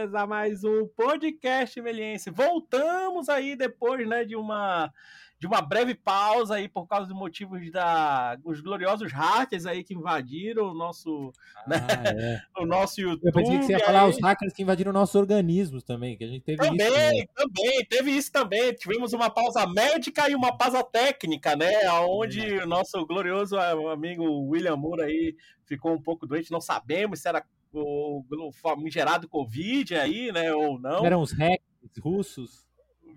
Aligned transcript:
bem-vindas 0.00 0.14
a 0.14 0.26
mais 0.26 0.64
um 0.64 0.86
podcast 0.96 1.80
Meliense. 1.80 2.30
Voltamos 2.30 3.28
aí 3.28 3.54
depois, 3.54 4.08
né, 4.08 4.24
de 4.24 4.34
uma 4.34 4.90
de 5.38 5.46
uma 5.46 5.62
breve 5.62 5.94
pausa 5.94 6.56
aí 6.56 6.68
por 6.68 6.86
causa 6.86 7.06
dos 7.06 7.16
motivos 7.16 7.70
da 7.70 8.38
os 8.44 8.60
gloriosos 8.60 9.10
hackers 9.10 9.64
aí 9.64 9.82
que 9.82 9.94
invadiram 9.94 10.70
o 10.70 10.74
nosso 10.74 11.32
ah, 11.56 11.64
né, 11.66 11.76
é. 12.06 12.40
o 12.62 12.66
nosso 12.66 13.00
YouTube. 13.00 13.26
Eu 13.26 13.32
pensei 13.32 13.58
que 13.58 13.64
você 13.64 13.72
ia 13.72 13.80
falar 13.80 14.06
os 14.06 14.18
hackers 14.20 14.52
que 14.52 14.62
invadiram 14.62 14.92
nossos 14.92 15.14
organismos 15.14 15.82
também, 15.82 16.16
que 16.16 16.24
a 16.24 16.28
gente 16.28 16.44
teve 16.44 16.58
também, 16.58 16.86
isso. 16.86 16.94
Também, 16.94 17.28
também, 17.34 17.86
teve 17.86 18.10
isso 18.10 18.32
também. 18.32 18.72
Tivemos 18.74 19.12
uma 19.12 19.28
pausa 19.28 19.66
médica 19.66 20.30
e 20.30 20.34
uma 20.34 20.56
pausa 20.56 20.82
técnica, 20.82 21.56
né, 21.56 21.84
aonde 21.86 22.54
é. 22.54 22.64
o 22.64 22.66
nosso 22.66 23.04
glorioso 23.06 23.58
amigo 23.58 24.24
William 24.48 24.76
Moore 24.76 25.02
aí 25.02 25.36
ficou 25.66 25.92
um 25.92 26.02
pouco 26.02 26.26
doente, 26.26 26.50
não 26.50 26.60
sabemos 26.60 27.20
se 27.20 27.28
era 27.28 27.44
o, 27.72 28.24
o 28.48 28.52
famigerado 28.52 29.28
Covid 29.28 29.94
aí, 29.94 30.32
né, 30.32 30.52
ou 30.52 30.78
não. 30.78 31.04
Eram 31.04 31.22
os 31.22 31.32
hackers 31.32 31.62
russos 31.98 32.70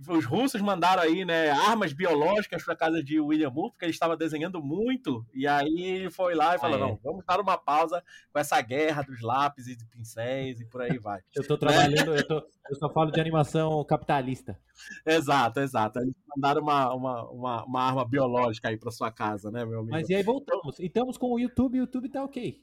os 0.10 0.26
russos 0.26 0.62
mandaram 0.62 1.02
aí, 1.02 1.24
né, 1.24 1.50
armas 1.52 1.94
biológicas 1.94 2.64
para 2.64 2.76
casa 2.76 3.04
de 3.04 3.20
William 3.20 3.50
Moore, 3.50 3.72
porque 3.72 3.86
ele 3.86 3.92
estava 3.92 4.18
desenhando 4.18 4.62
muito, 4.62 5.26
e 5.34 5.48
aí 5.48 5.82
ele 5.82 6.10
foi 6.10 6.36
lá 6.36 6.56
e 6.56 6.60
falou, 6.60 6.76
ah, 6.76 6.80
é. 6.80 6.82
não, 6.82 7.00
vamos 7.04 7.26
dar 7.26 7.40
uma 7.40 7.58
pausa 7.58 8.04
com 8.32 8.40
essa 8.40 8.60
guerra 8.62 9.02
dos 9.02 9.22
lápis 9.22 9.68
e 9.68 9.78
pincéis 9.90 10.60
e 10.60 10.66
por 10.66 10.82
aí 10.82 10.98
vai. 10.98 11.22
eu 11.36 11.42
estou 11.42 11.58
trabalhando, 11.58 12.16
eu, 12.16 12.28
tô, 12.28 12.36
eu 12.36 12.76
só 12.76 12.90
falo 12.90 13.12
de 13.12 13.20
animação 13.20 13.84
capitalista. 13.86 14.60
Exato, 15.06 15.60
exato. 15.60 16.00
Eles 16.00 16.14
mandaram 16.36 16.62
uma, 16.62 16.94
uma, 16.94 17.30
uma, 17.30 17.66
uma 17.66 17.82
arma 17.82 18.06
biológica 18.06 18.70
aí 18.70 18.78
para 18.78 18.92
sua 18.92 19.12
casa, 19.12 19.52
né, 19.52 19.66
meu 19.66 19.80
amigo? 19.80 19.92
Mas 19.92 20.10
e 20.10 20.16
aí 20.16 20.24
voltamos. 20.24 20.80
E 20.80 20.86
estamos 20.86 21.18
com 21.18 21.32
o 21.32 21.40
YouTube, 21.40 21.78
o 21.78 21.82
YouTube 21.82 22.10
tá 22.10 22.24
ok. 22.24 22.62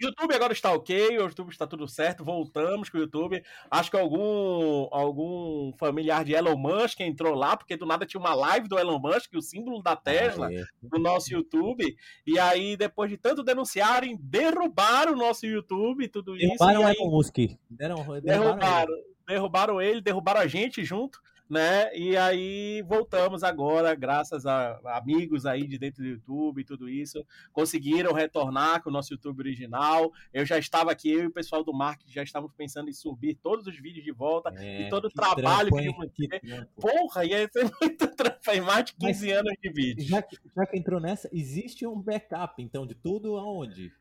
YouTube 0.00 0.34
agora 0.34 0.52
está 0.52 0.72
ok, 0.72 1.18
o 1.18 1.22
YouTube 1.22 1.50
está 1.50 1.66
tudo 1.66 1.88
certo, 1.88 2.24
voltamos 2.24 2.88
com 2.88 2.98
o 2.98 3.00
YouTube. 3.00 3.42
Acho 3.70 3.90
que 3.90 3.96
algum, 3.96 4.88
algum 4.92 5.72
familiar 5.78 6.24
de 6.24 6.34
Elon 6.34 6.56
Musk 6.56 7.00
entrou 7.00 7.34
lá, 7.34 7.56
porque 7.56 7.76
do 7.76 7.84
nada 7.84 8.06
tinha 8.06 8.20
uma 8.20 8.34
live 8.34 8.68
do 8.68 8.78
Elon 8.78 8.98
Musk, 8.98 9.32
o 9.34 9.42
símbolo 9.42 9.82
da 9.82 9.96
Tesla, 9.96 10.48
ah, 10.48 10.54
é. 10.54 10.64
do 10.82 10.98
nosso 10.98 11.32
YouTube. 11.32 11.96
E 12.26 12.38
aí, 12.38 12.76
depois 12.76 13.10
de 13.10 13.16
tanto 13.16 13.42
denunciarem, 13.42 14.16
derrubaram 14.20 15.12
o 15.12 15.16
nosso 15.16 15.46
YouTube, 15.46 16.08
tudo 16.08 16.36
derrubaram 16.36 16.54
isso. 16.54 16.58
Derrubaram 16.58 16.80
o 16.80 17.06
Elon 17.06 17.10
Musk. 17.10 17.36
Derrubaram, 17.70 18.20
derrubaram, 18.22 18.94
derrubaram 19.26 19.82
ele, 19.82 20.00
derrubaram 20.00 20.40
a 20.40 20.46
gente 20.46 20.84
junto 20.84 21.20
né? 21.50 21.92
E 21.96 22.16
aí 22.16 22.80
voltamos 22.82 23.42
agora, 23.42 23.92
graças 23.96 24.46
a 24.46 24.78
amigos 24.96 25.44
aí 25.44 25.66
de 25.66 25.78
dentro 25.78 26.00
do 26.00 26.08
YouTube 26.08 26.60
e 26.60 26.64
tudo 26.64 26.88
isso, 26.88 27.26
conseguiram 27.52 28.12
retornar 28.12 28.80
com 28.80 28.88
o 28.88 28.92
nosso 28.92 29.12
YouTube 29.12 29.40
original. 29.40 30.12
Eu 30.32 30.46
já 30.46 30.56
estava 30.58 30.92
aqui, 30.92 31.10
eu 31.10 31.24
e 31.24 31.26
o 31.26 31.32
pessoal 31.32 31.64
do 31.64 31.74
marketing 31.74 32.12
já 32.12 32.22
estávamos 32.22 32.54
pensando 32.56 32.88
em 32.88 32.92
subir 32.92 33.34
todos 33.34 33.66
os 33.66 33.76
vídeos 33.76 34.04
de 34.04 34.12
volta 34.12 34.54
é, 34.56 34.86
e 34.86 34.88
todo 34.88 35.06
o 35.06 35.10
trabalho 35.10 35.70
trampo, 35.70 35.82
que 35.82 35.88
eu 35.88 35.98
manter. 35.98 36.68
Porra, 36.76 37.24
ia 37.24 37.48
ser 37.48 37.64
muito 37.82 38.06
trampo, 38.14 38.38
mais 38.64 38.84
de 38.84 38.94
15 38.94 39.26
Mas, 39.26 39.36
anos 39.36 39.52
de 39.60 39.72
vídeo. 39.72 40.06
Já 40.06 40.22
que, 40.22 40.38
já 40.54 40.64
que 40.66 40.78
entrou 40.78 41.00
nessa, 41.00 41.28
existe 41.32 41.84
um 41.84 42.00
backup, 42.00 42.62
então, 42.62 42.86
de 42.86 42.94
tudo 42.94 43.36
aonde? 43.36 43.92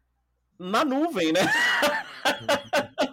Na 0.60 0.86
nuvem, 0.86 1.34
né? 1.34 1.42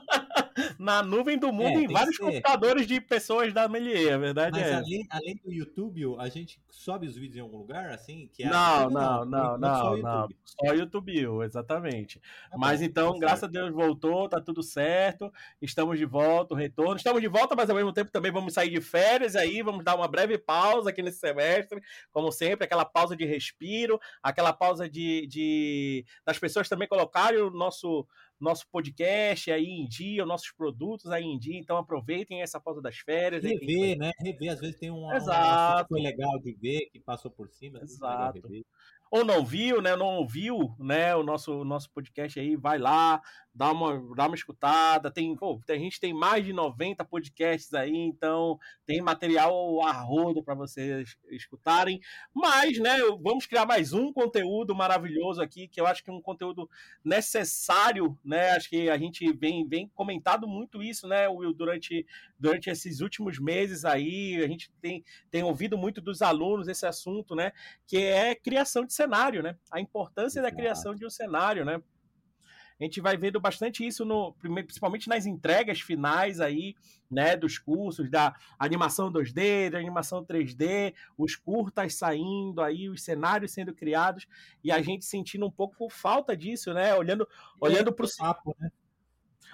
na 0.79 1.03
nuvem 1.03 1.39
do 1.39 1.53
mundo 1.53 1.79
é, 1.79 1.83
em 1.83 1.89
vários 1.89 2.17
computadores 2.19 2.87
de 2.87 3.01
pessoas 3.01 3.53
da 3.53 3.69
Melier, 3.69 4.15
a 4.15 4.19
verdade 4.19 4.59
Mas 4.59 4.69
é. 4.69 4.75
Além, 4.75 5.07
além 5.11 5.41
do 5.45 5.53
YouTube, 5.53 6.17
a 6.19 6.29
gente 6.29 6.61
sobe 6.69 7.07
os 7.07 7.17
vídeos 7.17 7.37
em 7.37 7.41
algum 7.41 7.59
lugar, 7.59 7.91
assim? 7.91 8.29
Que 8.33 8.45
é 8.45 8.49
não, 8.49 8.91
não, 8.91 9.25
não, 9.25 9.59
não, 9.59 9.75
só 9.77 9.97
não, 9.97 10.29
só 10.45 10.75
YouTube, 10.75 11.27
exatamente. 11.45 12.21
Tá 12.51 12.59
mas 12.59 12.81
bom, 12.81 12.87
então, 12.87 13.13
tá 13.13 13.19
graças 13.19 13.41
certo. 13.41 13.57
a 13.57 13.61
Deus, 13.61 13.73
voltou, 13.73 14.29
tá 14.29 14.41
tudo 14.41 14.63
certo, 14.63 15.33
estamos 15.61 15.99
de 15.99 16.05
volta, 16.05 16.55
o 16.55 16.57
retorno. 16.57 16.97
Estamos 16.97 17.21
de 17.21 17.29
volta, 17.29 17.55
mas 17.57 17.71
ao 17.71 17.77
mesmo 17.77 17.93
tempo 17.93 18.11
também 18.11 18.31
vamos 18.31 18.55
sair 18.55 18.71
de 18.71 18.81
férias 18.81 19.35
aí, 19.35 19.63
vamos 19.63 19.85
dar 19.85 19.97
uma 19.97 20.09
breve 20.09 20.39
pausa 20.39 20.91
aqui 20.91 21.03
nesse 21.03 21.19
semestre, 21.19 21.81
como 22.13 22.31
sempre, 22.31 22.65
aquela 22.65 22.85
pausa 22.85 23.17
de 23.17 23.25
respiro, 23.25 23.99
aquela 24.23 24.53
pausa 24.53 24.89
de, 24.89 25.27
de 25.27 26.05
das 26.25 26.39
pessoas 26.39 26.69
também 26.69 26.89
colocarem 26.89 27.41
o 27.41 27.51
nosso 27.51 28.07
nosso 28.39 28.69
podcast 28.71 29.51
aí 29.51 29.67
em 29.67 29.89
dia, 29.89 30.27
nossos 30.27 30.53
produtos 30.67 31.11
aí 31.11 31.25
em 31.25 31.39
dia. 31.39 31.59
Então 31.59 31.77
aproveitem 31.77 32.43
essa 32.43 32.61
pausa 32.61 32.83
das 32.83 32.99
férias. 32.99 33.45
Rever, 33.45 33.97
né? 33.99 34.11
Rever, 34.21 34.53
às 34.53 34.61
vezes 34.61 34.77
tem 34.77 34.91
um, 34.91 35.13
Exato. 35.13 35.85
um 35.85 35.89
foi 35.89 36.03
legal 36.03 36.39
de 36.41 36.53
ver, 36.53 36.89
que 36.93 36.99
passou 36.99 37.31
por 37.31 37.49
cima. 37.49 37.81
Exato 37.81 38.43
ou 39.11 39.25
não 39.25 39.45
viu, 39.45 39.81
né? 39.81 39.95
Não 39.97 40.17
ouviu, 40.17 40.75
né? 40.79 41.15
O 41.15 41.23
nosso, 41.23 41.65
nosso 41.65 41.91
podcast 41.91 42.39
aí, 42.39 42.57
vai 42.57 42.79
lá, 42.79 43.21
dá 43.57 43.73
uma, 43.73 44.15
dá 44.15 44.27
uma 44.27 44.35
escutada. 44.35 45.11
Tem, 45.11 45.35
pô, 45.35 45.61
a 45.69 45.73
gente 45.75 45.99
tem 45.99 46.13
mais 46.13 46.45
de 46.45 46.53
90 46.53 47.05
podcasts 47.05 47.73
aí, 47.73 47.97
então 47.97 48.59
tem 48.85 49.01
material 49.01 49.81
a 49.83 49.93
rodo 49.93 50.43
para 50.43 50.55
vocês 50.55 51.17
escutarem. 51.31 52.01
Mas, 52.35 52.79
né, 52.79 52.99
vamos 53.21 53.47
criar 53.47 53.65
mais 53.65 53.93
um 53.93 54.13
conteúdo 54.13 54.75
maravilhoso 54.75 55.41
aqui, 55.41 55.67
que 55.67 55.81
eu 55.81 55.87
acho 55.87 56.05
que 56.05 56.11
é 56.11 56.13
um 56.13 56.21
conteúdo 56.21 56.69
necessário, 57.03 58.17
né? 58.25 58.51
Acho 58.51 58.69
que 58.69 58.91
a 58.91 58.99
gente 58.99 59.33
vem, 59.33 59.67
vem 59.67 59.89
comentado 59.89 60.47
muito 60.47 60.83
isso, 60.83 61.09
né, 61.09 61.27
Will, 61.29 61.55
durante, 61.55 62.07
durante 62.39 62.69
esses 62.69 63.01
últimos 63.01 63.39
meses 63.39 63.85
aí. 63.85 64.43
A 64.45 64.49
gente 64.49 64.71
tem, 64.83 65.03
tem 65.31 65.43
ouvido 65.43 65.79
muito 65.79 66.01
dos 66.01 66.21
alunos 66.21 66.69
esse 66.69 66.87
assunto, 66.87 67.35
né? 67.35 67.53
Que 67.87 67.99
é 67.99 68.35
criação 68.35 68.85
de 68.85 68.93
cenário, 69.07 69.43
né? 69.43 69.57
A 69.71 69.81
importância 69.81 70.41
Exato. 70.41 70.55
da 70.55 70.61
criação 70.61 70.95
de 70.95 71.07
um 71.07 71.11
cenário, 71.11 71.65
né? 71.65 71.81
A 72.79 72.85
gente 72.85 73.01
vai 73.01 73.17
vendo 73.17 73.41
bastante 73.41 73.87
isso 73.87 74.05
no, 74.05 74.35
principalmente 74.35 75.09
nas 75.09 75.25
entregas 75.25 75.81
finais 75.81 76.41
aí, 76.41 76.75
né, 77.11 77.35
dos 77.35 77.57
cursos, 77.57 78.11
da 78.11 78.35
animação 78.59 79.11
2D, 79.11 79.71
da 79.71 79.79
animação 79.79 80.23
3D, 80.23 80.93
os 81.17 81.35
curtas 81.35 81.95
saindo 81.95 82.61
aí, 82.61 82.91
os 82.91 83.03
cenários 83.03 83.53
sendo 83.53 83.73
criados 83.73 84.29
e 84.63 84.71
a 84.71 84.83
gente 84.83 85.07
sentindo 85.07 85.47
um 85.47 85.51
pouco 85.51 85.89
falta 85.89 86.37
disso, 86.37 86.75
né? 86.75 86.95
Olhando, 86.95 87.27
olhando 87.59 87.95
para 87.95 88.05
o 88.05 88.09
né? 88.59 88.71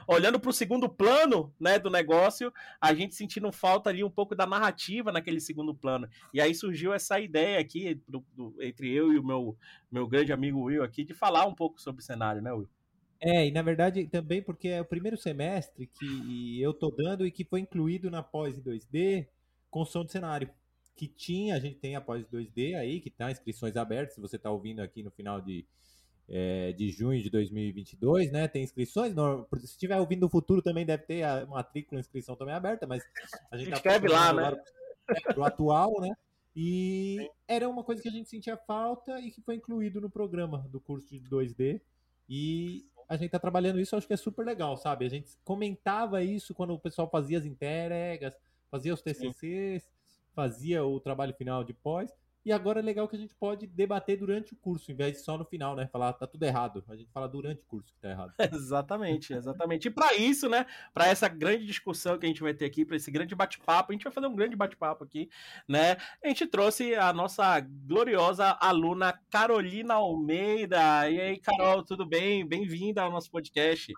Olhando 0.06 0.38
para 0.38 0.50
o 0.50 0.52
segundo 0.52 0.88
plano 0.88 1.52
né, 1.58 1.78
do 1.78 1.90
negócio, 1.90 2.52
a 2.80 2.94
gente 2.94 3.14
sentindo 3.14 3.50
falta 3.52 3.90
ali 3.90 4.02
um 4.02 4.10
pouco 4.10 4.34
da 4.34 4.46
narrativa 4.46 5.12
naquele 5.12 5.40
segundo 5.40 5.74
plano. 5.74 6.08
E 6.32 6.40
aí 6.40 6.54
surgiu 6.54 6.92
essa 6.92 7.20
ideia 7.20 7.58
aqui 7.58 8.00
do, 8.06 8.24
do, 8.34 8.54
entre 8.60 8.92
eu 8.92 9.12
e 9.12 9.18
o 9.18 9.24
meu, 9.24 9.56
meu 9.90 10.06
grande 10.06 10.32
amigo 10.32 10.62
Will 10.62 10.82
aqui 10.82 11.04
de 11.04 11.14
falar 11.14 11.46
um 11.46 11.54
pouco 11.54 11.80
sobre 11.80 12.02
o 12.02 12.04
cenário, 12.04 12.42
né, 12.42 12.52
Will? 12.52 12.68
É, 13.20 13.46
e 13.46 13.52
na 13.52 13.62
verdade 13.62 14.04
também 14.08 14.42
porque 14.42 14.66
é 14.66 14.80
o 14.80 14.84
primeiro 14.84 15.16
semestre 15.16 15.86
que 15.86 16.60
eu 16.60 16.74
tô 16.74 16.90
dando 16.90 17.24
e 17.24 17.30
que 17.30 17.44
foi 17.44 17.60
incluído 17.60 18.10
na 18.10 18.20
pós 18.20 18.58
em 18.58 18.62
2D 18.62 19.28
construção 19.70 20.04
de 20.04 20.12
cenário. 20.12 20.50
Que 20.94 21.08
tinha, 21.08 21.56
a 21.56 21.58
gente 21.58 21.78
tem 21.78 21.96
a 21.96 22.00
pós 22.00 22.24
2D 22.26 22.76
aí, 22.76 23.00
que 23.00 23.10
tá 23.10 23.30
inscrições 23.30 23.76
abertas, 23.76 24.14
se 24.14 24.20
você 24.20 24.38
tá 24.38 24.50
ouvindo 24.50 24.80
aqui 24.80 25.02
no 25.02 25.10
final 25.10 25.40
de, 25.40 25.64
é, 26.34 26.72
de 26.72 26.88
junho 26.90 27.22
de 27.22 27.28
2022, 27.28 28.32
né? 28.32 28.48
Tem 28.48 28.62
inscrições. 28.62 29.14
No, 29.14 29.46
se 29.58 29.66
estiver 29.66 30.00
ouvindo 30.00 30.22
no 30.22 30.30
futuro 30.30 30.62
também 30.62 30.86
deve 30.86 31.02
ter 31.02 31.22
a 31.22 31.44
matrícula, 31.44 32.00
inscrição 32.00 32.34
também 32.34 32.54
aberta, 32.54 32.86
mas 32.86 33.04
a 33.50 33.58
gente 33.58 33.68
tá 33.68 33.76
escreve 33.76 34.08
lá, 34.08 34.32
né? 34.32 34.56
Pro 35.34 35.44
atual, 35.44 36.00
né? 36.00 36.16
E 36.56 37.18
Sim. 37.20 37.28
era 37.46 37.68
uma 37.68 37.84
coisa 37.84 38.00
que 38.00 38.08
a 38.08 38.12
gente 38.12 38.30
sentia 38.30 38.56
falta 38.56 39.20
e 39.20 39.30
que 39.30 39.42
foi 39.42 39.56
incluído 39.56 40.00
no 40.00 40.08
programa 40.08 40.66
do 40.70 40.80
curso 40.80 41.06
de 41.10 41.20
2D. 41.20 41.82
E 42.26 42.86
a 43.06 43.16
gente 43.16 43.30
tá 43.30 43.38
trabalhando 43.38 43.78
isso, 43.78 43.94
acho 43.94 44.06
que 44.06 44.14
é 44.14 44.16
super 44.16 44.46
legal, 44.46 44.78
sabe? 44.78 45.04
A 45.04 45.10
gente 45.10 45.36
comentava 45.44 46.22
isso 46.22 46.54
quando 46.54 46.72
o 46.72 46.78
pessoal 46.78 47.10
fazia 47.10 47.38
as 47.38 47.44
entregas, 47.44 48.34
fazia 48.70 48.94
os 48.94 49.02
TCCs, 49.02 49.82
Sim. 49.82 49.88
fazia 50.34 50.82
o 50.82 50.98
trabalho 50.98 51.34
final 51.34 51.62
de 51.62 51.74
pós. 51.74 52.10
E 52.44 52.52
agora 52.52 52.80
é 52.80 52.82
legal 52.82 53.06
que 53.06 53.14
a 53.14 53.18
gente 53.18 53.34
pode 53.36 53.68
debater 53.68 54.18
durante 54.18 54.52
o 54.52 54.56
curso, 54.56 54.90
em 54.90 54.94
vez 54.96 55.12
de 55.12 55.18
só 55.20 55.38
no 55.38 55.44
final, 55.44 55.76
né? 55.76 55.86
Falar, 55.86 56.12
tá 56.12 56.26
tudo 56.26 56.42
errado. 56.42 56.84
A 56.88 56.96
gente 56.96 57.10
fala 57.12 57.28
durante 57.28 57.62
o 57.62 57.66
curso 57.66 57.94
que 57.94 58.00
tá 58.00 58.10
errado. 58.10 58.32
exatamente, 58.52 59.32
exatamente. 59.32 59.86
E 59.86 59.90
para 59.90 60.14
isso, 60.16 60.48
né? 60.48 60.66
Para 60.92 61.06
essa 61.06 61.28
grande 61.28 61.64
discussão 61.64 62.18
que 62.18 62.26
a 62.26 62.28
gente 62.28 62.42
vai 62.42 62.52
ter 62.52 62.64
aqui, 62.64 62.84
para 62.84 62.96
esse 62.96 63.12
grande 63.12 63.34
bate-papo, 63.36 63.92
a 63.92 63.94
gente 63.94 64.02
vai 64.02 64.12
fazer 64.12 64.26
um 64.26 64.34
grande 64.34 64.56
bate-papo 64.56 65.04
aqui, 65.04 65.30
né? 65.68 65.96
A 66.22 66.28
gente 66.28 66.44
trouxe 66.46 66.96
a 66.96 67.12
nossa 67.12 67.60
gloriosa 67.60 68.58
aluna 68.60 69.16
Carolina 69.30 69.94
Almeida. 69.94 71.08
E 71.08 71.20
aí, 71.20 71.38
Carol, 71.38 71.84
tudo 71.84 72.04
bem? 72.04 72.44
Bem-vinda 72.44 73.02
ao 73.02 73.12
nosso 73.12 73.30
podcast. 73.30 73.92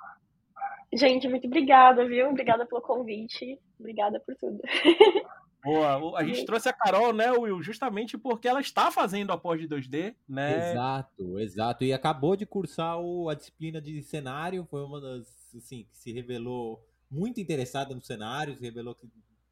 Gente, 0.92 1.28
muito 1.28 1.46
obrigada, 1.46 2.06
viu? 2.06 2.28
Obrigada 2.28 2.66
pelo 2.66 2.82
convite. 2.82 3.58
Obrigada 3.80 4.20
por 4.20 4.36
tudo. 4.36 4.60
Boa. 5.64 6.18
A 6.18 6.24
gente 6.24 6.44
trouxe 6.44 6.68
a 6.68 6.72
Carol, 6.72 7.14
né, 7.14 7.30
Will, 7.32 7.62
justamente 7.62 8.18
porque 8.18 8.46
ela 8.46 8.60
está 8.60 8.90
fazendo 8.90 9.32
a 9.32 9.38
pós 9.38 9.58
de 9.58 9.66
2D, 9.66 10.14
né? 10.28 10.72
Exato, 10.72 11.38
exato. 11.40 11.84
E 11.84 11.92
acabou 11.92 12.36
de 12.36 12.44
cursar 12.44 13.00
o, 13.00 13.30
a 13.30 13.34
disciplina 13.34 13.80
de 13.80 14.02
cenário, 14.02 14.66
foi 14.70 14.84
uma 14.84 15.00
das, 15.00 15.54
assim, 15.56 15.84
que 15.84 15.96
se 15.96 16.12
revelou 16.12 16.86
muito 17.10 17.40
interessada 17.40 17.94
no 17.94 18.02
cenário, 18.02 18.54
se 18.54 18.62
revelou 18.62 18.94
que 18.94 19.08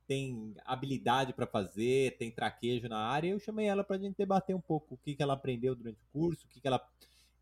tem 0.06 0.54
habilidade 0.66 1.32
para 1.32 1.46
fazer, 1.46 2.16
tem 2.18 2.30
traquejo 2.30 2.88
na 2.88 2.98
área. 2.98 3.28
Eu 3.28 3.38
chamei 3.38 3.66
ela 3.66 3.82
para 3.82 3.96
a 3.96 3.98
gente 3.98 4.16
debater 4.16 4.54
um 4.54 4.60
pouco 4.60 4.94
o 4.94 4.98
que, 4.98 5.14
que 5.14 5.22
ela 5.22 5.32
aprendeu 5.32 5.74
durante 5.74 5.98
o 6.02 6.12
curso, 6.12 6.44
o 6.44 6.48
que, 6.48 6.60
que 6.60 6.68
ela 6.68 6.86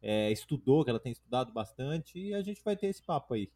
é, 0.01 0.31
estudou, 0.31 0.85
que 0.85 0.91
ela 0.91 1.01
tem 1.01 1.11
estudado 1.11 1.53
bastante, 1.53 2.19
e 2.19 2.35
a 2.35 2.43
gente 2.43 2.63
vai 2.63 2.77
ter 2.77 2.87
esse 2.87 3.03
papo 3.03 3.35
aí. 3.35 3.51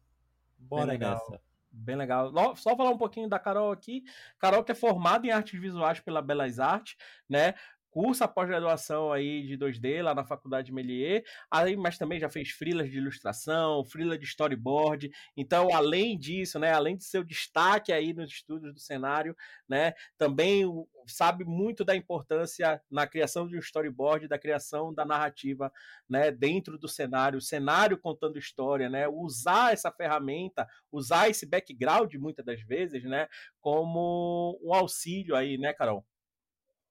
Bora 0.57 0.97
nessa. 0.97 1.39
Bem 1.77 1.95
legal. 1.95 2.31
Só 2.55 2.75
falar 2.75 2.91
um 2.91 2.97
pouquinho 2.97 3.27
da 3.27 3.37
Carol 3.37 3.71
aqui. 3.71 4.03
Carol 4.39 4.63
que 4.63 4.71
é 4.71 4.75
formada 4.75 5.27
em 5.27 5.31
artes 5.31 5.59
visuais 5.59 5.99
pela 5.99 6.21
Belas 6.21 6.59
Artes, 6.59 6.95
né? 7.29 7.53
Cursa 7.95 8.27
pós-graduação 8.27 9.09
aí 9.09 9.47
de 9.47 9.57
2D 9.57 10.03
lá 10.03 10.13
na 10.13 10.25
Faculdade 10.25 10.69
Melier, 10.69 11.23
aí, 11.49 11.77
mas 11.77 11.97
também 11.97 12.19
já 12.19 12.27
fez 12.27 12.49
frilas 12.49 12.91
de 12.91 12.97
ilustração, 12.97 13.85
frila 13.85 14.17
de 14.17 14.25
storyboard. 14.25 15.09
Então, 15.37 15.73
além 15.73 16.19
disso, 16.19 16.59
né, 16.59 16.73
além 16.73 16.97
de 16.97 17.05
seu 17.05 17.23
destaque 17.23 17.93
aí 17.93 18.13
nos 18.13 18.29
estudos 18.29 18.73
do 18.73 18.79
cenário, 18.81 19.33
né, 19.65 19.93
também 20.17 20.65
sabe 21.07 21.45
muito 21.45 21.85
da 21.85 21.95
importância 21.95 22.81
na 22.91 23.07
criação 23.07 23.47
de 23.47 23.55
um 23.55 23.59
storyboard, 23.59 24.27
da 24.27 24.37
criação 24.37 24.93
da 24.93 25.05
narrativa, 25.05 25.71
né, 26.09 26.31
dentro 26.31 26.77
do 26.77 26.89
cenário, 26.89 27.37
o 27.39 27.41
cenário 27.41 27.97
contando 27.97 28.37
história, 28.37 28.89
né, 28.89 29.07
usar 29.07 29.71
essa 29.71 29.89
ferramenta, 29.89 30.67
usar 30.91 31.29
esse 31.29 31.45
background 31.45 32.13
muitas 32.15 32.43
das 32.43 32.61
vezes, 32.61 33.05
né, 33.05 33.29
como 33.61 34.59
um 34.61 34.73
auxílio 34.73 35.33
aí, 35.33 35.57
né, 35.57 35.71
Carol? 35.71 36.05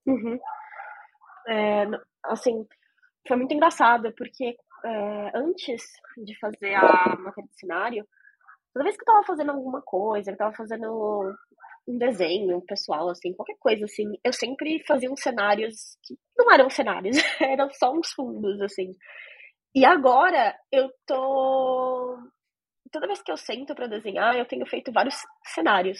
Uhum 0.07 0.39
é, 1.49 1.87
assim, 2.25 2.67
foi 3.27 3.37
muito 3.37 3.55
engraçado, 3.55 4.13
porque 4.17 4.57
é, 4.85 5.31
antes 5.35 5.83
de 6.19 6.39
fazer 6.39 6.75
a 6.75 7.17
matéria 7.19 7.49
de 7.49 7.59
cenário, 7.59 8.07
toda 8.73 8.85
vez 8.85 8.97
que 8.97 9.03
eu 9.03 9.07
tava 9.07 9.27
fazendo 9.27 9.51
alguma 9.53 9.83
coisa, 9.83 10.31
eu 10.31 10.37
tava 10.37 10.55
fazendo 10.55 11.35
um 11.87 11.99
desenho 11.99 12.61
pessoal, 12.63 13.09
assim, 13.11 13.33
qualquer 13.35 13.57
coisa, 13.59 13.85
assim, 13.85 14.05
eu 14.25 14.33
sempre 14.33 14.83
fazia 14.87 15.11
uns 15.11 15.21
cenários 15.21 15.97
que 16.03 16.17
não 16.37 16.53
eram 16.53 16.71
cenários, 16.71 17.17
eram 17.41 17.71
só 17.73 17.93
uns 17.93 18.13
fundos, 18.13 18.61
assim. 18.61 18.93
E 19.75 19.85
agora 19.85 20.57
eu 20.73 20.91
tô. 21.07 22.19
Toda 22.93 23.09
vez 23.09 23.21
que 23.23 23.33
eu 23.33 23.37
sento 23.37 23.75
para 23.75 23.89
desenhar, 23.89 24.37
eu 24.37 24.47
tenho 24.47 24.65
feito 24.67 24.93
vários 24.93 25.17
cenários 25.47 25.99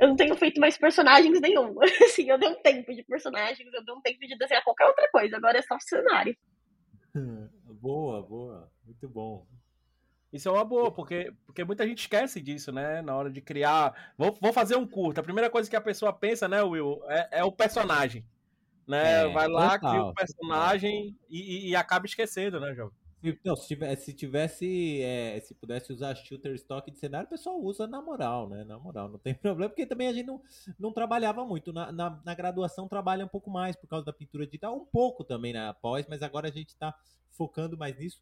eu 0.00 0.08
não 0.08 0.16
tenho 0.16 0.36
feito 0.36 0.60
mais 0.60 0.76
personagens 0.76 1.40
nenhum. 1.40 1.76
Assim, 2.04 2.28
eu 2.28 2.38
dei 2.38 2.48
um 2.48 2.62
tempo 2.62 2.94
de 2.94 3.02
personagens, 3.04 3.72
eu 3.72 3.84
dei 3.84 3.94
um 3.94 4.00
tempo 4.00 4.20
de 4.20 4.36
desenhar 4.36 4.64
qualquer 4.64 4.86
outra 4.86 5.08
coisa, 5.10 5.36
agora 5.36 5.58
é 5.58 5.62
só 5.62 5.78
cenário. 5.80 6.36
boa, 7.80 8.22
boa, 8.22 8.70
muito 8.84 9.08
bom. 9.08 9.46
Isso 10.32 10.48
é 10.48 10.52
uma 10.52 10.64
boa, 10.64 10.90
porque, 10.90 11.30
porque 11.44 11.62
muita 11.62 11.86
gente 11.86 12.00
esquece 12.00 12.40
disso, 12.40 12.72
né? 12.72 13.02
Na 13.02 13.14
hora 13.14 13.30
de 13.30 13.42
criar. 13.42 14.14
Vou, 14.16 14.36
vou 14.40 14.52
fazer 14.52 14.76
um 14.76 14.86
curto. 14.86 15.20
A 15.20 15.22
primeira 15.22 15.50
coisa 15.50 15.68
que 15.68 15.76
a 15.76 15.80
pessoa 15.80 16.10
pensa, 16.10 16.48
né, 16.48 16.62
Will, 16.62 17.02
é, 17.06 17.40
é 17.40 17.44
o 17.44 17.52
personagem. 17.52 18.24
Né? 18.88 19.24
É, 19.24 19.28
Vai 19.28 19.46
lá, 19.46 19.78
total, 19.78 19.90
cria 19.90 20.04
o 20.04 20.14
personagem 20.14 21.16
e, 21.28 21.70
e, 21.70 21.76
acaba 21.76 22.06
esquecendo, 22.06 22.58
né, 22.58 22.74
João? 23.22 23.38
Não, 23.44 23.56
se 23.56 23.68
tivesse, 23.68 24.04
se, 24.04 24.12
tivesse 24.12 25.02
é, 25.02 25.40
se 25.40 25.54
pudesse 25.54 25.92
usar 25.92 26.14
shooter 26.14 26.54
stock 26.54 26.90
de 26.90 26.98
cenário, 26.98 27.26
o 27.26 27.30
pessoal 27.30 27.60
usa 27.60 27.86
na 27.86 28.02
moral, 28.02 28.48
né? 28.48 28.64
Na 28.64 28.78
moral, 28.78 29.08
não 29.08 29.18
tem 29.18 29.34
problema, 29.34 29.70
porque 29.70 29.86
também 29.86 30.08
a 30.08 30.12
gente 30.12 30.26
não, 30.26 30.42
não 30.78 30.92
trabalhava 30.92 31.44
muito. 31.44 31.72
Na, 31.72 31.92
na, 31.92 32.20
na 32.24 32.34
graduação 32.34 32.88
trabalha 32.88 33.24
um 33.24 33.28
pouco 33.28 33.50
mais 33.50 33.76
por 33.76 33.86
causa 33.86 34.04
da 34.04 34.12
pintura 34.12 34.46
digital, 34.46 34.76
um 34.76 34.84
pouco 34.84 35.24
também 35.24 35.52
na 35.52 35.72
pós, 35.72 36.06
mas 36.08 36.22
agora 36.22 36.48
a 36.48 36.52
gente 36.52 36.70
está 36.70 36.94
focando 37.30 37.76
mais 37.76 37.96
nisso. 37.96 38.20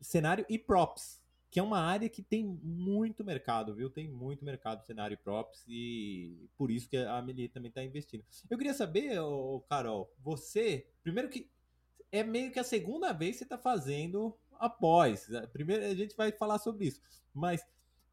Cenário 0.00 0.44
e 0.48 0.58
props, 0.58 1.20
que 1.50 1.58
é 1.58 1.62
uma 1.62 1.80
área 1.80 2.08
que 2.08 2.22
tem 2.22 2.44
muito 2.44 3.24
mercado, 3.24 3.74
viu? 3.74 3.90
Tem 3.90 4.08
muito 4.08 4.44
mercado 4.44 4.84
cenário 4.86 5.14
e 5.14 5.16
props 5.16 5.64
e 5.68 6.48
por 6.56 6.70
isso 6.70 6.88
que 6.88 6.96
a 6.96 7.18
Amelie 7.18 7.48
também 7.48 7.68
está 7.68 7.82
investindo. 7.82 8.24
Eu 8.48 8.56
queria 8.56 8.72
saber, 8.72 9.18
ô, 9.20 9.60
Carol, 9.68 10.12
você, 10.22 10.86
primeiro 11.02 11.28
que 11.28 11.50
é 12.12 12.22
meio 12.22 12.50
que 12.50 12.58
a 12.58 12.64
segunda 12.64 13.12
vez 13.12 13.32
que 13.32 13.38
você 13.38 13.44
está 13.44 13.58
fazendo 13.58 14.36
após. 14.58 15.28
Primeiro 15.52 15.84
a 15.84 15.94
gente 15.94 16.16
vai 16.16 16.32
falar 16.32 16.58
sobre 16.58 16.86
isso. 16.86 17.00
Mas 17.32 17.64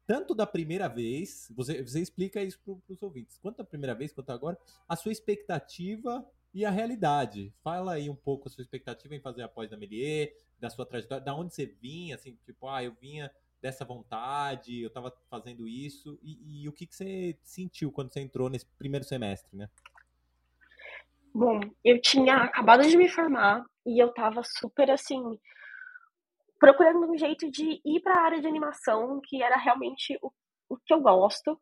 tanto 0.06 0.34
da 0.34 0.46
primeira 0.46 0.88
vez, 0.88 1.52
você, 1.54 1.82
você 1.82 2.00
explica 2.00 2.42
isso 2.42 2.58
para 2.64 2.94
os 2.94 3.02
ouvintes, 3.02 3.36
quanto 3.36 3.58
da 3.58 3.64
primeira 3.64 3.94
vez, 3.94 4.10
quanto 4.10 4.30
agora, 4.30 4.58
a 4.88 4.96
sua 4.96 5.12
expectativa 5.12 6.26
e 6.54 6.64
a 6.64 6.70
realidade. 6.70 7.52
Fala 7.62 7.92
aí 7.92 8.08
um 8.08 8.16
pouco 8.16 8.48
a 8.48 8.50
sua 8.50 8.62
expectativa 8.62 9.14
em 9.14 9.20
fazer 9.20 9.42
após 9.42 9.68
da 9.68 9.76
Melier, 9.76 10.34
da 10.58 10.70
sua 10.70 10.86
trajetória, 10.86 11.22
da 11.22 11.34
onde 11.34 11.54
você 11.54 11.66
vinha, 11.66 12.14
assim, 12.14 12.38
tipo, 12.46 12.66
ah, 12.68 12.82
eu 12.82 12.94
vinha 12.98 13.30
dessa 13.60 13.84
vontade, 13.84 14.80
eu 14.80 14.88
estava 14.88 15.14
fazendo 15.28 15.68
isso, 15.68 16.18
e, 16.22 16.62
e 16.62 16.68
o 16.68 16.72
que, 16.72 16.86
que 16.86 16.96
você 16.96 17.36
sentiu 17.42 17.92
quando 17.92 18.10
você 18.10 18.20
entrou 18.20 18.48
nesse 18.48 18.64
primeiro 18.78 19.04
semestre, 19.04 19.54
né? 19.56 19.68
Bom, 21.34 21.60
eu 21.84 22.00
tinha 22.00 22.36
acabado 22.36 22.82
de 22.82 22.96
me 22.96 23.08
formar 23.08 23.64
e 23.86 24.02
eu 24.02 24.12
tava 24.12 24.42
super 24.44 24.90
assim 24.90 25.22
procurando 26.58 27.10
um 27.10 27.16
jeito 27.16 27.50
de 27.50 27.80
ir 27.84 28.00
para 28.02 28.14
a 28.14 28.24
área 28.24 28.40
de 28.40 28.46
animação, 28.46 29.20
que 29.24 29.42
era 29.42 29.56
realmente 29.56 30.18
o, 30.22 30.32
o 30.68 30.76
que 30.76 30.92
eu 30.92 31.00
gosto. 31.00 31.58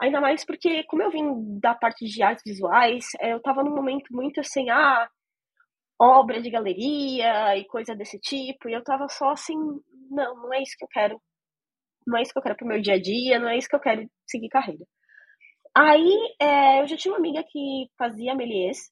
Ainda 0.00 0.20
mais 0.20 0.44
porque, 0.44 0.84
como 0.84 1.02
eu 1.02 1.10
vim 1.10 1.58
da 1.60 1.74
parte 1.74 2.04
de 2.06 2.22
artes 2.22 2.42
visuais, 2.46 3.06
eh, 3.20 3.32
eu 3.32 3.42
tava 3.42 3.62
num 3.62 3.74
momento 3.74 4.06
muito 4.10 4.40
assim, 4.40 4.70
ah, 4.70 5.08
obra 6.00 6.40
de 6.40 6.50
galeria 6.50 7.56
e 7.56 7.64
coisa 7.66 7.94
desse 7.94 8.18
tipo, 8.20 8.68
e 8.68 8.72
eu 8.72 8.82
tava 8.82 9.08
só 9.08 9.30
assim, 9.30 9.56
não, 10.10 10.36
não 10.36 10.54
é 10.54 10.62
isso 10.62 10.76
que 10.78 10.84
eu 10.84 10.88
quero. 10.88 11.20
Não 12.06 12.18
é 12.18 12.22
isso 12.22 12.32
que 12.32 12.38
eu 12.38 12.42
quero 12.42 12.56
pro 12.56 12.66
meu 12.66 12.80
dia 12.80 12.94
a 12.94 13.00
dia, 13.00 13.38
não 13.38 13.48
é 13.48 13.58
isso 13.58 13.68
que 13.68 13.76
eu 13.76 13.80
quero 13.80 14.08
seguir 14.26 14.48
carreira. 14.48 14.84
Aí, 15.76 16.34
é, 16.40 16.80
eu 16.82 16.86
já 16.86 16.96
tinha 16.96 17.12
uma 17.12 17.18
amiga 17.18 17.44
que 17.44 17.88
fazia 17.98 18.34
Melies, 18.34 18.90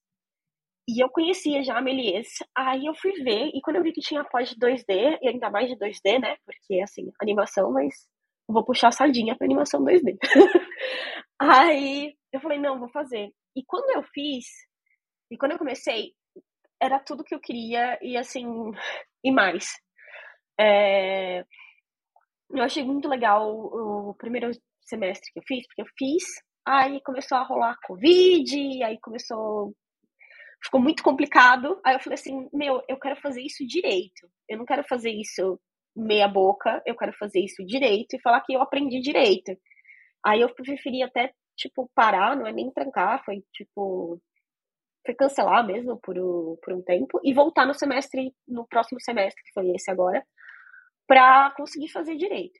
e 0.88 1.02
eu 1.02 1.08
conhecia 1.10 1.62
já 1.64 1.76
a 1.76 1.82
Melies. 1.82 2.28
Aí 2.54 2.86
eu 2.86 2.94
fui 2.94 3.12
ver, 3.22 3.50
e 3.54 3.60
quando 3.60 3.76
eu 3.76 3.82
vi 3.82 3.92
que 3.92 4.00
tinha 4.00 4.24
pós 4.24 4.50
de 4.50 4.56
2D, 4.56 5.18
e 5.20 5.28
ainda 5.28 5.50
mais 5.50 5.68
de 5.68 5.76
2D, 5.76 6.20
né? 6.20 6.36
Porque, 6.44 6.80
assim, 6.80 7.10
animação, 7.20 7.72
mas 7.72 8.08
vou 8.48 8.64
puxar 8.64 8.88
a 8.88 8.92
sardinha 8.92 9.36
pra 9.36 9.46
animação 9.46 9.82
2D. 9.82 10.16
aí 11.40 12.14
eu 12.32 12.40
falei, 12.40 12.58
não, 12.58 12.78
vou 12.78 12.88
fazer. 12.90 13.30
E 13.56 13.64
quando 13.66 13.90
eu 13.96 14.02
fiz, 14.14 14.46
e 15.30 15.36
quando 15.36 15.52
eu 15.52 15.58
comecei, 15.58 16.12
era 16.80 17.00
tudo 17.00 17.24
que 17.24 17.34
eu 17.34 17.40
queria, 17.40 17.98
e 18.02 18.16
assim, 18.16 18.46
e 19.24 19.32
mais. 19.32 19.66
É... 20.60 21.40
Eu 22.50 22.62
achei 22.62 22.84
muito 22.84 23.08
legal 23.08 23.50
o 23.50 24.14
primeiro 24.14 24.50
semestre 24.82 25.32
que 25.32 25.40
eu 25.40 25.42
fiz, 25.44 25.66
porque 25.66 25.82
eu 25.82 25.86
fiz, 25.98 26.22
aí 26.64 27.00
começou 27.02 27.38
a 27.38 27.42
rolar 27.42 27.76
Covid, 27.84 28.84
aí 28.84 28.98
começou 29.00 29.74
ficou 30.62 30.80
muito 30.80 31.02
complicado. 31.02 31.80
Aí 31.84 31.94
eu 31.94 32.00
falei 32.00 32.14
assim: 32.14 32.48
meu, 32.52 32.82
eu 32.88 32.98
quero 32.98 33.16
fazer 33.20 33.42
isso 33.42 33.66
direito. 33.66 34.28
Eu 34.48 34.58
não 34.58 34.64
quero 34.64 34.84
fazer 34.84 35.10
isso 35.10 35.60
meia 35.96 36.28
boca, 36.28 36.82
eu 36.86 36.96
quero 36.96 37.12
fazer 37.14 37.40
isso 37.40 37.64
direito 37.64 38.14
e 38.14 38.20
falar 38.20 38.42
que 38.42 38.52
eu 38.52 38.60
aprendi 38.62 39.00
direito. 39.00 39.56
Aí 40.24 40.40
eu 40.40 40.54
preferi 40.54 41.02
até, 41.02 41.32
tipo, 41.56 41.90
parar, 41.94 42.36
não 42.36 42.46
é 42.46 42.52
nem 42.52 42.70
trancar, 42.70 43.24
foi 43.24 43.42
tipo. 43.52 44.20
Foi 45.04 45.14
cancelar 45.14 45.64
mesmo 45.64 45.98
por, 46.00 46.18
o, 46.18 46.58
por 46.62 46.74
um 46.74 46.82
tempo 46.82 47.20
e 47.22 47.32
voltar 47.32 47.64
no 47.64 47.74
semestre, 47.74 48.34
no 48.46 48.66
próximo 48.66 49.00
semestre, 49.00 49.40
que 49.44 49.52
foi 49.52 49.70
esse 49.70 49.88
agora, 49.88 50.26
pra 51.06 51.52
conseguir 51.56 51.88
fazer 51.88 52.16
direito. 52.16 52.58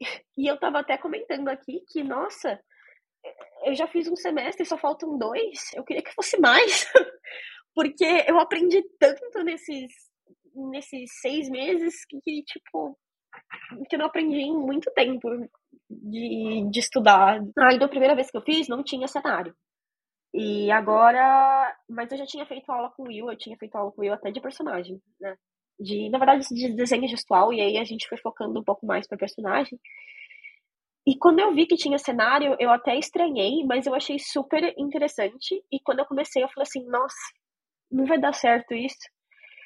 E 0.36 0.50
eu 0.50 0.58
tava 0.58 0.80
até 0.80 0.96
comentando 0.96 1.48
aqui 1.48 1.84
que, 1.88 2.02
nossa, 2.02 2.58
eu 3.64 3.74
já 3.74 3.86
fiz 3.86 4.08
um 4.08 4.16
semestre, 4.16 4.64
só 4.64 4.76
faltam 4.76 5.18
dois. 5.18 5.72
Eu 5.74 5.84
queria 5.84 6.02
que 6.02 6.14
fosse 6.14 6.38
mais, 6.38 6.86
porque 7.74 8.04
eu 8.26 8.38
aprendi 8.38 8.82
tanto 8.98 9.42
nesses, 9.44 9.92
nesses 10.54 11.10
seis 11.20 11.48
meses 11.48 12.04
que, 12.06 12.20
que, 12.20 12.42
tipo, 12.44 12.98
que 13.88 13.96
eu 13.96 13.98
não 13.98 14.06
aprendi 14.06 14.38
em 14.38 14.56
muito 14.56 14.90
tempo 14.92 15.28
de, 15.88 16.68
de 16.70 16.78
estudar. 16.78 17.40
Aí, 17.58 17.78
da 17.78 17.88
primeira 17.88 18.14
vez 18.14 18.30
que 18.30 18.36
eu 18.36 18.42
fiz, 18.42 18.68
não 18.68 18.82
tinha 18.82 19.08
cenário. 19.08 19.54
E 20.34 20.70
agora. 20.70 21.76
Mas 21.88 22.10
eu 22.10 22.18
já 22.18 22.26
tinha 22.26 22.46
feito 22.46 22.70
aula 22.70 22.90
com 22.96 23.04
o 23.04 23.06
Will, 23.06 23.30
eu 23.30 23.36
tinha 23.36 23.56
feito 23.56 23.76
aula 23.76 23.92
com 23.92 24.00
o 24.00 24.04
Will 24.04 24.14
até 24.14 24.30
de 24.30 24.40
personagem, 24.40 25.00
né? 25.20 25.36
De, 25.78 26.08
na 26.10 26.18
verdade, 26.18 26.46
de 26.50 26.74
desenho 26.74 27.08
gestual, 27.08 27.52
e 27.52 27.60
aí 27.60 27.78
a 27.78 27.84
gente 27.84 28.08
foi 28.08 28.18
focando 28.18 28.58
um 28.58 28.64
pouco 28.64 28.86
mais 28.86 29.06
para 29.06 29.18
personagem. 29.18 29.78
E 31.06 31.16
quando 31.16 31.40
eu 31.40 31.52
vi 31.52 31.66
que 31.66 31.76
tinha 31.76 31.98
cenário, 31.98 32.56
eu 32.60 32.70
até 32.70 32.96
estranhei, 32.96 33.64
mas 33.64 33.86
eu 33.86 33.94
achei 33.94 34.18
super 34.18 34.72
interessante. 34.78 35.62
E 35.70 35.80
quando 35.80 35.98
eu 35.98 36.06
comecei, 36.06 36.42
eu 36.42 36.48
falei 36.48 36.62
assim: 36.62 36.84
nossa, 36.86 37.16
não 37.90 38.06
vai 38.06 38.20
dar 38.20 38.32
certo 38.32 38.72
isso. 38.72 39.10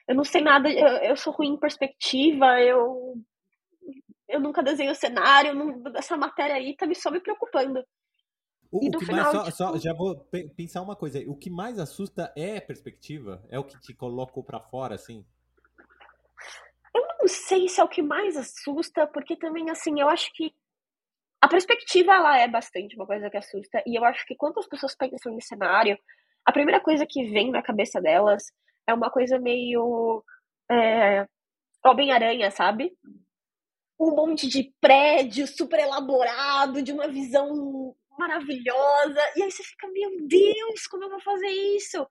Eu 0.09 0.15
não 0.15 0.25
sei 0.25 0.41
nada, 0.41 0.71
eu, 0.71 0.87
eu 1.11 1.17
sou 1.17 1.33
ruim 1.33 1.55
em 1.55 1.59
perspectiva, 1.59 2.61
eu, 2.61 3.17
eu 4.29 4.41
nunca 4.41 4.63
desenho 4.63 4.95
cenário, 4.95 5.55
não, 5.55 5.83
essa 5.97 6.17
matéria 6.17 6.57
aí 6.57 6.77
tá 6.77 6.87
me 6.87 6.95
só 6.95 7.11
me 7.11 7.21
preocupando. 7.21 7.85
O, 8.71 8.87
o 8.87 8.99
que 8.99 9.05
final, 9.05 9.33
mais, 9.33 9.37
só, 9.37 9.45
tipo... 9.45 9.57
só, 9.57 9.79
já 9.79 9.93
vou 9.93 10.17
pensar 10.57 10.83
uma 10.83 10.97
coisa, 10.97 11.19
o 11.29 11.37
que 11.37 11.51
mais 11.51 11.79
assusta 11.79 12.33
é 12.37 12.59
a 12.59 12.63
perspectiva? 12.63 13.45
É 13.49 13.59
o 13.59 13.65
que 13.65 13.79
te 13.81 13.95
colocou 13.95 14.45
para 14.45 14.61
fora, 14.61 14.95
assim? 14.95 15.25
Eu 16.95 17.03
não 17.21 17.29
sei 17.29 17.69
se 17.69 17.81
é 17.81 17.85
o 17.85 17.89
que 17.89 18.03
mais 18.03 18.37
assusta, 18.37 19.07
porque 19.09 19.37
também, 19.37 19.71
assim, 19.71 20.01
eu 20.01 20.09
acho 20.09 20.33
que 20.33 20.55
a 21.41 21.49
perspectiva 21.49 22.15
ela 22.15 22.39
é 22.39 22.49
bastante 22.49 22.97
uma 22.97 23.07
coisa 23.07 23.31
que 23.31 23.37
assusta 23.37 23.83
e 23.87 23.99
eu 23.99 24.05
acho 24.05 24.25
que 24.27 24.35
quando 24.37 24.59
as 24.59 24.67
pessoas 24.67 24.97
pensam 24.97 25.33
em 25.33 25.41
cenário 25.41 25.99
a 26.45 26.53
primeira 26.53 26.81
coisa 26.81 27.07
que 27.09 27.25
vem 27.31 27.51
na 27.51 27.63
cabeça 27.63 28.01
delas 28.01 28.45
é 28.87 28.95
uma 28.95 29.11
coisa 29.11 29.39
meio 29.39 30.23
é, 30.71 31.27
Homem-Aranha, 31.85 32.51
sabe? 32.51 32.93
um 33.99 34.15
monte 34.15 34.47
de 34.47 34.73
prédio 34.81 35.47
super 35.47 35.81
elaborado, 35.81 36.83
de 36.83 36.93
uma 36.93 37.09
visão 37.09 37.95
maravilhosa. 38.19 39.21
E 39.37 39.43
aí 39.43 39.51
você 39.51 39.63
fica, 39.63 39.89
meu 39.89 40.27
Deus, 40.27 40.87
como 40.87 41.05
eu 41.05 41.11
vou 41.11 41.21
fazer 41.21 41.49
isso? 41.49 42.07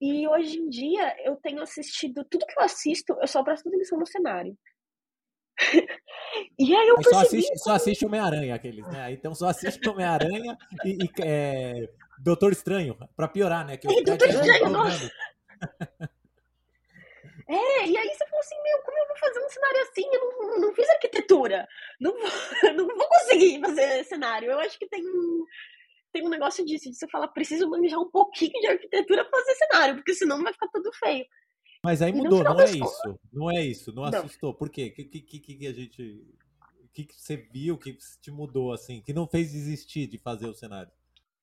E 0.00 0.26
hoje 0.28 0.58
em 0.58 0.68
dia 0.68 1.16
eu 1.24 1.36
tenho 1.36 1.62
assistido, 1.62 2.24
tudo 2.24 2.46
que 2.46 2.58
eu 2.58 2.64
assisto, 2.64 3.16
eu 3.20 3.26
só 3.26 3.42
presto 3.42 3.68
atenção 3.68 3.98
no 3.98 4.06
cenário. 4.06 4.56
E 6.58 6.74
aí 6.74 6.88
eu 6.88 6.96
percebi... 6.96 7.14
Só 7.14 7.20
assiste, 7.20 7.58
só 7.58 7.72
assiste 7.72 8.06
Homem-Aranha, 8.06 8.54
aqueles, 8.54 8.86
né? 8.88 9.12
Então 9.12 9.34
só 9.34 9.48
assiste 9.48 9.88
Homem-Aranha 9.88 10.56
e, 10.84 11.04
e 11.04 11.10
é, 11.22 11.88
Doutor 12.18 12.52
Estranho, 12.52 12.96
pra 13.16 13.28
piorar, 13.28 13.66
né? 13.66 13.76
Que 13.76 13.88
o 13.88 14.02
Doutor 14.02 14.28
Estranho, 14.28 14.72
É, 17.48 17.86
e 17.86 17.96
aí 17.96 18.08
você 18.08 18.26
falou 18.26 18.40
assim, 18.40 18.60
meu, 18.60 18.78
como 18.82 18.98
eu 18.98 19.06
vou 19.06 19.16
fazer 19.18 19.38
um 19.38 19.48
cenário 19.48 19.82
assim? 19.82 20.04
Eu 20.12 20.20
não, 20.20 20.60
não 20.62 20.74
fiz 20.74 20.90
arquitetura. 20.90 21.68
Não 22.00 22.12
vou, 22.12 22.22
não 22.74 22.86
vou 22.88 23.08
conseguir 23.08 23.60
fazer 23.60 24.04
cenário. 24.04 24.50
Eu 24.50 24.58
acho 24.58 24.76
que 24.76 24.88
tem 24.88 25.06
um, 25.06 25.44
tem 26.12 26.26
um 26.26 26.30
negócio 26.30 26.64
disso, 26.64 26.90
de 26.90 26.96
você 26.96 27.06
falar, 27.08 27.28
preciso 27.28 27.68
manjar 27.68 28.00
um 28.00 28.10
pouquinho 28.10 28.58
de 28.60 28.66
arquitetura 28.66 29.24
pra 29.24 29.38
fazer 29.38 29.54
cenário, 29.54 29.94
porque 29.96 30.14
senão 30.14 30.42
vai 30.42 30.52
ficar 30.52 30.68
tudo 30.68 30.90
feio. 30.94 31.24
Mas 31.86 32.02
aí 32.02 32.12
mudou, 32.12 32.42
não 32.42 32.60
é 32.60 32.64
isso. 32.64 33.20
Não 33.32 33.50
é 33.50 33.64
isso, 33.64 33.92
não, 33.94 34.02
não. 34.02 34.18
assustou. 34.18 34.52
Por 34.52 34.68
quê? 34.68 34.88
O 34.88 34.94
que, 34.94 35.04
que, 35.04 35.20
que, 35.20 35.54
que 35.56 35.66
a 35.66 35.72
gente. 35.72 36.02
O 36.82 36.88
que, 36.92 37.04
que 37.04 37.20
você 37.20 37.36
viu, 37.36 37.74
o 37.74 37.78
que 37.78 37.96
te 38.20 38.30
mudou, 38.30 38.72
assim, 38.72 39.00
que 39.02 39.12
não 39.12 39.26
fez 39.26 39.52
desistir 39.52 40.06
de 40.06 40.18
fazer 40.18 40.46
o 40.46 40.54
cenário? 40.54 40.90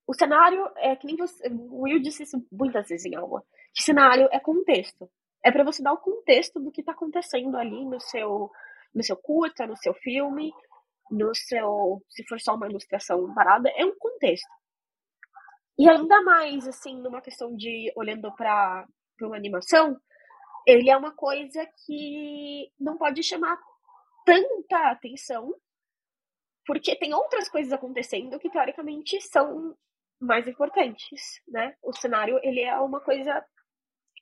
O 0.06 0.14
cenário 0.14 0.70
é 0.78 0.96
que 0.96 1.08
nem 1.08 1.16
você. 1.16 1.48
O 1.48 1.84
Will 1.84 2.02
disse 2.02 2.24
isso 2.24 2.46
muitas 2.52 2.90
vezes 2.90 3.06
em 3.06 3.16
aula. 3.16 3.42
Que 3.74 3.84
cenário 3.84 4.28
é 4.32 4.40
contexto 4.40 5.10
é 5.44 5.52
para 5.52 5.64
você 5.64 5.84
dar 5.84 5.94
o 5.94 5.98
contexto 5.98 6.60
do 6.60 6.72
que 6.72 6.82
está 6.82 6.94
acontecendo 6.94 7.56
ali 7.58 7.86
no 7.86 8.00
seu, 8.00 8.50
no 8.96 9.04
seu 9.04 9.18
curta, 9.18 9.68
no 9.68 9.76
seu 9.76 9.94
filme, 9.94 10.54
no 11.12 11.36
seu, 11.36 12.02
se 12.10 12.26
for 12.26 12.40
só 12.40 12.56
uma 12.56 12.68
ilustração 12.68 13.34
parada, 13.34 13.70
é 13.76 13.86
um 13.86 13.96
contexto. 14.00 14.48
E 15.78 15.90
ainda 15.90 16.22
mais, 16.22 16.68
assim, 16.68 16.96
numa 17.02 17.22
questão 17.22 17.56
de 17.56 17.92
olhando 17.96 18.34
para 18.36 18.86
uma 19.22 19.36
animação, 19.36 20.00
ele 20.65 20.89
é 20.89 20.98
uma 20.98 21.12
coisa 21.12 21.65
que 21.86 22.72
não 22.79 22.98
pode 22.98 23.22
chamar 23.24 23.58
tanta 24.25 24.91
atenção, 24.91 25.53
porque 26.65 26.96
tem 26.96 27.13
outras 27.13 27.50
coisas 27.50 27.74
acontecendo 27.74 28.39
que 28.39 28.50
teoricamente 28.50 29.20
são 29.22 29.77
mais 30.20 30.48
importantes, 30.48 31.41
né? 31.48 31.75
O 31.84 31.93
cenário 31.93 32.39
ele 32.41 32.62
é 32.62 32.77
uma 32.79 33.01
coisa 33.01 33.46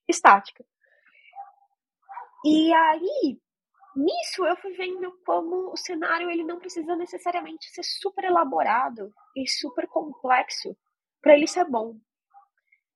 estática. 0.08 0.66
E 2.44 2.74
aí, 2.74 3.40
nisso 3.96 4.46
eu 4.46 4.56
fui 4.58 4.74
vendo 4.74 5.12
como 5.24 5.72
o 5.72 5.78
cenário 5.78 6.30
ele 6.32 6.44
não 6.44 6.60
precisa 6.60 6.96
necessariamente 6.96 7.70
ser 7.70 7.84
super 7.84 8.24
elaborado 8.24 9.14
e 9.36 9.48
super 9.48 9.88
complexo 9.88 10.76
para 11.22 11.34
ele 11.34 11.46
ser 11.46 11.66
bom. 11.66 12.00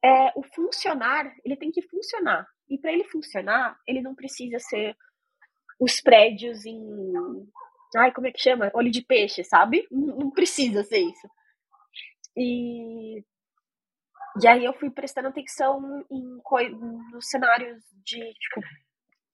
É, 0.04 0.32
o 0.36 0.44
funcionar, 0.44 1.32
ele 1.44 1.56
tem 1.56 1.72
que 1.72 1.82
funcionar. 1.84 2.48
E 2.70 2.78
para 2.78 2.92
ele 2.92 3.04
funcionar, 3.06 3.78
ele 3.88 4.02
não 4.02 4.16
precisa 4.16 4.60
ser 4.60 4.96
os 5.80 6.02
prédios 6.02 6.66
em. 6.66 6.78
Ai, 7.98 8.12
como 8.12 8.28
é 8.28 8.32
que 8.32 8.42
chama? 8.42 8.72
Olho 8.74 8.92
de 8.92 9.02
peixe, 9.02 9.44
sabe? 9.44 9.88
Não, 9.92 10.32
precisa 10.32 10.84
ser 10.84 11.00
isso. 11.00 11.30
E. 12.38 13.24
E 14.42 14.48
aí 14.48 14.66
eu 14.66 14.74
fui 14.74 14.90
prestando 14.90 15.30
atenção 15.30 16.06
em, 16.12 16.40
nos 17.14 17.30
cenários 17.30 17.82
de, 18.04 18.20
tipo, 18.34 18.62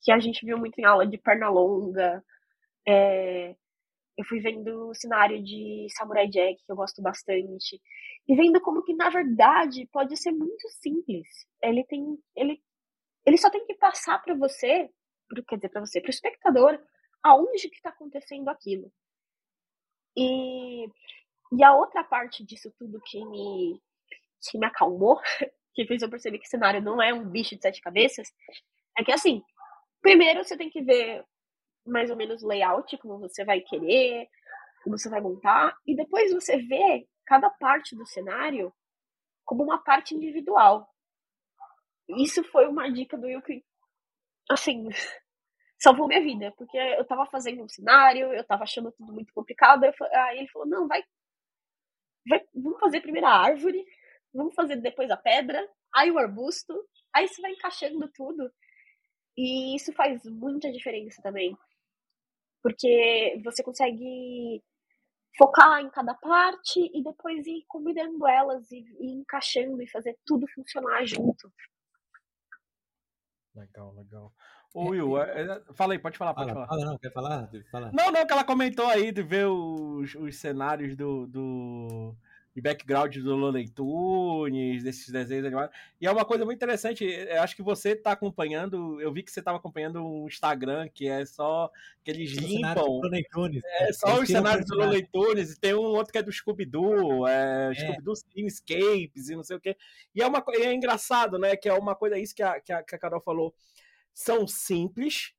que 0.01 0.11
a 0.11 0.19
gente 0.19 0.45
viu 0.45 0.59
muito 0.59 0.77
em 0.77 0.85
aula 0.85 1.07
de 1.07 1.17
perna 1.17 1.50
longa. 1.50 2.23
É, 2.88 3.55
eu 4.17 4.25
fui 4.25 4.39
vendo 4.39 4.89
o 4.89 4.93
cenário 4.93 5.41
de 5.43 5.88
Samurai 5.97 6.27
Jack, 6.27 6.63
que 6.63 6.71
eu 6.71 6.75
gosto 6.75 7.01
bastante. 7.01 7.81
E 8.27 8.35
vendo 8.35 8.61
como 8.61 8.83
que, 8.83 8.93
na 8.93 9.09
verdade, 9.09 9.89
pode 9.91 10.15
ser 10.17 10.31
muito 10.31 10.67
simples. 10.69 11.27
Ele 11.63 11.83
tem. 11.85 12.17
Ele, 12.35 12.61
ele 13.25 13.37
só 13.37 13.49
tem 13.49 13.65
que 13.65 13.75
passar 13.75 14.21
para 14.21 14.35
você, 14.35 14.89
pro, 15.27 15.43
quer 15.43 15.55
dizer, 15.55 15.69
para 15.69 15.81
você, 15.81 16.01
para 16.01 16.09
o 16.09 16.11
espectador, 16.11 16.79
aonde 17.23 17.69
que 17.69 17.75
está 17.75 17.89
acontecendo 17.89 18.49
aquilo. 18.49 18.91
E, 20.15 20.87
e 21.53 21.63
a 21.63 21.73
outra 21.75 22.03
parte 22.03 22.43
disso 22.43 22.73
tudo 22.77 23.01
que 23.05 23.23
me, 23.25 23.81
que 24.49 24.57
me 24.57 24.65
acalmou, 24.65 25.19
que 25.73 25.85
fez 25.85 26.01
eu 26.01 26.09
perceber 26.09 26.39
que 26.39 26.47
o 26.47 26.49
cenário 26.49 26.81
não 26.81 27.01
é 27.01 27.13
um 27.13 27.29
bicho 27.29 27.55
de 27.55 27.61
sete 27.61 27.81
cabeças, 27.81 28.27
é 28.97 29.03
que 29.03 29.11
assim, 29.11 29.41
Primeiro 30.01 30.43
você 30.43 30.57
tem 30.57 30.69
que 30.69 30.81
ver 30.81 31.23
mais 31.85 32.09
ou 32.09 32.17
menos 32.17 32.43
o 32.43 32.47
layout, 32.47 32.97
como 32.97 33.19
você 33.19 33.45
vai 33.45 33.61
querer, 33.61 34.27
como 34.83 34.97
você 34.97 35.09
vai 35.09 35.21
montar, 35.21 35.75
e 35.85 35.95
depois 35.95 36.33
você 36.33 36.57
vê 36.57 37.07
cada 37.25 37.49
parte 37.49 37.95
do 37.95 38.05
cenário 38.05 38.73
como 39.45 39.63
uma 39.63 39.77
parte 39.77 40.15
individual. 40.15 40.87
Isso 42.10 42.43
foi 42.46 42.67
uma 42.67 42.91
dica 42.91 43.17
do 43.17 43.27
Will 43.27 43.41
que, 43.41 43.63
assim, 44.50 44.89
salvou 45.79 46.08
minha 46.08 46.22
vida, 46.22 46.53
porque 46.58 46.77
eu 46.77 47.05
tava 47.05 47.25
fazendo 47.25 47.63
um 47.63 47.70
cenário, 47.70 48.34
eu 48.34 48.46
tava 48.46 48.63
achando 48.63 48.91
tudo 48.91 49.12
muito 49.13 49.34
complicado, 49.34 49.84
aí 49.86 50.38
ele 50.39 50.48
falou, 50.50 50.67
não, 50.67 50.88
vai, 50.88 51.03
vai 52.27 52.41
vamos 52.53 52.79
fazer 52.79 53.01
primeiro 53.01 53.27
a 53.27 53.36
árvore, 53.36 53.84
vamos 54.34 54.53
fazer 54.53 54.75
depois 54.77 55.10
a 55.10 55.17
pedra, 55.17 55.67
aí 55.93 56.12
o 56.12 56.20
arbusto, 56.20 56.74
aí 57.13 57.27
você 57.27 57.41
vai 57.41 57.51
encaixando 57.51 58.08
tudo. 58.13 58.51
E 59.38 59.75
isso 59.75 59.93
faz 59.93 60.24
muita 60.25 60.72
diferença 60.72 61.22
também. 61.22 61.58
Porque 62.62 63.41
você 63.43 63.63
consegue 63.63 64.62
focar 65.38 65.81
em 65.81 65.89
cada 65.89 66.13
parte 66.13 66.79
e 66.93 67.01
depois 67.03 67.48
ir 67.48 67.63
combinando 67.67 68.27
elas 68.27 68.70
e, 68.72 68.84
e 69.00 69.13
encaixando 69.13 69.81
e 69.81 69.89
fazer 69.89 70.17
tudo 70.25 70.48
funcionar 70.53 71.05
junto. 71.05 71.51
Legal, 73.55 73.93
legal. 73.93 74.34
Ô, 74.74 74.89
Will, 74.89 75.22
é, 75.22 75.41
é, 75.41 75.62
fala 75.74 75.93
aí, 75.93 76.00
pode 76.00 76.17
falar, 76.17 76.34
pode 76.34 76.53
fala, 76.53 76.65
falar. 76.65 76.79
Fala, 76.79 76.91
não, 76.91 76.98
quer 76.98 77.12
falar? 77.12 77.50
falar? 77.70 77.91
Não, 77.91 78.12
não, 78.12 78.25
que 78.25 78.31
ela 78.31 78.43
comentou 78.43 78.88
aí 78.88 79.12
de 79.12 79.22
ver 79.22 79.48
os, 79.48 80.15
os 80.15 80.36
cenários 80.38 80.96
do, 80.96 81.27
do 81.27 82.15
de 82.53 82.62
background 82.62 83.15
do 83.17 83.36
Looney 83.36 83.70
Tunes, 83.70 84.84
desses 84.84 85.10
desenhos 85.10 85.46
animados. 85.46 85.75
E 86.00 86.05
é 86.05 86.12
uma 86.12 86.25
coisa 86.25 86.43
muito 86.43 86.58
interessante, 86.58 87.05
acho 87.39 87.55
que 87.55 87.63
você 87.63 87.91
está 87.91 88.12
acompanhando, 88.12 89.00
eu 89.00 89.12
vi 89.12 89.24
que 89.24 89.31
você 89.31 89.39
estava 89.39 89.58
acompanhando 89.58 90.05
um 90.05 90.27
Instagram 90.27 90.89
que 90.89 91.08
é 91.08 91.25
só 91.25 91.72
que 92.03 92.12
eles 92.12 92.31
limpam. 92.31 93.00
Tunes, 93.31 93.63
é 93.63 93.86
né? 93.86 93.93
só 93.93 94.20
os 94.20 94.27
cenários 94.27 94.67
do 94.67 94.75
Looney 94.75 95.08
Tunes, 95.12 95.53
e 95.53 95.60
tem 95.60 95.74
um 95.74 95.79
outro 95.79 96.12
que 96.12 96.17
é 96.17 96.24
do 96.24 96.31
Scooby-Doo, 96.31 97.25
é, 97.27 97.72
é. 97.72 97.74
Scooby-Doo 97.74 98.13
Escapes 98.36 99.29
e 99.29 99.36
não 99.36 99.43
sei 99.43 99.55
o 99.55 99.62
quê. 99.62 99.77
E 100.13 100.22
é, 100.22 100.27
uma, 100.27 100.43
é 100.55 100.74
engraçado, 100.74 101.39
né, 101.39 101.55
que 101.55 101.70
é 101.70 101.74
uma 101.74 101.96
coisa, 101.96 102.17
isso 102.17 102.36
que 102.36 102.43
a, 102.43 102.60
que 102.60 102.74
a, 102.74 102.84
que 102.84 102.96
a 102.96 103.00
Carol 103.00 103.22
falou, 103.22 103.53
são 104.13 104.46
simples, 104.46 105.34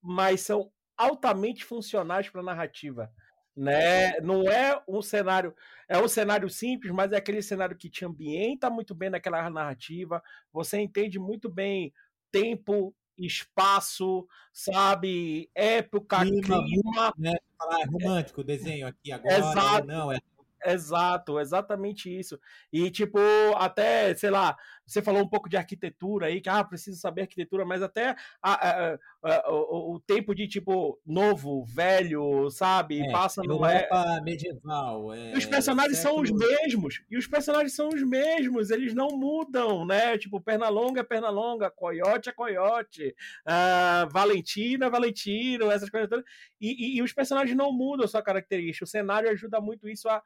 mas 0.00 0.40
são 0.40 0.72
altamente 0.96 1.64
funcionais 1.64 2.30
para 2.30 2.40
a 2.40 2.44
narrativa 2.44 3.12
né? 3.56 4.18
Não 4.20 4.48
é 4.50 4.80
um 4.88 5.00
cenário, 5.00 5.54
é 5.88 5.98
um 5.98 6.08
cenário 6.08 6.48
simples, 6.48 6.92
mas 6.92 7.12
é 7.12 7.16
aquele 7.16 7.42
cenário 7.42 7.76
que 7.76 7.88
te 7.88 8.04
ambienta 8.04 8.68
muito 8.68 8.94
bem 8.94 9.10
naquela 9.10 9.48
narrativa. 9.50 10.22
Você 10.52 10.78
entende 10.80 11.18
muito 11.18 11.48
bem 11.48 11.92
tempo, 12.30 12.94
espaço, 13.16 14.26
sabe, 14.52 15.48
época, 15.54 16.20
clima, 16.20 16.64
clima. 16.64 17.14
né? 17.16 17.34
Falar, 17.56 17.80
é 17.80 17.84
romântico 17.84 18.42
desenho 18.42 18.86
aqui 18.86 19.12
agora, 19.12 19.36
Exato. 19.36 19.86
não, 19.86 20.12
é 20.12 20.18
Exato, 20.66 21.38
exatamente 21.38 22.08
isso. 22.08 22.40
E, 22.72 22.90
tipo, 22.90 23.18
até, 23.56 24.14
sei 24.14 24.30
lá, 24.30 24.56
você 24.86 25.02
falou 25.02 25.22
um 25.22 25.28
pouco 25.28 25.48
de 25.48 25.56
arquitetura 25.56 26.26
aí, 26.26 26.40
que, 26.40 26.48
ah, 26.48 26.62
preciso 26.62 27.00
saber 27.00 27.22
arquitetura, 27.22 27.64
mas 27.64 27.82
até 27.82 28.14
a, 28.42 28.52
a, 28.52 28.98
a, 29.22 29.52
o, 29.52 29.94
o, 29.94 30.00
tempo 30.00 30.34
de, 30.34 30.46
tipo, 30.46 31.00
novo, 31.06 31.64
velho, 31.64 32.50
sabe? 32.50 33.00
É, 33.00 33.10
Passa 33.10 33.42
no. 33.42 33.54
Europa 33.54 34.04
é... 34.18 34.20
medieval. 34.20 35.14
É... 35.14 35.32
os 35.36 35.46
personagens 35.46 35.98
são 35.98 36.20
os 36.20 36.30
mesmos. 36.30 37.02
E 37.10 37.16
os 37.16 37.26
personagens 37.26 37.74
são 37.74 37.88
os 37.88 38.02
mesmos, 38.02 38.70
eles 38.70 38.94
não 38.94 39.08
mudam, 39.08 39.86
né? 39.86 40.18
Tipo, 40.18 40.40
perna 40.40 40.68
longa 40.68 41.00
é 41.00 41.04
perna 41.04 41.30
longa, 41.30 41.70
coiote 41.70 42.28
é 42.28 42.32
coiote, 42.32 43.14
uh, 43.46 44.08
Valentina 44.10 44.86
é 44.86 44.90
Valentino, 44.90 45.70
essas 45.70 45.90
coisas 45.90 46.08
todas. 46.08 46.24
E, 46.60 46.94
e, 46.94 46.98
e 46.98 47.02
os 47.02 47.12
personagens 47.12 47.56
não 47.56 47.72
mudam 47.72 48.04
a 48.04 48.08
sua 48.08 48.22
característica. 48.22 48.84
O 48.84 48.88
cenário 48.88 49.30
ajuda 49.30 49.60
muito 49.60 49.88
isso 49.88 50.08
a 50.08 50.22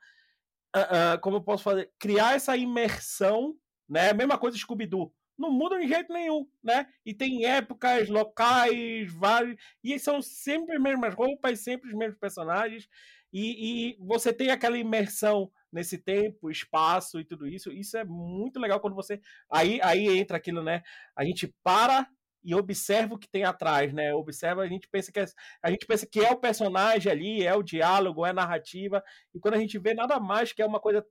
uh, 0.76 1.16
uh, 1.16 1.20
como 1.20 1.36
eu 1.36 1.42
posso 1.42 1.62
fazer, 1.62 1.90
criar 1.98 2.34
essa 2.34 2.56
imersão, 2.56 3.54
né? 3.88 4.12
Mesma 4.12 4.38
coisa 4.38 4.56
Scooby-Doo. 4.56 5.12
Não 5.38 5.52
muda 5.52 5.78
de 5.78 5.86
jeito 5.86 6.12
nenhum, 6.12 6.48
né? 6.62 6.86
E 7.06 7.14
tem 7.14 7.44
épocas, 7.44 8.08
locais, 8.08 9.12
vários. 9.12 9.56
E 9.84 9.96
são 9.98 10.20
sempre 10.20 10.74
as 10.76 10.82
mesmas 10.82 11.14
roupas, 11.14 11.60
sempre 11.60 11.88
os 11.88 11.96
mesmos 11.96 12.18
personagens. 12.18 12.88
E, 13.32 13.92
e 13.92 13.96
você 14.00 14.32
tem 14.32 14.50
aquela 14.50 14.76
imersão 14.76 15.50
nesse 15.72 15.98
tempo, 15.98 16.50
espaço 16.50 17.20
e 17.20 17.24
tudo 17.24 17.46
isso. 17.46 17.70
Isso 17.70 17.96
é 17.96 18.04
muito 18.04 18.58
legal 18.58 18.80
quando 18.80 18.96
você. 18.96 19.20
Aí, 19.50 19.80
aí 19.82 20.18
entra 20.18 20.38
aquilo, 20.38 20.62
né? 20.62 20.82
A 21.14 21.24
gente 21.24 21.54
para 21.62 22.08
e 22.42 22.54
observa 22.54 23.14
o 23.14 23.18
que 23.18 23.28
tem 23.28 23.44
atrás, 23.44 23.92
né? 23.92 24.14
Observa, 24.14 24.62
a 24.62 24.66
gente 24.66 24.88
pensa 24.88 25.12
que 25.12 25.20
é, 25.20 25.26
a 25.62 25.70
gente 25.70 25.86
pensa 25.86 26.06
que 26.06 26.20
é 26.20 26.30
o 26.30 26.38
personagem 26.38 27.10
ali, 27.10 27.44
é 27.44 27.54
o 27.54 27.62
diálogo, 27.62 28.24
é 28.24 28.30
a 28.30 28.32
narrativa, 28.32 29.02
e 29.34 29.40
quando 29.40 29.54
a 29.54 29.58
gente 29.58 29.78
vê 29.78 29.92
nada 29.92 30.18
mais 30.20 30.52
que 30.52 30.62
é 30.62 30.66
uma 30.66 30.80
coisa 30.80 31.04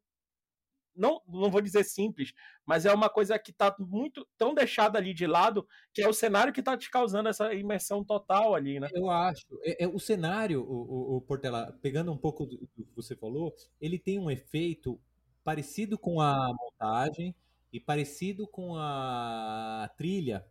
não, 0.98 1.22
não 1.28 1.52
vou 1.52 1.62
dizer 1.62 1.84
simples, 1.84 2.34
mas 2.66 2.86
é 2.86 2.94
uma 2.94 3.10
coisa 3.10 3.38
que 3.38 3.52
está 3.52 3.76
muito 3.80 4.28
tão 4.38 4.54
deixada 4.54 4.98
ali 4.98 5.14
de 5.14 5.28
lado, 5.28 5.68
que 5.94 6.02
é 6.02 6.08
o 6.08 6.14
cenário 6.14 6.52
que 6.52 6.60
está 6.60 6.76
te 6.76 6.90
causando 6.90 7.30
essa 7.30 7.54
imersão 7.54 8.04
total 8.04 8.56
ali, 8.56 8.80
né? 8.80 8.90
Eu 8.94 9.10
acho. 9.10 9.46
É, 9.62 9.86
é 9.86 9.88
o 9.88 10.00
cenário, 10.00 10.62
o, 10.62 11.14
o, 11.14 11.18
o, 11.18 11.22
Portela, 11.22 11.78
pegando 11.82 12.12
um 12.12 12.18
pouco 12.18 12.46
do, 12.46 12.58
do 12.76 12.86
que 12.86 12.96
você 12.96 13.16
falou, 13.16 13.54
ele 13.80 14.00
tem 14.00 14.20
um 14.20 14.32
efeito 14.32 15.00
parecido 15.44 15.98
com 15.98 16.20
a 16.20 16.54
montagem 16.54 17.34
e 17.72 17.80
parecido 17.80 18.48
com 18.48 18.76
a 18.76 19.90
trilha. 19.98 20.46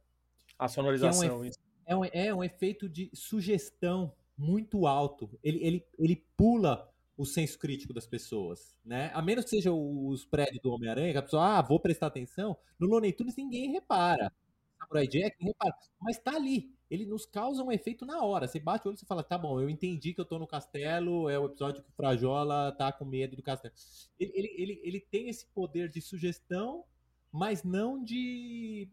A 0.59 0.69
sonorização. 0.69 1.45
É 1.45 1.45
um, 1.45 1.51
é 1.87 1.97
um, 1.97 2.05
é 2.05 2.35
um 2.35 2.45
efeito 2.45 2.89
de 2.89 3.11
sugestão 3.13 4.15
muito 4.37 4.87
alto. 4.87 5.31
Ele, 5.43 5.59
ele, 5.63 5.87
ele 5.99 6.25
pula 6.37 6.91
o 7.17 7.25
senso 7.25 7.59
crítico 7.59 7.95
das 7.95 8.07
pessoas, 8.07 8.77
né? 8.85 9.11
A 9.15 9.23
menos 9.23 9.45
que 9.45 9.51
seja 9.51 9.73
os 9.73 10.25
prédios 10.27 10.61
do 10.61 10.71
Homem-Aranha, 10.71 11.13
que 11.13 11.19
a 11.19 11.23
pessoa, 11.23 11.59
ah, 11.59 11.63
vou 11.63 11.81
prestar 11.81 12.09
atenção. 12.09 12.57
No 12.79 12.87
Looney 12.87 13.13
Tunes 13.13 13.37
ninguém 13.37 13.73
repara. 13.73 14.31
Samurai 14.79 15.07
Jack, 15.07 15.37
ninguém 15.39 15.55
repara. 15.55 15.75
Mas 16.01 16.19
tá 16.19 16.37
ali. 16.37 16.71
Ele 16.91 17.07
nos 17.07 17.25
causa 17.25 17.63
um 17.63 17.73
efeito 17.73 18.05
na 18.05 18.23
hora. 18.23 18.47
Você 18.47 18.61
bate 18.61 18.87
o 18.87 18.91
olho 18.91 18.99
e 19.03 19.07
fala, 19.07 19.25
tá 19.25 19.39
bom, 19.39 19.61
eu 19.61 19.71
entendi 19.71 20.13
que 20.13 20.21
eu 20.21 20.27
tô 20.27 20.39
no 20.39 20.47
castelo, 20.47 21.29
é 21.31 21.39
o 21.39 21.47
episódio 21.47 21.83
que 21.83 21.89
o 21.89 21.95
Frajola 21.95 22.71
tá 22.73 22.93
com 22.93 23.05
medo 23.05 23.35
do 23.35 23.43
castelo. 23.43 23.75
Ele, 24.21 24.33
ele, 24.35 24.55
ele, 24.57 24.81
ele 24.85 25.01
tem 25.01 25.29
esse 25.29 25.47
poder 25.47 25.89
de 25.89 26.03
sugestão, 26.03 26.85
mas 27.33 27.65
não 27.65 28.03
de 28.03 28.89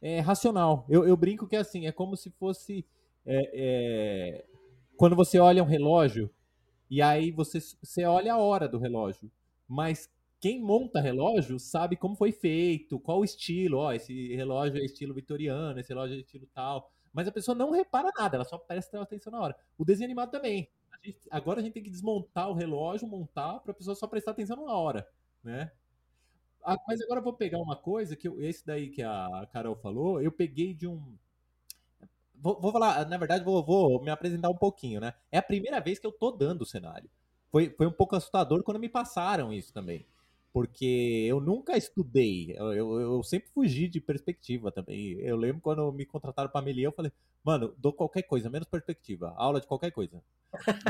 é, 0.00 0.20
racional. 0.20 0.86
Eu, 0.88 1.06
eu 1.06 1.16
brinco 1.16 1.48
que 1.48 1.56
é 1.56 1.58
assim, 1.58 1.86
é 1.86 1.92
como 1.92 2.16
se 2.16 2.30
fosse... 2.30 2.86
É, 3.26 3.50
é, 3.54 4.44
quando 4.96 5.14
você 5.14 5.38
olha 5.38 5.62
um 5.62 5.66
relógio 5.66 6.30
e 6.92 7.00
aí 7.00 7.30
você, 7.30 7.58
você 7.58 8.04
olha 8.04 8.34
a 8.34 8.36
hora 8.36 8.68
do 8.68 8.76
relógio. 8.76 9.32
Mas 9.66 10.10
quem 10.38 10.60
monta 10.60 11.00
relógio 11.00 11.58
sabe 11.58 11.96
como 11.96 12.14
foi 12.14 12.32
feito, 12.32 13.00
qual 13.00 13.20
o 13.20 13.24
estilo. 13.24 13.78
Ó, 13.78 13.94
esse 13.94 14.36
relógio 14.36 14.78
é 14.78 14.84
estilo 14.84 15.14
vitoriano, 15.14 15.80
esse 15.80 15.88
relógio 15.88 16.18
é 16.18 16.20
estilo 16.20 16.46
tal. 16.52 16.92
Mas 17.10 17.26
a 17.26 17.32
pessoa 17.32 17.54
não 17.54 17.70
repara 17.70 18.10
nada, 18.14 18.36
ela 18.36 18.44
só 18.44 18.58
presta 18.58 19.00
atenção 19.00 19.32
na 19.32 19.40
hora. 19.40 19.56
O 19.78 19.86
desenho 19.86 20.04
animado 20.04 20.30
também. 20.30 20.68
A 20.92 20.98
gente, 21.02 21.18
agora 21.30 21.60
a 21.60 21.62
gente 21.62 21.72
tem 21.72 21.82
que 21.82 21.88
desmontar 21.88 22.50
o 22.50 22.52
relógio, 22.52 23.08
montar, 23.08 23.60
para 23.60 23.72
a 23.72 23.74
pessoa 23.74 23.96
só 23.96 24.06
prestar 24.06 24.32
atenção 24.32 24.56
na 24.56 24.74
hora, 24.74 25.08
né? 25.42 25.72
Ah, 26.62 26.76
mas 26.86 27.00
agora 27.00 27.20
eu 27.20 27.24
vou 27.24 27.32
pegar 27.32 27.58
uma 27.58 27.74
coisa 27.74 28.14
que 28.14 28.28
eu, 28.28 28.38
esse 28.38 28.66
daí 28.66 28.90
que 28.90 29.02
a 29.02 29.48
Carol 29.50 29.76
falou, 29.76 30.20
eu 30.20 30.30
peguei 30.30 30.74
de 30.74 30.86
um 30.86 31.16
Vou, 32.42 32.60
vou, 32.60 32.72
falar, 32.72 33.08
na 33.08 33.16
verdade, 33.16 33.44
vou, 33.44 33.64
vou, 33.64 34.02
me 34.02 34.10
apresentar 34.10 34.50
um 34.50 34.56
pouquinho, 34.56 35.00
né? 35.00 35.14
É 35.30 35.38
a 35.38 35.42
primeira 35.42 35.80
vez 35.80 36.00
que 36.00 36.06
eu 36.06 36.10
tô 36.10 36.32
dando 36.32 36.62
o 36.62 36.66
cenário. 36.66 37.08
Foi, 37.52 37.70
foi 37.70 37.86
um 37.86 37.92
pouco 37.92 38.16
assustador 38.16 38.64
quando 38.64 38.80
me 38.80 38.88
passaram 38.88 39.52
isso 39.52 39.72
também. 39.72 40.04
Porque 40.52 41.24
eu 41.28 41.40
nunca 41.40 41.76
estudei, 41.76 42.54
eu, 42.58 42.72
eu, 42.72 43.00
eu 43.00 43.22
sempre 43.22 43.48
fugi 43.54 43.86
de 43.86 44.00
perspectiva 44.00 44.72
também. 44.72 45.12
Eu 45.20 45.36
lembro 45.36 45.62
quando 45.62 45.90
me 45.92 46.04
contrataram 46.04 46.50
para 46.50 46.60
Melia, 46.60 46.86
eu 46.86 46.92
falei, 46.92 47.12
mano, 47.44 47.74
dou 47.78 47.92
qualquer 47.92 48.22
coisa, 48.22 48.50
menos 48.50 48.68
perspectiva, 48.68 49.32
aula 49.36 49.60
de 49.60 49.66
qualquer 49.68 49.92
coisa. 49.92 50.20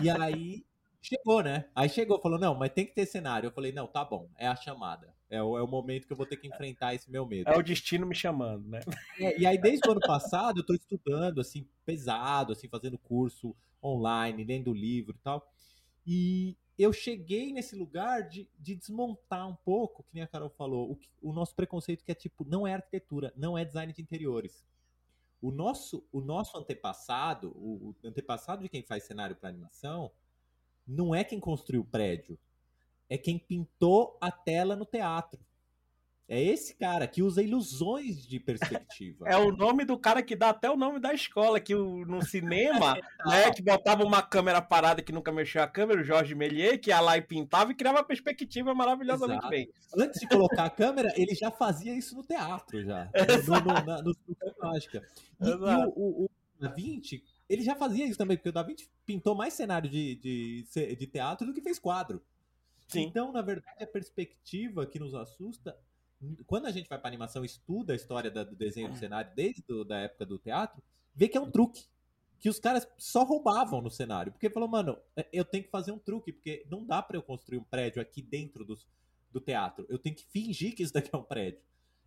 E 0.02 0.08
aí 0.08 0.64
chegou, 1.02 1.42
né? 1.42 1.66
Aí 1.74 1.88
chegou, 1.88 2.20
falou, 2.20 2.38
não, 2.38 2.54
mas 2.54 2.72
tem 2.72 2.86
que 2.86 2.94
ter 2.94 3.04
cenário. 3.04 3.48
Eu 3.48 3.52
falei, 3.52 3.72
não, 3.72 3.86
tá 3.86 4.04
bom, 4.04 4.28
é 4.38 4.48
a 4.48 4.56
chamada. 4.56 5.14
É 5.32 5.42
o, 5.42 5.56
é 5.56 5.62
o 5.62 5.66
momento 5.66 6.06
que 6.06 6.12
eu 6.12 6.16
vou 6.16 6.26
ter 6.26 6.36
que 6.36 6.46
enfrentar 6.46 6.94
esse 6.94 7.10
meu 7.10 7.24
medo. 7.24 7.48
É 7.48 7.56
o 7.56 7.62
destino 7.62 8.06
me 8.06 8.14
chamando, 8.14 8.68
né? 8.68 8.80
É, 9.18 9.40
e 9.40 9.46
aí, 9.46 9.56
desde 9.56 9.88
o 9.88 9.92
ano 9.92 10.00
passado, 10.00 10.60
eu 10.60 10.66
tô 10.66 10.74
estudando, 10.74 11.40
assim, 11.40 11.66
pesado, 11.86 12.52
assim, 12.52 12.68
fazendo 12.68 12.98
curso 12.98 13.56
online, 13.82 14.44
lendo 14.44 14.74
livro 14.74 15.16
e 15.16 15.20
tal. 15.20 15.50
E 16.06 16.54
eu 16.78 16.92
cheguei 16.92 17.50
nesse 17.50 17.74
lugar 17.74 18.28
de, 18.28 18.46
de 18.58 18.76
desmontar 18.76 19.48
um 19.48 19.56
pouco, 19.56 20.02
que 20.02 20.10
nem 20.12 20.22
a 20.22 20.26
Carol 20.26 20.50
falou, 20.50 20.92
o, 20.92 21.30
o 21.30 21.32
nosso 21.32 21.56
preconceito 21.56 22.04
que 22.04 22.12
é 22.12 22.14
tipo, 22.14 22.44
não 22.44 22.66
é 22.66 22.74
arquitetura, 22.74 23.32
não 23.34 23.56
é 23.56 23.64
design 23.64 23.90
de 23.90 24.02
interiores. 24.02 24.62
O 25.40 25.50
nosso, 25.50 26.06
o 26.12 26.20
nosso 26.20 26.58
antepassado, 26.58 27.52
o, 27.56 27.88
o 27.88 28.06
antepassado 28.06 28.62
de 28.62 28.68
quem 28.68 28.82
faz 28.82 29.04
cenário 29.04 29.34
para 29.34 29.48
animação, 29.48 30.12
não 30.86 31.14
é 31.14 31.24
quem 31.24 31.40
construiu 31.40 31.80
o 31.80 31.86
prédio, 31.86 32.38
é 33.12 33.18
quem 33.18 33.38
pintou 33.38 34.16
a 34.18 34.30
tela 34.30 34.74
no 34.74 34.86
teatro. 34.86 35.38
É 36.26 36.40
esse 36.42 36.74
cara 36.74 37.06
que 37.06 37.22
usa 37.22 37.42
ilusões 37.42 38.26
de 38.26 38.40
perspectiva. 38.40 39.26
é 39.28 39.36
o 39.36 39.52
nome 39.52 39.84
do 39.84 39.98
cara 39.98 40.22
que 40.22 40.34
dá 40.34 40.48
até 40.48 40.70
o 40.70 40.78
nome 40.78 40.98
da 40.98 41.12
escola, 41.12 41.60
que 41.60 41.74
no 41.74 42.22
cinema, 42.22 42.94
né, 43.26 43.50
que 43.50 43.60
botava 43.60 44.02
uma 44.02 44.22
câmera 44.22 44.62
parada 44.62 45.02
que 45.02 45.12
nunca 45.12 45.30
mexeu 45.30 45.62
a 45.62 45.68
câmera, 45.68 46.00
o 46.00 46.04
Jorge 46.04 46.34
Méliès, 46.34 46.78
que 46.78 46.88
ia 46.88 47.00
lá 47.00 47.18
e 47.18 47.20
pintava 47.20 47.70
e 47.70 47.74
criava 47.74 47.98
uma 47.98 48.04
perspectiva 48.04 48.74
maravilhosamente 48.74 49.40
Exato. 49.40 49.50
bem. 49.50 49.68
Antes 49.94 50.18
de 50.18 50.26
colocar 50.26 50.64
a 50.64 50.70
câmera, 50.70 51.12
ele 51.14 51.34
já 51.34 51.50
fazia 51.50 51.94
isso 51.94 52.16
no 52.16 52.22
teatro, 52.22 52.82
já. 52.82 53.10
No, 53.46 53.60
no, 53.60 53.84
na, 53.84 54.02
no, 54.02 54.16
no 54.26 54.54
mágica. 54.58 55.06
E, 55.38 55.48
e 55.48 55.52
o, 55.52 55.92
o, 55.96 56.24
o 56.24 56.30
Da 56.58 56.70
Vinci, 56.70 57.22
ele 57.46 57.62
já 57.62 57.74
fazia 57.74 58.06
isso 58.06 58.16
também, 58.16 58.38
porque 58.38 58.48
o 58.48 58.52
Da 58.52 58.62
Vinci 58.62 58.88
pintou 59.04 59.34
mais 59.34 59.52
cenário 59.52 59.90
de, 59.90 60.14
de, 60.14 60.96
de 60.96 61.06
teatro 61.06 61.46
do 61.46 61.52
que 61.52 61.60
fez 61.60 61.78
quadro. 61.78 62.22
Sim. 62.88 63.02
Então, 63.02 63.32
na 63.32 63.42
verdade, 63.42 63.82
a 63.82 63.86
perspectiva 63.86 64.86
que 64.86 64.98
nos 64.98 65.14
assusta, 65.14 65.76
quando 66.46 66.66
a 66.66 66.70
gente 66.70 66.88
vai 66.88 66.98
para 66.98 67.08
animação, 67.08 67.44
estuda 67.44 67.92
a 67.92 67.96
história 67.96 68.30
do 68.30 68.56
desenho 68.56 68.90
do 68.90 68.96
cenário 68.96 69.30
desde 69.34 69.62
do, 69.62 69.84
da 69.84 69.98
época 69.98 70.26
do 70.26 70.38
teatro, 70.38 70.82
vê 71.14 71.28
que 71.28 71.36
é 71.36 71.40
um 71.40 71.50
truque. 71.50 71.84
Que 72.38 72.48
os 72.48 72.58
caras 72.58 72.88
só 72.98 73.22
roubavam 73.22 73.80
no 73.80 73.90
cenário. 73.90 74.32
Porque 74.32 74.50
falou, 74.50 74.68
mano, 74.68 74.98
é, 75.16 75.28
eu 75.32 75.44
tenho 75.44 75.62
que 75.62 75.70
fazer 75.70 75.92
um 75.92 75.98
truque, 75.98 76.32
porque 76.32 76.66
não 76.68 76.84
dá 76.84 77.00
para 77.00 77.16
eu 77.16 77.22
construir 77.22 77.58
um 77.58 77.64
prédio 77.64 78.02
aqui 78.02 78.20
dentro 78.20 78.64
do, 78.64 78.76
do 79.30 79.40
teatro. 79.40 79.86
Eu 79.88 79.98
tenho 79.98 80.16
que 80.16 80.24
fingir 80.24 80.74
que 80.74 80.82
isso 80.82 80.92
daqui 80.92 81.10
é 81.12 81.16
um 81.16 81.22
prédio. 81.22 81.60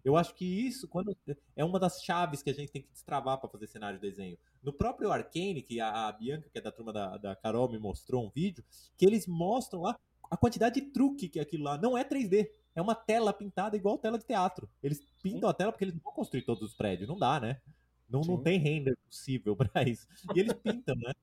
Eu 0.06 0.16
acho 0.16 0.36
que 0.36 0.46
isso 0.46 0.88
quando 0.88 1.18
é 1.56 1.66
uma 1.66 1.80
das 1.80 2.04
chaves 2.04 2.44
que 2.44 2.50
a 2.52 2.54
gente 2.54 2.72
tem 2.72 2.84
que 2.84 2.92
destravar 2.92 3.40
para 3.40 3.50
fazer 3.50 3.66
cenário 3.66 4.00
de 4.00 4.08
desenho. 4.08 4.38
No 4.62 4.72
próprio 4.72 5.12
Arcane, 5.12 5.64
que 5.64 5.80
a, 5.80 6.08
a, 6.08 6.12
Bianca, 6.12 6.48
que 6.48 6.60
é 6.60 6.62
da 6.62 6.72
turma 6.72 6.94
da, 6.94 7.18
da 7.18 7.36
Carol, 7.36 7.72
me 7.72 7.80
mostrou 7.80 8.24
um 8.24 8.30
vídeo, 8.30 8.64
que 8.96 9.04
eles 9.04 9.26
mostram 9.26 9.82
lá 9.82 10.00
a 10.30 10.38
quantidade 10.38 10.80
de 10.80 10.88
truque 10.88 11.30
que 11.30 11.40
é 11.40 11.42
aquilo 11.42 11.64
lá. 11.64 11.78
Não 11.78 11.98
é 11.98 12.04
3D. 12.04 12.50
É 12.76 12.82
uma 12.82 12.96
tela 12.96 13.32
pintada 13.32 13.76
igual 13.76 13.98
tela 13.98 14.18
de 14.18 14.26
teatro. 14.26 14.70
Eles 14.82 15.06
pintam 15.22 15.50
Sim. 15.50 15.52
a 15.52 15.54
tela 15.54 15.72
porque 15.72 15.86
eles 15.86 15.94
não 15.94 16.02
vão 16.02 16.14
construir 16.14 16.44
todos 16.44 16.64
os 16.64 16.74
prédios. 16.74 17.08
Não 17.08 17.18
dá, 17.18 17.40
né? 17.40 17.62
Não, 18.10 18.22
não 18.22 18.42
tem 18.42 18.60
render 18.60 18.98
possível 19.08 19.56
para 19.58 19.88
isso. 19.88 20.08
E 20.36 20.40
eles 20.40 20.54
pintam, 20.54 20.96
né? 20.96 21.14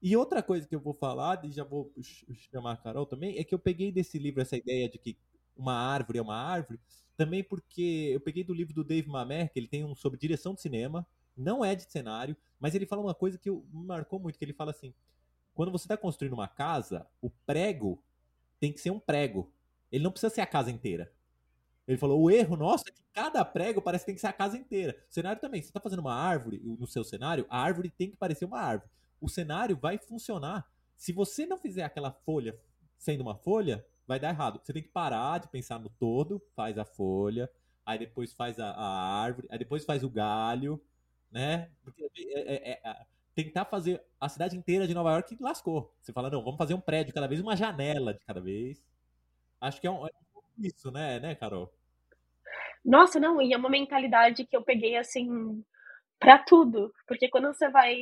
E 0.00 0.16
outra 0.16 0.42
coisa 0.42 0.66
que 0.66 0.74
eu 0.74 0.80
vou 0.80 0.94
falar, 0.94 1.44
e 1.44 1.50
já 1.50 1.64
vou 1.64 1.92
chamar 2.52 2.72
a 2.72 2.76
Carol 2.76 3.04
também, 3.04 3.36
é 3.36 3.42
que 3.42 3.52
eu 3.54 3.58
peguei 3.58 3.90
desse 3.90 4.18
livro 4.18 4.40
essa 4.40 4.56
ideia 4.56 4.88
de 4.88 4.96
que 4.96 5.16
uma 5.56 5.74
árvore 5.74 6.18
é 6.18 6.22
uma 6.22 6.36
árvore, 6.36 6.78
também 7.16 7.42
porque 7.42 8.10
eu 8.12 8.20
peguei 8.20 8.44
do 8.44 8.54
livro 8.54 8.72
do 8.72 8.84
Dave 8.84 9.08
Mamet, 9.08 9.52
que 9.52 9.58
ele 9.58 9.66
tem 9.66 9.84
um 9.84 9.96
sobre 9.96 10.16
direção 10.16 10.54
de 10.54 10.60
cinema, 10.60 11.04
não 11.36 11.64
é 11.64 11.74
de 11.74 11.82
cenário, 11.90 12.36
mas 12.60 12.76
ele 12.76 12.86
fala 12.86 13.02
uma 13.02 13.14
coisa 13.14 13.36
que 13.36 13.50
me 13.50 13.84
marcou 13.84 14.20
muito, 14.20 14.38
que 14.38 14.44
ele 14.44 14.52
fala 14.52 14.70
assim, 14.70 14.94
quando 15.52 15.72
você 15.72 15.86
está 15.86 15.96
construindo 15.96 16.34
uma 16.34 16.46
casa, 16.46 17.04
o 17.20 17.28
prego 17.28 18.00
tem 18.60 18.72
que 18.72 18.80
ser 18.80 18.90
um 18.90 19.00
prego. 19.00 19.52
Ele 19.90 20.04
não 20.04 20.10
precisa 20.10 20.34
ser 20.34 20.40
a 20.40 20.46
casa 20.46 20.70
inteira. 20.70 21.12
Ele 21.86 21.96
falou: 21.96 22.20
o 22.20 22.30
erro 22.30 22.56
nosso 22.56 22.84
é 22.88 22.92
que 22.92 23.02
cada 23.12 23.44
prego 23.44 23.80
parece 23.80 24.04
que 24.04 24.06
tem 24.06 24.14
que 24.14 24.20
ser 24.20 24.26
a 24.26 24.32
casa 24.32 24.56
inteira. 24.58 24.96
O 25.10 25.14
cenário 25.14 25.40
também. 25.40 25.62
Você 25.62 25.68
está 25.68 25.80
fazendo 25.80 26.00
uma 26.00 26.14
árvore 26.14 26.60
no 26.62 26.86
seu 26.86 27.02
cenário, 27.02 27.46
a 27.48 27.60
árvore 27.60 27.90
tem 27.90 28.10
que 28.10 28.16
parecer 28.16 28.44
uma 28.44 28.60
árvore. 28.60 28.90
O 29.20 29.28
cenário 29.28 29.76
vai 29.76 29.98
funcionar. 29.98 30.70
Se 30.96 31.12
você 31.12 31.46
não 31.46 31.56
fizer 31.56 31.84
aquela 31.84 32.12
folha 32.12 32.58
sendo 32.98 33.22
uma 33.22 33.36
folha, 33.36 33.84
vai 34.06 34.18
dar 34.18 34.30
errado. 34.30 34.60
Você 34.62 34.72
tem 34.72 34.82
que 34.82 34.88
parar 34.88 35.38
de 35.38 35.48
pensar 35.48 35.78
no 35.78 35.88
todo, 35.88 36.42
faz 36.54 36.76
a 36.76 36.84
folha, 36.84 37.48
aí 37.86 37.98
depois 37.98 38.32
faz 38.32 38.58
a, 38.58 38.70
a 38.70 39.22
árvore, 39.22 39.46
aí 39.50 39.58
depois 39.58 39.84
faz 39.84 40.02
o 40.02 40.10
galho, 40.10 40.82
né? 41.30 41.70
Porque 41.82 42.02
é, 42.04 42.72
é, 42.72 42.80
é, 42.84 43.06
tentar 43.44 43.64
fazer 43.64 44.02
a 44.20 44.28
cidade 44.28 44.56
inteira 44.56 44.86
de 44.86 44.94
Nova 44.94 45.12
York 45.12 45.36
lascou. 45.40 45.94
Você 46.00 46.12
fala, 46.12 46.28
não, 46.28 46.42
vamos 46.42 46.58
fazer 46.58 46.74
um 46.74 46.80
prédio 46.80 47.14
cada 47.14 47.28
vez, 47.28 47.40
uma 47.40 47.54
janela 47.54 48.12
de 48.12 48.20
cada 48.24 48.40
vez. 48.40 48.82
Acho 49.60 49.80
que 49.80 49.86
é 49.86 49.90
um, 49.90 50.06
é 50.06 50.10
um 50.34 50.66
isso, 50.66 50.90
né, 50.90 51.20
né, 51.20 51.34
Carol? 51.36 51.72
Nossa, 52.84 53.20
não, 53.20 53.40
e 53.40 53.52
é 53.52 53.56
uma 53.56 53.68
mentalidade 53.68 54.44
que 54.44 54.56
eu 54.56 54.62
peguei 54.62 54.96
assim 54.96 55.62
para 56.18 56.38
tudo, 56.38 56.92
porque 57.06 57.28
quando 57.28 57.46
você 57.52 57.70
vai, 57.70 57.94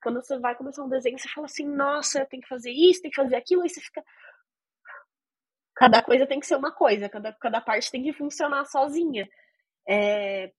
quando 0.00 0.22
você 0.22 0.38
vai 0.38 0.54
começar 0.54 0.84
um 0.84 0.88
desenho, 0.88 1.18
você 1.18 1.28
fala 1.28 1.46
assim, 1.46 1.66
nossa, 1.66 2.20
eu 2.20 2.26
tenho 2.26 2.42
que 2.42 2.48
fazer 2.48 2.70
isso, 2.70 3.02
tem 3.02 3.10
que 3.10 3.20
fazer 3.20 3.34
aquilo, 3.34 3.62
aí 3.62 3.68
você 3.68 3.80
fica 3.80 4.04
cada 5.74 6.02
coisa 6.02 6.26
tem 6.26 6.40
que 6.40 6.46
ser 6.46 6.56
uma 6.56 6.72
coisa, 6.72 7.08
cada, 7.08 7.32
cada 7.32 7.60
parte 7.60 7.90
tem 7.90 8.02
que 8.02 8.12
funcionar 8.12 8.64
sozinha. 8.64 9.28
É, 9.88 10.52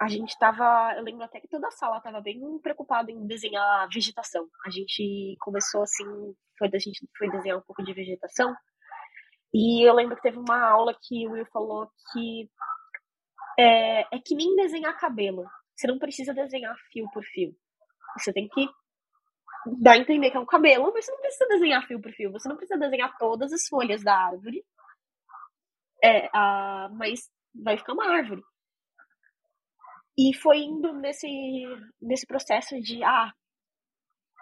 a 0.00 0.08
gente 0.08 0.30
estava, 0.30 0.94
eu 0.96 1.02
lembro 1.02 1.24
até 1.24 1.38
que 1.38 1.48
toda 1.48 1.68
a 1.68 1.72
sala 1.72 1.98
estava 1.98 2.22
bem 2.22 2.40
preocupada 2.62 3.10
em 3.12 3.26
desenhar 3.26 3.86
vegetação. 3.92 4.48
A 4.64 4.70
gente 4.70 5.36
começou 5.40 5.82
assim, 5.82 6.04
foi 6.58 6.70
a 6.72 6.78
gente 6.78 7.06
foi 7.18 7.30
desenhar 7.30 7.58
um 7.58 7.62
pouco 7.62 7.84
de 7.84 7.92
vegetação. 7.92 8.54
E 9.52 9.86
eu 9.86 9.92
lembro 9.94 10.16
que 10.16 10.22
teve 10.22 10.38
uma 10.38 10.58
aula 10.58 10.96
que 11.02 11.28
o 11.28 11.32
Will 11.32 11.44
falou 11.52 11.90
que 12.12 12.48
é, 13.58 14.16
é 14.16 14.18
que 14.24 14.34
nem 14.34 14.56
desenhar 14.56 14.98
cabelo. 14.98 15.44
você 15.76 15.86
não 15.86 15.98
precisa 15.98 16.32
desenhar 16.32 16.74
fio 16.90 17.06
por 17.12 17.22
fio. 17.22 17.54
Você 18.18 18.32
tem 18.32 18.48
que 18.48 18.66
dar 19.82 19.92
a 19.92 19.98
entender 19.98 20.30
que 20.30 20.36
é 20.38 20.40
um 20.40 20.46
cabelo, 20.46 20.90
mas 20.94 21.04
você 21.04 21.12
não 21.12 21.20
precisa 21.20 21.46
desenhar 21.48 21.86
fio 21.86 22.00
por 22.00 22.12
fio. 22.12 22.32
Você 22.32 22.48
não 22.48 22.56
precisa 22.56 22.80
desenhar 22.80 23.18
todas 23.18 23.52
as 23.52 23.68
folhas 23.68 24.02
da 24.02 24.16
árvore. 24.16 24.64
É, 26.02 26.30
a, 26.32 26.88
mas 26.94 27.28
vai 27.54 27.76
ficar 27.76 27.92
uma 27.92 28.10
árvore. 28.10 28.42
E 30.22 30.34
foi 30.34 30.58
indo 30.58 30.92
nesse, 30.92 31.26
nesse 31.98 32.26
processo 32.26 32.78
de, 32.78 33.02
ah, 33.02 33.32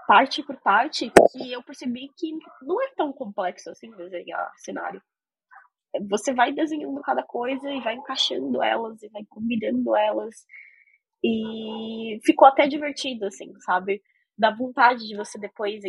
parte 0.09 0.43
por 0.43 0.61
parte, 0.61 1.09
que 1.31 1.53
eu 1.53 1.63
percebi 1.63 2.09
que 2.17 2.33
não 2.63 2.83
é 2.83 2.91
tão 2.97 3.13
complexo 3.13 3.71
assim 3.71 3.89
desenhar 3.93 4.51
cenário. 4.57 5.01
Você 6.11 6.35
vai 6.35 6.53
desenhando 6.53 7.01
cada 7.03 7.23
coisa 7.23 7.71
e 7.71 7.81
vai 7.81 7.95
encaixando 7.95 8.61
elas 8.61 9.01
e 9.05 9.09
vai 9.11 9.23
combinando 9.29 9.95
elas. 9.95 10.35
E 11.23 12.19
ficou 12.25 12.49
até 12.49 12.67
divertido, 12.67 13.27
assim, 13.27 13.53
sabe? 13.61 14.03
Dá 14.37 14.51
vontade 14.51 15.07
de 15.07 15.17
você 15.17 15.39
depois 15.39 15.81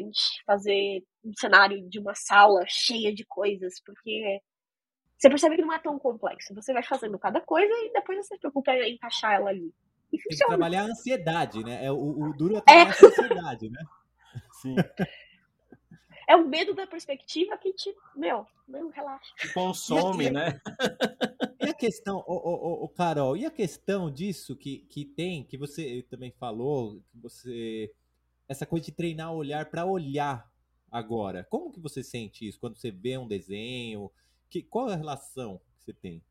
fazer 0.46 1.04
um 1.26 1.32
cenário 1.36 1.90
de 1.90 2.00
uma 2.00 2.14
sala 2.14 2.64
cheia 2.68 3.12
de 3.12 3.26
coisas, 3.26 3.82
porque 3.84 4.40
você 5.20 5.30
percebe 5.30 5.58
que 5.58 5.62
não 5.62 5.74
é 5.74 5.80
tão 5.80 6.00
complexo. 6.00 6.56
Você 6.56 6.72
vai 6.72 6.82
fazendo 6.82 7.20
cada 7.20 7.42
coisa 7.42 7.72
e 7.72 7.92
depois 7.92 8.18
você 8.20 8.36
se 8.36 8.40
preocupa 8.40 8.72
em 8.74 8.94
encaixar 8.94 9.34
ela 9.34 9.50
ali. 9.50 9.74
E 10.12 10.18
Tem 10.18 10.30
que 10.30 10.46
trabalhar 10.46 10.84
a 10.84 10.86
ansiedade, 10.86 11.64
né? 11.64 11.86
É, 11.86 11.92
o, 11.92 11.98
o 11.98 12.34
duro 12.34 12.58
é 12.58 12.62
trabalhar 12.62 12.90
é. 12.90 13.06
a 13.06 13.08
ansiedade, 13.08 13.70
né? 13.70 13.84
Sim. 14.62 14.76
É 16.28 16.36
o 16.36 16.48
medo 16.48 16.74
da 16.74 16.88
perspectiva 16.88 17.58
que 17.58 17.74
te, 17.74 17.94
meu, 18.16 18.48
não 18.68 18.90
relaxa. 18.90 19.34
Consome, 19.54 20.26
e 20.26 20.28
a, 20.28 20.32
né? 20.32 20.62
E 21.62 21.70
a 21.70 21.74
questão, 21.74 22.24
o, 22.26 22.34
o, 22.34 22.86
o, 22.86 22.88
Carol, 22.88 23.36
e 23.36 23.46
a 23.46 23.52
questão 23.52 24.10
disso 24.10 24.56
que, 24.56 24.80
que 24.90 25.04
tem, 25.04 25.44
que 25.44 25.58
você 25.58 26.06
também 26.10 26.32
falou, 26.32 27.02
que 27.12 27.20
você 27.20 27.92
essa 28.48 28.66
coisa 28.66 28.86
de 28.86 28.92
treinar 28.94 29.34
o 29.34 29.38
olhar 29.38 29.70
para 29.70 29.86
olhar 29.86 30.50
agora. 30.90 31.46
Como 31.50 31.72
que 31.72 31.80
você 31.80 32.02
sente 32.02 32.48
isso 32.48 32.60
quando 32.60 32.78
você 32.78 32.90
vê 32.90 33.18
um 33.18 33.28
desenho? 33.28 34.10
Que, 34.50 34.64
qual 34.64 34.90
é 34.90 34.94
a 34.94 34.98
relação 34.98 35.60
que 35.78 35.84
você 35.84 35.94
tem? 35.94 36.24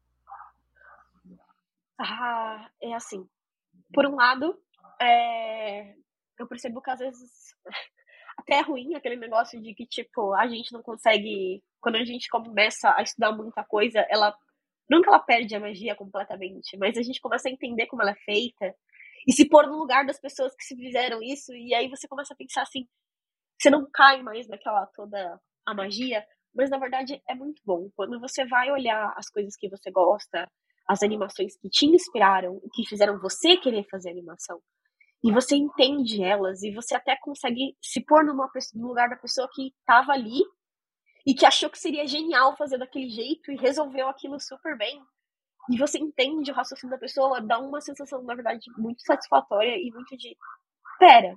Ah, 1.98 2.70
é 2.80 2.94
assim. 2.94 3.28
Por 3.92 4.06
um 4.06 4.16
lado, 4.16 4.60
é, 5.00 5.94
eu 6.38 6.46
percebo 6.46 6.80
que 6.80 6.90
às 6.90 6.98
vezes 6.98 7.54
até 8.38 8.54
é 8.54 8.60
ruim 8.60 8.94
aquele 8.94 9.16
negócio 9.16 9.60
de 9.60 9.74
que, 9.74 9.86
tipo, 9.86 10.34
a 10.34 10.46
gente 10.46 10.72
não 10.72 10.82
consegue. 10.82 11.62
Quando 11.80 11.96
a 11.96 12.04
gente 12.04 12.28
começa 12.28 12.94
a 12.96 13.02
estudar 13.02 13.32
muita 13.32 13.64
coisa, 13.64 14.04
ela. 14.08 14.36
Nunca 14.90 15.10
ela 15.10 15.18
perde 15.18 15.54
a 15.54 15.60
magia 15.60 15.94
completamente, 15.94 16.74
mas 16.78 16.96
a 16.96 17.02
gente 17.02 17.20
começa 17.20 17.46
a 17.46 17.52
entender 17.52 17.86
como 17.86 18.00
ela 18.00 18.12
é 18.12 18.24
feita 18.24 18.74
e 19.26 19.32
se 19.34 19.46
pôr 19.46 19.66
no 19.66 19.76
lugar 19.76 20.06
das 20.06 20.18
pessoas 20.18 20.56
que 20.56 20.64
se 20.64 20.74
fizeram 20.74 21.22
isso, 21.22 21.54
e 21.54 21.74
aí 21.74 21.86
você 21.88 22.08
começa 22.08 22.32
a 22.32 22.36
pensar 22.36 22.62
assim, 22.62 22.88
você 23.60 23.68
não 23.68 23.86
cai 23.92 24.22
mais 24.22 24.48
naquela 24.48 24.86
toda 24.86 25.38
a 25.66 25.74
magia, 25.74 26.24
mas 26.54 26.70
na 26.70 26.78
verdade 26.78 27.22
é 27.28 27.34
muito 27.34 27.62
bom. 27.64 27.88
Quando 27.94 28.18
você 28.20 28.44
vai 28.46 28.70
olhar 28.70 29.12
as 29.16 29.28
coisas 29.30 29.56
que 29.56 29.68
você 29.68 29.90
gosta, 29.90 30.48
as 30.86 31.02
animações 31.02 31.56
que 31.56 31.68
te 31.68 31.86
inspiraram, 31.86 32.60
que 32.74 32.86
fizeram 32.86 33.18
você 33.20 33.56
querer 33.56 33.86
fazer 33.90 34.10
animação, 34.10 34.60
e 35.22 35.32
você 35.32 35.56
entende 35.56 36.22
elas 36.22 36.62
e 36.62 36.72
você 36.72 36.94
até 36.94 37.16
consegue 37.20 37.76
se 37.82 38.04
pôr 38.04 38.24
numa, 38.24 38.48
no 38.74 38.88
lugar 38.88 39.08
da 39.08 39.16
pessoa 39.16 39.48
que 39.52 39.72
estava 39.80 40.12
ali 40.12 40.40
e 41.26 41.34
que 41.34 41.44
achou 41.44 41.68
que 41.68 41.78
seria 41.78 42.06
genial 42.06 42.56
fazer 42.56 42.78
daquele 42.78 43.10
jeito 43.10 43.50
e 43.50 43.56
resolveu 43.56 44.08
aquilo 44.08 44.38
super 44.40 44.76
bem. 44.78 45.02
E 45.70 45.76
você 45.76 45.98
entende 45.98 46.50
o 46.50 46.54
raciocínio 46.54 46.94
da 46.94 47.00
pessoa, 47.00 47.40
dá 47.40 47.58
uma 47.58 47.80
sensação, 47.80 48.22
na 48.22 48.34
verdade, 48.34 48.60
muito 48.78 49.02
satisfatória 49.02 49.76
e 49.76 49.90
muito 49.90 50.16
de: 50.16 50.34
pera, 50.98 51.36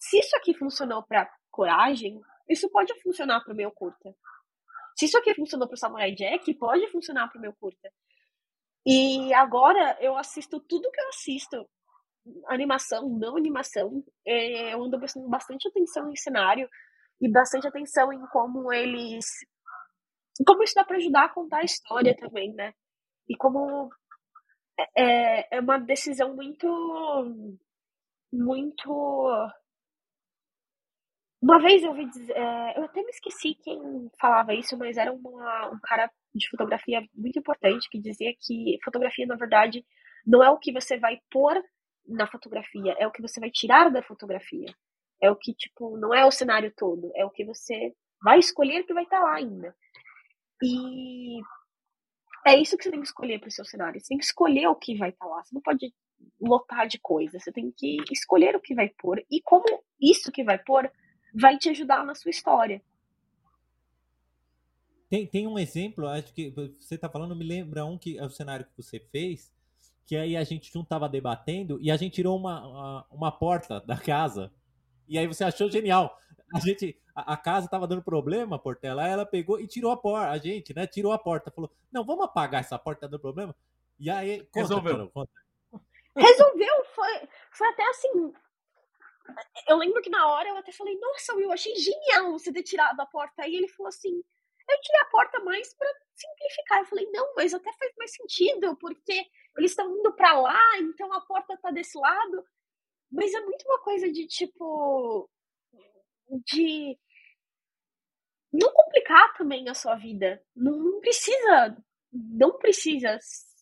se 0.00 0.18
isso 0.18 0.34
aqui 0.36 0.54
funcionou 0.54 1.04
para 1.04 1.30
coragem, 1.50 2.20
isso 2.48 2.68
pode 2.70 2.92
funcionar 3.02 3.40
para 3.44 3.52
o 3.52 3.56
meu 3.56 3.70
curta. 3.70 4.14
Se 4.98 5.04
isso 5.04 5.16
aqui 5.16 5.34
funcionou 5.34 5.68
para 5.68 5.74
o 5.74 5.78
Samurai 5.78 6.12
Jack, 6.12 6.52
pode 6.54 6.90
funcionar 6.90 7.28
para 7.28 7.38
o 7.38 7.40
meu 7.42 7.52
curta. 7.54 7.90
E 8.84 9.32
agora 9.34 9.96
eu 10.00 10.16
assisto 10.16 10.58
tudo 10.60 10.90
que 10.90 11.00
eu 11.00 11.08
assisto 11.08 11.68
animação, 12.48 13.08
não 13.08 13.36
animação, 13.36 14.04
é, 14.26 14.74
eu 14.74 14.82
ando 14.82 14.98
prestando 14.98 15.28
bastante 15.28 15.68
atenção 15.68 16.10
em 16.10 16.16
cenário 16.16 16.68
e 17.20 17.30
bastante 17.30 17.66
atenção 17.66 18.12
em 18.12 18.20
como 18.28 18.72
eles. 18.72 19.24
Como 20.46 20.62
isso 20.62 20.74
dá 20.74 20.84
para 20.84 20.96
ajudar 20.96 21.24
a 21.26 21.28
contar 21.28 21.58
a 21.58 21.64
história 21.64 22.16
também, 22.16 22.52
né? 22.54 22.72
E 23.28 23.36
como 23.36 23.88
é, 24.96 25.56
é 25.56 25.60
uma 25.60 25.78
decisão 25.78 26.34
muito. 26.34 26.66
Muito. 28.32 28.88
Uma 31.40 31.60
vez 31.60 31.82
eu 31.82 31.90
ouvi 31.90 32.06
dizer. 32.06 32.32
É, 32.36 32.78
eu 32.78 32.84
até 32.84 33.02
me 33.02 33.10
esqueci 33.10 33.54
quem 33.62 34.10
falava 34.20 34.54
isso, 34.54 34.76
mas 34.76 34.96
era 34.96 35.12
uma, 35.12 35.70
um 35.70 35.78
cara 35.80 36.10
de 36.34 36.48
fotografia 36.48 37.00
muito 37.14 37.38
importante 37.38 37.88
que 37.88 38.00
dizia 38.00 38.32
que 38.40 38.78
fotografia, 38.84 39.26
na 39.26 39.36
verdade, 39.36 39.84
não 40.26 40.42
é 40.42 40.50
o 40.50 40.58
que 40.58 40.72
você 40.72 40.98
vai 40.98 41.18
pôr 41.30 41.54
na 42.06 42.26
fotografia, 42.26 42.94
é 42.98 43.06
o 43.06 43.12
que 43.12 43.22
você 43.22 43.38
vai 43.38 43.50
tirar 43.50 43.90
da 43.90 44.02
fotografia. 44.02 44.74
É 45.20 45.30
o 45.30 45.36
que, 45.36 45.52
tipo, 45.52 45.96
não 45.96 46.14
é 46.14 46.24
o 46.24 46.30
cenário 46.30 46.72
todo, 46.76 47.10
é 47.16 47.24
o 47.24 47.30
que 47.30 47.44
você 47.44 47.92
vai 48.22 48.38
escolher 48.38 48.84
que 48.84 48.94
vai 48.94 49.04
estar 49.04 49.18
tá 49.18 49.24
lá 49.24 49.34
ainda. 49.34 49.74
E 50.62 51.40
é 52.46 52.56
isso 52.56 52.76
que 52.76 52.84
você 52.84 52.90
tem 52.90 53.00
que 53.00 53.06
escolher 53.06 53.38
para 53.38 53.48
o 53.48 53.52
seu 53.52 53.64
cenário. 53.64 54.00
Você 54.00 54.08
tem 54.08 54.18
que 54.18 54.24
escolher 54.24 54.66
o 54.68 54.74
que 54.74 54.96
vai 54.96 55.10
estar 55.10 55.26
tá 55.26 55.30
lá. 55.30 55.42
Você 55.42 55.54
não 55.54 55.62
pode 55.62 55.92
lotar 56.40 56.86
de 56.86 56.98
coisas. 57.00 57.42
Você 57.42 57.52
tem 57.52 57.72
que 57.76 57.96
escolher 58.12 58.56
o 58.56 58.60
que 58.60 58.74
vai 58.74 58.88
pôr 58.88 59.24
e 59.30 59.40
como 59.42 59.64
isso 60.00 60.32
que 60.32 60.44
vai 60.44 60.58
pôr 60.58 60.90
vai 61.34 61.56
te 61.58 61.68
ajudar 61.68 62.04
na 62.04 62.14
sua 62.14 62.30
história. 62.30 62.82
Tem, 65.08 65.26
tem 65.26 65.46
um 65.46 65.58
exemplo, 65.58 66.06
acho 66.06 66.32
que 66.34 66.50
você 66.50 66.96
está 66.96 67.08
falando, 67.08 67.34
me 67.34 67.44
lembra 67.44 67.84
um 67.84 67.96
que 67.96 68.18
é 68.18 68.24
o 68.24 68.30
cenário 68.30 68.66
que 68.66 68.82
você 68.82 69.00
fez, 69.00 69.50
que 70.04 70.16
aí 70.16 70.36
a 70.36 70.44
gente 70.44 70.74
não 70.74 70.84
tava 70.84 71.08
debatendo 71.08 71.78
e 71.80 71.90
a 71.90 71.96
gente 71.96 72.14
tirou 72.14 72.36
uma, 72.36 72.66
uma, 72.66 73.06
uma 73.10 73.32
porta 73.32 73.80
da 73.80 73.96
casa. 73.96 74.52
E 75.08 75.18
aí 75.18 75.26
você 75.26 75.44
achou 75.44 75.70
genial. 75.70 76.18
A 76.54 76.60
gente, 76.60 76.98
a, 77.14 77.34
a 77.34 77.36
casa 77.36 77.68
tava 77.68 77.86
dando 77.86 78.02
problema, 78.02 78.58
Portela, 78.58 79.02
aí 79.04 79.10
ela 79.10 79.24
pegou 79.24 79.58
e 79.58 79.66
tirou 79.66 79.90
a 79.90 79.96
porta, 79.96 80.30
a 80.30 80.38
gente, 80.38 80.74
né, 80.74 80.86
tirou 80.86 81.12
a 81.12 81.18
porta, 81.18 81.50
falou, 81.50 81.70
não, 81.90 82.04
vamos 82.04 82.24
apagar 82.24 82.60
essa 82.60 82.78
porta, 82.78 83.02
tá 83.02 83.06
dando 83.06 83.20
problema? 83.20 83.54
E 83.98 84.10
aí, 84.10 84.40
conta, 84.46 84.60
resolveu. 84.60 85.08
conta. 85.08 85.30
Resolveu, 86.14 86.84
foi, 86.94 87.28
foi 87.50 87.68
até 87.68 87.88
assim, 87.88 88.32
eu 89.68 89.76
lembro 89.76 90.02
que 90.02 90.10
na 90.10 90.26
hora 90.28 90.48
eu 90.48 90.56
até 90.56 90.72
falei, 90.72 90.98
nossa, 90.98 91.34
Will, 91.34 91.52
achei 91.52 91.74
genial 91.76 92.32
você 92.32 92.52
ter 92.52 92.62
tirado 92.62 92.98
a 93.00 93.06
porta. 93.06 93.42
Aí 93.42 93.54
ele 93.54 93.68
falou 93.68 93.88
assim, 93.88 94.22
eu 94.68 94.80
tirei 94.80 95.00
a 95.00 95.10
porta 95.10 95.40
mais 95.40 95.74
para 95.74 95.88
simplificar. 96.14 96.78
Eu 96.80 96.86
falei, 96.86 97.10
não, 97.10 97.34
mas 97.34 97.54
até 97.54 97.72
faz 97.72 97.92
mais 97.96 98.12
sentido, 98.12 98.76
porque 98.76 99.24
eles 99.56 99.72
estão 99.72 99.90
indo 99.96 100.12
para 100.14 100.38
lá, 100.40 100.78
então 100.78 101.12
a 101.12 101.20
porta 101.20 101.56
tá 101.56 101.70
desse 101.70 101.98
lado. 101.98 102.44
Mas 103.10 103.32
é 103.32 103.40
muito 103.40 103.64
uma 103.66 103.80
coisa 103.80 104.10
de 104.10 104.26
tipo. 104.26 105.28
de. 106.46 106.98
não 108.52 108.72
complicar 108.72 109.34
também 109.36 109.68
a 109.68 109.74
sua 109.74 109.96
vida. 109.96 110.42
Não, 110.54 110.76
não 110.78 111.00
precisa. 111.00 111.76
Não 112.12 112.58
precisa. 112.58 113.18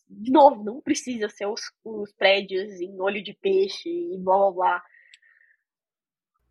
De 0.09 0.31
novo, 0.31 0.63
não 0.63 0.81
precisa 0.81 1.27
ser 1.29 1.47
os, 1.47 1.61
os 1.83 2.13
prédios 2.13 2.79
em 2.79 2.99
olho 3.01 3.21
de 3.21 3.33
peixe 3.33 3.89
e 3.89 4.17
blá 4.17 4.37
blá 4.37 4.51
blá. 4.51 4.83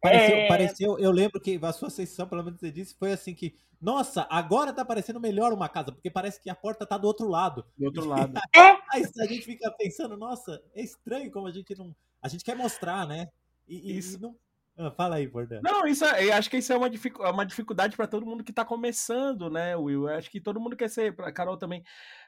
Pareceu, 0.01 0.37
é... 0.37 0.49
pareceu, 0.49 0.99
eu 0.99 1.11
lembro 1.11 1.41
que 1.41 1.59
a 1.61 1.73
sua 1.73 1.91
sensação, 1.91 2.29
pelo 2.29 2.45
menos 2.45 2.61
você 2.61 2.71
disse, 2.71 2.95
foi 2.95 3.13
assim 3.13 3.35
que 3.35 3.55
nossa, 3.81 4.27
agora 4.31 4.73
tá 4.73 4.85
parecendo 4.85 5.21
melhor 5.21 5.53
uma 5.53 5.69
casa, 5.69 5.93
porque 5.93 6.11
parece 6.11 6.41
que 6.41 6.49
a 6.49 6.55
porta 6.55 6.87
tá 6.87 6.97
do 6.97 7.07
outro 7.07 7.29
lado. 7.29 7.65
Do 7.77 7.87
outro 7.87 8.07
lado. 8.07 8.33
É. 8.55 8.77
Aí 8.93 9.05
a 9.05 9.27
gente 9.27 9.43
fica 9.43 9.71
pensando, 9.73 10.17
nossa, 10.17 10.63
é 10.75 10.83
estranho 10.83 11.31
como 11.31 11.47
a 11.47 11.51
gente 11.51 11.77
não. 11.77 11.95
A 12.23 12.29
gente 12.29 12.45
quer 12.45 12.57
mostrar, 12.57 13.07
né? 13.07 13.29
E, 13.69 13.99
isso. 13.99 14.17
E 14.17 14.21
não... 14.21 14.37
ah, 14.79 14.91
fala 14.93 15.17
aí, 15.17 15.27
Bordão. 15.27 15.61
Não, 15.63 15.87
isso 15.87 16.05
é, 16.05 16.27
eu 16.27 16.35
acho 16.35 16.49
que 16.49 16.57
isso 16.57 16.73
é 16.73 16.77
uma, 16.77 16.89
dific, 16.89 17.21
é 17.21 17.29
uma 17.29 17.45
dificuldade 17.45 17.97
para 17.97 18.07
todo 18.07 18.25
mundo 18.25 18.45
que 18.45 18.53
tá 18.53 18.65
começando, 18.65 19.51
né, 19.51 19.77
Will? 19.77 20.09
Eu 20.09 20.17
acho 20.17 20.31
que 20.31 20.41
todo 20.41 20.61
mundo 20.61 20.77
quer 20.77 20.89
ser, 20.89 21.15
pra 21.15 21.33
Carol 21.33 21.57
também, 21.57 21.83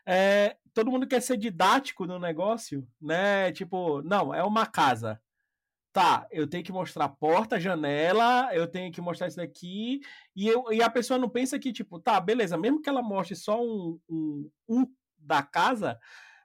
é, 0.05 0.57
todo 0.75 0.91
mundo 0.91 1.07
quer 1.07 1.23
ser 1.23 1.37
didático 1.37 2.07
no 2.07 2.19
negócio, 2.19 2.87
né? 3.01 3.53
Tipo, 3.53 4.03
não, 4.03 4.35
é 4.35 4.43
uma 4.43 4.67
casa 4.67 5.19
tá, 5.99 6.29
eu 6.31 6.47
tenho 6.47 6.63
que 6.63 6.71
mostrar 6.71 7.09
porta, 7.09 7.59
janela, 7.59 8.55
eu 8.55 8.69
tenho 8.69 8.93
que 8.93 9.01
mostrar 9.01 9.27
isso 9.27 9.37
daqui, 9.37 10.01
e, 10.37 10.47
eu, 10.47 10.73
e 10.73 10.81
a 10.81 10.89
pessoa 10.89 11.19
não 11.19 11.29
pensa 11.29 11.59
que, 11.59 11.73
tipo, 11.73 11.99
tá, 11.99 12.21
beleza, 12.21 12.57
mesmo 12.57 12.81
que 12.81 12.89
ela 12.89 13.03
mostre 13.03 13.35
só 13.35 13.61
um, 13.61 13.99
um, 14.09 14.87
da 15.19 15.43
casa, 15.43 15.99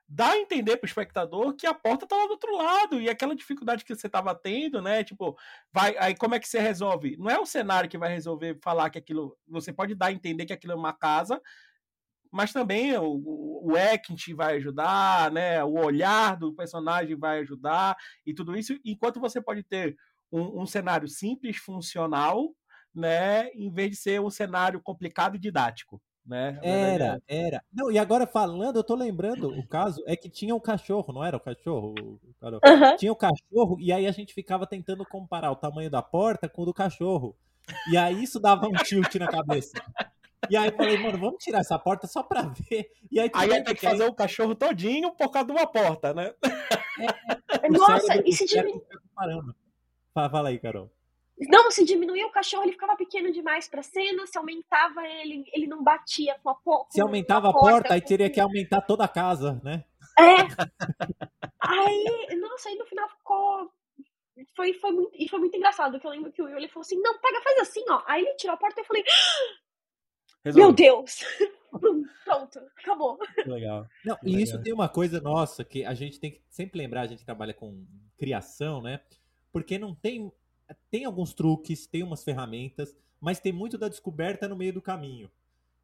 dá 0.09 0.31
a 0.31 0.37
entender 0.39 0.77
pro 0.77 0.87
espectador 0.87 1.53
que 1.53 1.67
a 1.67 1.73
porta 1.73 2.07
tá 2.07 2.15
lá 2.15 2.25
do 2.25 2.31
outro 2.31 2.57
lado, 2.57 2.99
e 2.99 3.07
aquela 3.07 3.35
dificuldade 3.35 3.85
que 3.85 3.93
você 3.93 4.09
tava 4.09 4.33
tendo, 4.33 4.81
né, 4.81 5.03
tipo, 5.03 5.37
vai, 5.71 5.95
aí 5.99 6.15
como 6.15 6.33
é 6.33 6.39
que 6.39 6.47
você 6.47 6.59
resolve? 6.59 7.15
Não 7.17 7.29
é 7.29 7.37
o 7.37 7.45
cenário 7.45 7.87
que 7.87 7.97
vai 7.97 8.11
resolver 8.11 8.57
falar 8.59 8.89
que 8.89 8.97
aquilo, 8.97 9.37
você 9.47 9.71
pode 9.71 9.93
dar 9.93 10.07
a 10.07 10.11
entender 10.11 10.47
que 10.47 10.53
aquilo 10.53 10.73
é 10.73 10.75
uma 10.75 10.93
casa, 10.93 11.39
mas 12.33 12.51
também 12.51 12.97
o, 12.97 13.21
o 13.63 13.75
acting 13.77 14.33
vai 14.33 14.55
ajudar, 14.55 15.31
né? 15.31 15.63
O 15.63 15.73
olhar 15.73 16.35
do 16.35 16.51
personagem 16.51 17.15
vai 17.15 17.41
ajudar 17.41 17.95
e 18.25 18.33
tudo 18.33 18.57
isso, 18.57 18.75
enquanto 18.83 19.19
você 19.19 19.39
pode 19.39 19.61
ter 19.61 19.95
um, 20.31 20.63
um 20.63 20.65
cenário 20.65 21.07
simples, 21.07 21.57
funcional, 21.57 22.49
né? 22.93 23.49
Em 23.49 23.71
vez 23.71 23.91
de 23.91 23.97
ser 23.97 24.19
um 24.19 24.31
cenário 24.31 24.81
complicado 24.81 25.35
e 25.35 25.39
didático. 25.39 26.01
Né? 26.25 26.57
Era, 26.63 27.21
era. 27.27 27.61
Não, 27.71 27.91
e 27.91 27.99
agora 27.99 28.25
falando, 28.25 28.77
eu 28.77 28.83
tô 28.83 28.95
lembrando, 28.95 29.49
o 29.49 29.67
caso 29.67 30.01
é 30.07 30.15
que 30.15 30.29
tinha 30.29 30.55
um 30.55 30.59
cachorro, 30.59 31.13
não 31.13 31.23
era 31.23 31.35
o 31.35 31.39
cachorro? 31.39 31.93
Uhum. 31.99 32.95
Tinha 32.97 33.11
o 33.11 33.15
cachorro, 33.15 33.77
e 33.79 33.91
aí 33.91 34.07
a 34.07 34.11
gente 34.11 34.33
ficava 34.33 34.65
tentando 34.65 35.05
comparar 35.05 35.51
o 35.51 35.55
tamanho 35.55 35.89
da 35.89 36.01
porta 36.01 36.47
com 36.49 36.63
o 36.63 36.65
do 36.65 36.73
cachorro. 36.73 37.35
E 37.91 37.97
aí 37.97 38.23
isso 38.23 38.39
dava 38.39 38.67
um 38.67 38.71
tilt 38.71 39.13
na 39.15 39.27
cabeça. 39.27 39.73
E 40.49 40.57
aí 40.57 40.69
eu 40.69 40.75
falei, 40.75 40.97
mano, 40.97 41.17
vamos 41.17 41.43
tirar 41.43 41.59
essa 41.59 41.77
porta 41.79 42.07
só 42.07 42.23
pra 42.23 42.41
ver. 42.41 42.89
E 43.11 43.19
aí, 43.19 43.29
aí 43.33 43.49
ia 43.49 43.63
ter 43.63 43.75
que 43.75 43.81
fazer 43.81 44.03
aí... 44.03 44.09
o 44.09 44.13
cachorro 44.13 44.55
todinho 44.55 45.11
por 45.11 45.29
causa 45.31 45.47
de 45.47 45.51
uma 45.53 45.67
porta, 45.67 46.13
né? 46.13 46.33
É, 47.61 47.69
Nossa, 47.69 48.21
e 48.25 48.31
se 48.33 48.45
diminui. 48.45 48.81
Fala 50.13 50.49
aí, 50.49 50.59
Carol. 50.59 50.91
Não, 51.39 51.71
se 51.71 51.83
diminuía 51.83 52.27
o 52.27 52.31
cachorro, 52.31 52.63
ele 52.63 52.73
ficava 52.73 52.95
pequeno 52.95 53.31
demais 53.31 53.67
pra 53.67 53.81
cena. 53.81 54.25
Se 54.27 54.37
aumentava 54.37 55.05
ele, 55.07 55.45
ele 55.53 55.67
não 55.67 55.83
batia 55.83 56.35
com 56.43 56.49
a 56.49 56.55
porta. 56.55 56.91
Se 56.91 57.01
aumentava 57.01 57.49
a 57.49 57.53
porta, 57.53 57.71
porta 57.71 57.93
aí 57.95 58.01
teria 58.01 58.29
que 58.29 58.39
aumentar 58.39 58.81
toda 58.81 59.03
a 59.03 59.07
casa, 59.07 59.59
né? 59.63 59.83
É. 60.19 60.23
aí, 61.59 62.27
nossa, 62.39 62.69
aí 62.69 62.75
no 62.75 62.85
final 62.85 63.09
ficou 63.09 63.71
foi, 64.55 64.73
foi 64.73 64.91
muito, 64.91 65.11
e 65.13 65.27
foi 65.29 65.39
muito 65.39 65.55
engraçado, 65.55 65.99
que 65.99 66.07
eu 66.07 66.11
lembro 66.11 66.31
que 66.31 66.41
o 66.41 66.45
Will 66.45 66.57
ele 66.57 66.67
falou 66.67 66.81
assim, 66.81 66.99
não, 66.99 67.19
pega, 67.19 67.41
faz 67.41 67.59
assim, 67.59 67.83
ó. 67.89 68.01
Aí 68.07 68.23
ele 68.23 68.35
tirou 68.35 68.55
a 68.55 68.57
porta 68.57 68.79
e 68.79 68.81
eu 68.81 68.85
falei, 68.85 69.03
Resolve. 70.43 70.59
meu 70.59 70.73
Deus! 70.73 71.23
Pronto, 72.23 72.59
acabou. 72.77 73.17
Legal. 73.45 73.87
Não, 74.05 74.17
e 74.23 74.41
isso 74.41 74.61
tem 74.61 74.73
uma 74.73 74.87
coisa 74.87 75.19
nossa 75.19 75.63
que 75.63 75.83
a 75.83 75.93
gente 75.93 76.19
tem 76.19 76.31
que 76.31 76.41
sempre 76.49 76.77
lembrar, 76.77 77.01
a 77.01 77.07
gente 77.07 77.25
trabalha 77.25 77.53
com 77.53 77.85
criação, 78.17 78.81
né? 78.81 79.01
Porque 79.51 79.77
não 79.77 79.93
tem. 79.93 80.31
Tem 80.89 81.05
alguns 81.05 81.33
truques, 81.33 81.85
tem 81.85 82.03
umas 82.03 82.23
ferramentas, 82.23 82.95
mas 83.19 83.39
tem 83.39 83.51
muito 83.51 83.77
da 83.77 83.89
descoberta 83.89 84.47
no 84.47 84.55
meio 84.55 84.73
do 84.73 84.81
caminho 84.81 85.29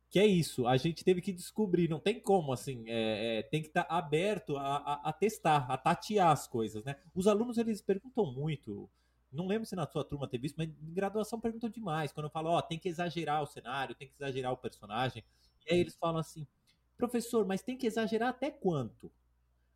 que 0.10 0.20
é 0.20 0.26
isso, 0.26 0.66
a 0.66 0.76
gente 0.76 1.04
teve 1.04 1.22
que 1.22 1.32
descobrir, 1.32 1.88
não 1.88 2.00
tem 2.00 2.20
como, 2.20 2.52
assim, 2.52 2.84
é, 2.88 3.40
é, 3.40 3.44
tem 3.44 3.62
que 3.62 3.68
estar 3.68 3.84
tá 3.84 3.96
aberto 3.96 4.58
a, 4.58 4.78
a, 4.78 5.10
a, 5.10 5.14
testar, 5.14 5.68
a 5.70 5.78
tatear 5.78 6.32
as 6.32 6.48
coisas, 6.48 6.84
né? 6.84 6.96
Os 7.14 7.28
alunos, 7.28 7.60
eles 7.60 7.80
perguntam 7.80 8.34
muito, 8.34 8.90
não 9.32 9.48
lembro 9.48 9.66
se 9.66 9.76
na 9.76 9.86
sua 9.86 10.04
turma 10.04 10.28
teve 10.28 10.48
isso, 10.48 10.56
mas 10.58 10.70
em 10.70 10.94
graduação 10.94 11.40
perguntam 11.40 11.70
demais, 11.70 12.12
quando 12.12 12.26
eu 12.26 12.32
falo, 12.32 12.50
ó, 12.50 12.58
oh, 12.58 12.62
tem 12.62 12.80
que 12.80 12.90
exagerar 12.90 13.42
o 13.44 13.48
cenário, 13.48 13.96
tem 13.96 14.08
que 14.08 14.14
exagerar 14.16 14.52
o 14.52 14.58
personagem, 14.58 15.24
e 15.66 15.74
aí 15.74 15.80
eles 15.80 15.96
falam 15.96 16.20
assim, 16.20 16.48
professor, 16.98 17.46
mas 17.46 17.62
tem 17.62 17.78
que 17.78 17.88
exagerar 17.88 18.30
até 18.30 18.50
quanto? 18.50 19.12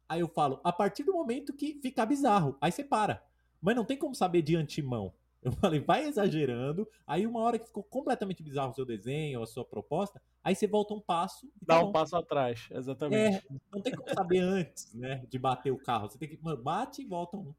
Aí 0.07 0.21
eu 0.21 0.27
falo, 0.27 0.59
a 0.63 0.71
partir 0.71 1.03
do 1.03 1.13
momento 1.13 1.53
que 1.53 1.79
fica 1.81 2.05
bizarro, 2.05 2.57
aí 2.59 2.71
você 2.71 2.83
para, 2.83 3.23
mas 3.61 3.75
não 3.75 3.85
tem 3.85 3.97
como 3.97 4.15
saber 4.15 4.41
de 4.41 4.55
antemão, 4.55 5.13
eu 5.43 5.51
falei, 5.59 5.79
vai 5.79 6.05
exagerando. 6.05 6.87
Aí, 7.05 7.27
uma 7.27 7.41
hora 7.41 7.59
que 7.59 7.67
ficou 7.67 7.83
completamente 7.83 8.41
bizarro 8.41 8.71
o 8.71 8.73
seu 8.73 8.85
desenho, 8.85 9.41
a 9.41 9.45
sua 9.45 9.65
proposta, 9.65 10.21
aí 10.43 10.55
você 10.55 10.65
volta 10.65 10.93
um 10.93 11.01
passo. 11.01 11.51
Dá 11.61 11.79
tá 11.79 11.83
um 11.83 11.91
passo 11.91 12.15
atrás, 12.15 12.67
exatamente. 12.71 13.37
É, 13.37 13.41
não 13.71 13.81
tem 13.81 13.93
como 13.93 14.09
saber 14.13 14.39
antes, 14.39 14.93
né, 14.93 15.25
de 15.29 15.37
bater 15.37 15.71
o 15.71 15.77
carro. 15.77 16.09
Você 16.09 16.17
tem 16.17 16.29
que, 16.29 16.39
mano, 16.41 16.61
bate 16.61 17.01
e 17.01 17.05
volta 17.05 17.37
um. 17.37 17.53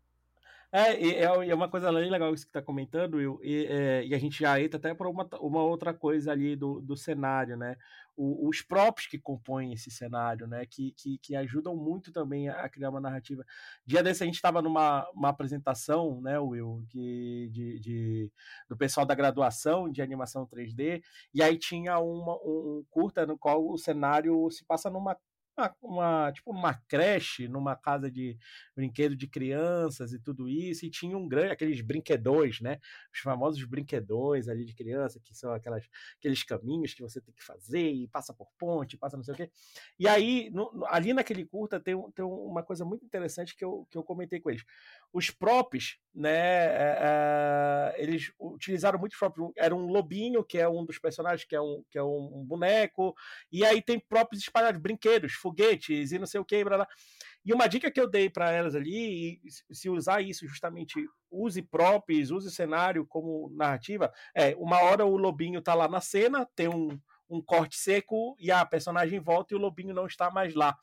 É, 0.76 1.20
é, 1.20 1.22
é 1.22 1.54
uma 1.54 1.68
coisa 1.68 1.88
legal 1.88 2.34
isso 2.34 2.46
que 2.46 2.50
está 2.50 2.60
comentando, 2.60 3.14
Will, 3.14 3.38
e, 3.44 3.64
é, 3.66 4.04
e, 4.04 4.12
a 4.12 4.18
gente 4.18 4.40
já 4.40 4.60
entra 4.60 4.76
até 4.76 4.92
para 4.92 5.08
uma, 5.08 5.24
uma 5.38 5.62
outra 5.62 5.94
coisa 5.94 6.32
ali 6.32 6.56
do, 6.56 6.80
do 6.80 6.96
cenário, 6.96 7.56
né? 7.56 7.76
O, 8.16 8.48
os 8.48 8.60
próprios 8.60 9.06
que 9.06 9.16
compõem 9.16 9.72
esse 9.72 9.88
cenário, 9.88 10.48
né? 10.48 10.66
Que, 10.66 10.90
que, 10.96 11.16
que, 11.18 11.37
ajudam 11.37 11.76
muito 11.76 12.10
também 12.10 12.48
a 12.48 12.68
criar 12.68 12.90
uma 12.90 13.00
narrativa. 13.00 13.44
Dia 13.87 14.02
desse 14.02 14.24
a 14.24 14.26
gente 14.26 14.34
estava 14.34 14.60
numa 14.60 15.08
uma 15.14 15.28
apresentação, 15.28 16.20
né, 16.20 16.40
Will, 16.40 16.84
que, 16.90 17.48
de, 17.52 17.78
de, 17.78 18.32
do 18.68 18.76
pessoal 18.76 19.06
da 19.06 19.14
graduação 19.14 19.88
de 19.88 20.02
animação 20.02 20.44
3D, 20.44 21.00
e 21.32 21.40
aí 21.40 21.56
tinha 21.56 22.00
uma, 22.00 22.34
um 22.44 22.84
curta 22.90 23.24
no 23.24 23.38
qual 23.38 23.64
o 23.64 23.78
cenário 23.78 24.50
se 24.50 24.64
passa 24.64 24.90
numa 24.90 25.16
uma, 25.56 25.76
uma, 25.82 26.32
tipo 26.32 26.50
uma 26.50 26.74
creche 26.88 27.48
numa 27.48 27.76
casa 27.76 28.10
de 28.10 28.36
brinquedo 28.74 29.16
de 29.16 29.26
crianças 29.26 30.12
e 30.12 30.18
tudo 30.18 30.48
isso, 30.48 30.84
e 30.84 30.90
tinha 30.90 31.16
um 31.16 31.28
grande, 31.28 31.52
aqueles 31.52 31.80
brinquedões, 31.80 32.60
né? 32.60 32.78
Os 33.12 33.20
famosos 33.20 33.64
brinquedões 33.64 34.48
ali 34.48 34.64
de 34.64 34.74
criança, 34.74 35.20
que 35.20 35.34
são 35.34 35.52
aquelas, 35.52 35.88
aqueles 36.18 36.42
caminhos 36.42 36.94
que 36.94 37.02
você 37.02 37.20
tem 37.20 37.34
que 37.34 37.44
fazer 37.44 37.90
e 37.90 38.08
passa 38.08 38.34
por 38.34 38.48
ponte, 38.58 38.96
passa 38.96 39.16
não 39.16 39.24
sei 39.24 39.34
o 39.34 39.36
quê. 39.36 39.50
E 39.98 40.08
aí, 40.08 40.50
no, 40.50 40.84
ali 40.88 41.12
naquele 41.12 41.44
curta, 41.44 41.78
tem, 41.78 41.94
tem 42.12 42.24
uma 42.24 42.62
coisa 42.62 42.84
muito 42.84 43.04
interessante 43.04 43.56
que 43.56 43.64
eu, 43.64 43.86
que 43.90 43.96
eu 43.96 44.02
comentei 44.02 44.40
com 44.40 44.50
eles. 44.50 44.64
Os 45.12 45.30
props, 45.30 45.98
né? 46.14 46.34
É, 46.34 46.98
é, 47.00 48.02
eles 48.02 48.32
utilizaram 48.38 48.98
muito 48.98 49.16
props. 49.18 49.52
Era 49.56 49.74
um 49.74 49.86
lobinho, 49.86 50.44
que 50.44 50.58
é 50.58 50.68
um 50.68 50.84
dos 50.84 50.98
personagens, 50.98 51.46
que 51.46 51.54
é 51.54 51.60
um, 51.60 51.84
que 51.90 51.98
é 51.98 52.02
um, 52.02 52.40
um 52.40 52.44
boneco, 52.44 53.14
e 53.52 53.64
aí 53.64 53.80
tem 53.80 54.00
props 54.00 54.40
espalhados, 54.40 54.80
brinquedos 54.80 55.32
foguetes 55.44 56.11
e 56.11 56.18
não 56.18 56.26
sei 56.26 56.40
o 56.40 56.44
que, 56.44 56.64
blá, 56.64 56.78
blá. 56.78 56.88
E 57.44 57.52
uma 57.52 57.66
dica 57.66 57.90
que 57.90 58.00
eu 58.00 58.09
dei 58.09 58.30
para 58.30 58.50
elas 58.50 58.74
ali, 58.74 59.38
se 59.70 59.90
usar 59.90 60.22
isso 60.22 60.48
justamente, 60.48 60.94
use 61.30 61.61
props, 61.61 62.30
use 62.30 62.50
cenário 62.50 63.07
como 63.07 63.50
narrativa, 63.54 64.11
é, 64.35 64.57
uma 64.57 64.80
hora 64.80 65.04
o 65.04 65.18
lobinho 65.18 65.61
tá 65.61 65.74
lá 65.74 65.87
na 65.87 66.00
cena, 66.00 66.48
tem 66.57 66.68
um, 66.68 66.98
um 67.28 67.42
corte 67.42 67.76
seco 67.76 68.35
e 68.40 68.50
a 68.50 68.64
personagem 68.64 69.20
volta 69.20 69.52
e 69.52 69.57
o 69.57 69.61
lobinho 69.61 69.92
não 69.92 70.07
está 70.07 70.30
mais 70.30 70.54
lá. 70.54 70.74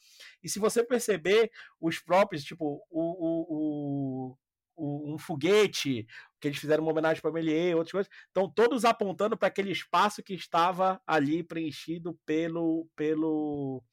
E 0.43 0.47
se 0.47 0.59
você 0.59 0.83
perceber, 0.83 1.49
os 1.79 1.99
props, 1.99 2.43
tipo, 2.43 2.85
o, 2.91 3.01
o, 3.01 4.37
o 4.75 5.13
um 5.13 5.17
foguete, 5.17 6.05
que 6.39 6.47
eles 6.47 6.59
fizeram 6.59 6.83
uma 6.83 6.91
homenagem 6.91 7.21
para 7.21 7.31
Melier, 7.31 7.75
outras 7.75 7.91
coisas, 7.91 8.11
estão 8.27 8.49
todos 8.49 8.85
apontando 8.85 9.37
para 9.37 9.47
aquele 9.47 9.71
espaço 9.71 10.23
que 10.23 10.33
estava 10.33 11.01
ali 11.05 11.43
preenchido 11.43 12.17
pelo 12.25 12.87
pelo 12.95 13.83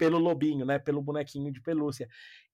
pelo 0.00 0.18
lobinho, 0.18 0.64
né? 0.64 0.78
Pelo 0.78 1.02
bonequinho 1.02 1.52
de 1.52 1.60
pelúcia. 1.60 2.08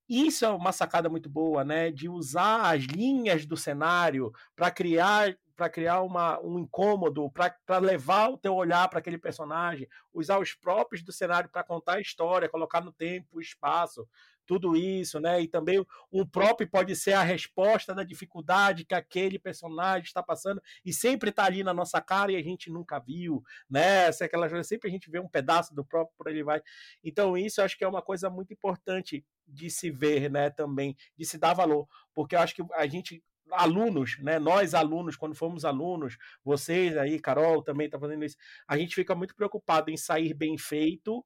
Isso 0.08 0.44
é 0.44 0.48
uma 0.48 0.72
sacada 0.72 1.08
muito 1.08 1.30
boa, 1.30 1.62
né? 1.64 1.92
De 1.92 2.08
usar 2.08 2.74
as 2.74 2.82
linhas 2.82 3.46
do 3.46 3.56
cenário 3.56 4.32
para 4.56 4.68
criar 4.68 5.32
para 5.54 5.70
criar 5.70 6.02
uma, 6.02 6.38
um 6.40 6.58
incômodo, 6.58 7.30
para 7.30 7.78
levar 7.78 8.28
o 8.28 8.36
teu 8.36 8.54
olhar 8.54 8.86
para 8.90 8.98
aquele 8.98 9.16
personagem, 9.16 9.88
usar 10.12 10.38
os 10.38 10.52
próprios 10.52 11.02
do 11.02 11.10
cenário 11.10 11.48
para 11.48 11.64
contar 11.64 11.94
a 11.94 12.00
história, 12.00 12.46
colocar 12.46 12.82
no 12.82 12.92
tempo, 12.92 13.40
espaço, 13.40 14.06
tudo 14.46 14.76
isso, 14.76 15.20
né? 15.20 15.40
E 15.40 15.48
também 15.48 15.84
um 16.12 16.24
próprio 16.24 16.68
pode 16.68 16.94
ser 16.94 17.12
a 17.12 17.22
resposta 17.22 17.94
da 17.94 18.04
dificuldade 18.04 18.84
que 18.84 18.94
aquele 18.94 19.38
personagem 19.38 20.04
está 20.04 20.22
passando 20.22 20.62
e 20.84 20.92
sempre 20.92 21.30
está 21.30 21.44
ali 21.44 21.62
na 21.62 21.74
nossa 21.74 22.00
cara 22.00 22.32
e 22.32 22.36
a 22.36 22.42
gente 22.42 22.70
nunca 22.70 22.98
viu, 22.98 23.42
né? 23.68 24.10
Se 24.12 24.24
aquela 24.24 24.46
sempre 24.62 24.88
a 24.88 24.92
gente 24.92 25.10
vê 25.10 25.18
um 25.18 25.28
pedaço 25.28 25.74
do 25.74 25.84
próprio 25.84 26.14
por 26.16 26.28
ele 26.28 26.44
vai. 26.44 26.62
Então 27.02 27.36
isso 27.36 27.60
eu 27.60 27.64
acho 27.64 27.76
que 27.76 27.84
é 27.84 27.88
uma 27.88 28.02
coisa 28.02 28.30
muito 28.30 28.52
importante 28.52 29.24
de 29.46 29.68
se 29.68 29.90
ver, 29.90 30.30
né? 30.30 30.50
Também 30.50 30.96
de 31.16 31.24
se 31.24 31.38
dar 31.38 31.54
valor, 31.54 31.88
porque 32.14 32.34
eu 32.36 32.40
acho 32.40 32.54
que 32.54 32.62
a 32.74 32.86
gente 32.86 33.22
alunos, 33.52 34.18
né? 34.18 34.38
Nós 34.38 34.74
alunos, 34.74 35.16
quando 35.16 35.34
fomos 35.34 35.64
alunos, 35.64 36.16
vocês 36.44 36.96
aí, 36.96 37.18
Carol 37.18 37.62
também 37.62 37.86
está 37.86 37.98
fazendo 37.98 38.24
isso, 38.24 38.36
a 38.66 38.76
gente 38.76 38.94
fica 38.94 39.14
muito 39.14 39.34
preocupado 39.34 39.90
em 39.90 39.96
sair 39.96 40.34
bem 40.34 40.58
feito 40.58 41.24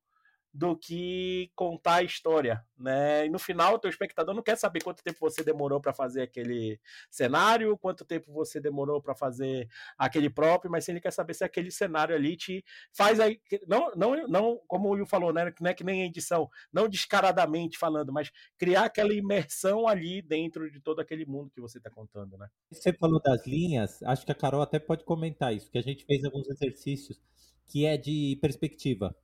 do 0.52 0.76
que 0.76 1.50
contar 1.54 1.96
a 1.96 2.02
história, 2.02 2.64
né? 2.76 3.26
E 3.26 3.30
no 3.30 3.38
final, 3.38 3.74
o 3.74 3.78
teu 3.78 3.88
espectador 3.88 4.34
não 4.34 4.42
quer 4.42 4.56
saber 4.56 4.82
quanto 4.82 5.02
tempo 5.02 5.18
você 5.20 5.44
demorou 5.44 5.80
para 5.80 5.92
fazer 5.92 6.22
aquele 6.22 6.80
cenário, 7.08 7.78
quanto 7.78 8.04
tempo 8.04 8.32
você 8.32 8.60
demorou 8.60 9.00
para 9.00 9.14
fazer 9.14 9.68
aquele 9.96 10.28
próprio, 10.28 10.70
mas 10.70 10.84
sim 10.84 10.92
ele 10.92 11.00
quer 11.00 11.12
saber 11.12 11.34
se 11.34 11.44
aquele 11.44 11.70
cenário 11.70 12.16
ali 12.16 12.36
te 12.36 12.64
faz 12.92 13.20
aí, 13.20 13.40
não, 13.68 13.92
não, 13.94 14.26
não, 14.26 14.60
como 14.66 14.88
o 14.88 14.92
Will 14.92 15.06
falou, 15.06 15.32
né? 15.32 15.52
Não 15.60 15.70
é 15.70 15.74
que 15.74 15.84
nem 15.84 16.04
edição, 16.04 16.48
não 16.72 16.88
descaradamente 16.88 17.78
falando, 17.78 18.12
mas 18.12 18.30
criar 18.58 18.86
aquela 18.86 19.14
imersão 19.14 19.86
ali 19.86 20.20
dentro 20.20 20.68
de 20.70 20.80
todo 20.80 21.00
aquele 21.00 21.24
mundo 21.24 21.50
que 21.50 21.60
você 21.60 21.78
está 21.78 21.90
contando, 21.90 22.36
né? 22.36 22.48
Você 22.72 22.92
falou 22.92 23.20
das 23.22 23.46
linhas, 23.46 24.02
acho 24.02 24.26
que 24.26 24.32
a 24.32 24.34
Carol 24.34 24.62
até 24.62 24.80
pode 24.80 25.04
comentar 25.04 25.54
isso, 25.54 25.70
que 25.70 25.78
a 25.78 25.82
gente 25.82 26.04
fez 26.04 26.24
alguns 26.24 26.48
exercícios 26.48 27.20
que 27.68 27.86
é 27.86 27.96
de 27.96 28.36
perspectiva. 28.42 29.14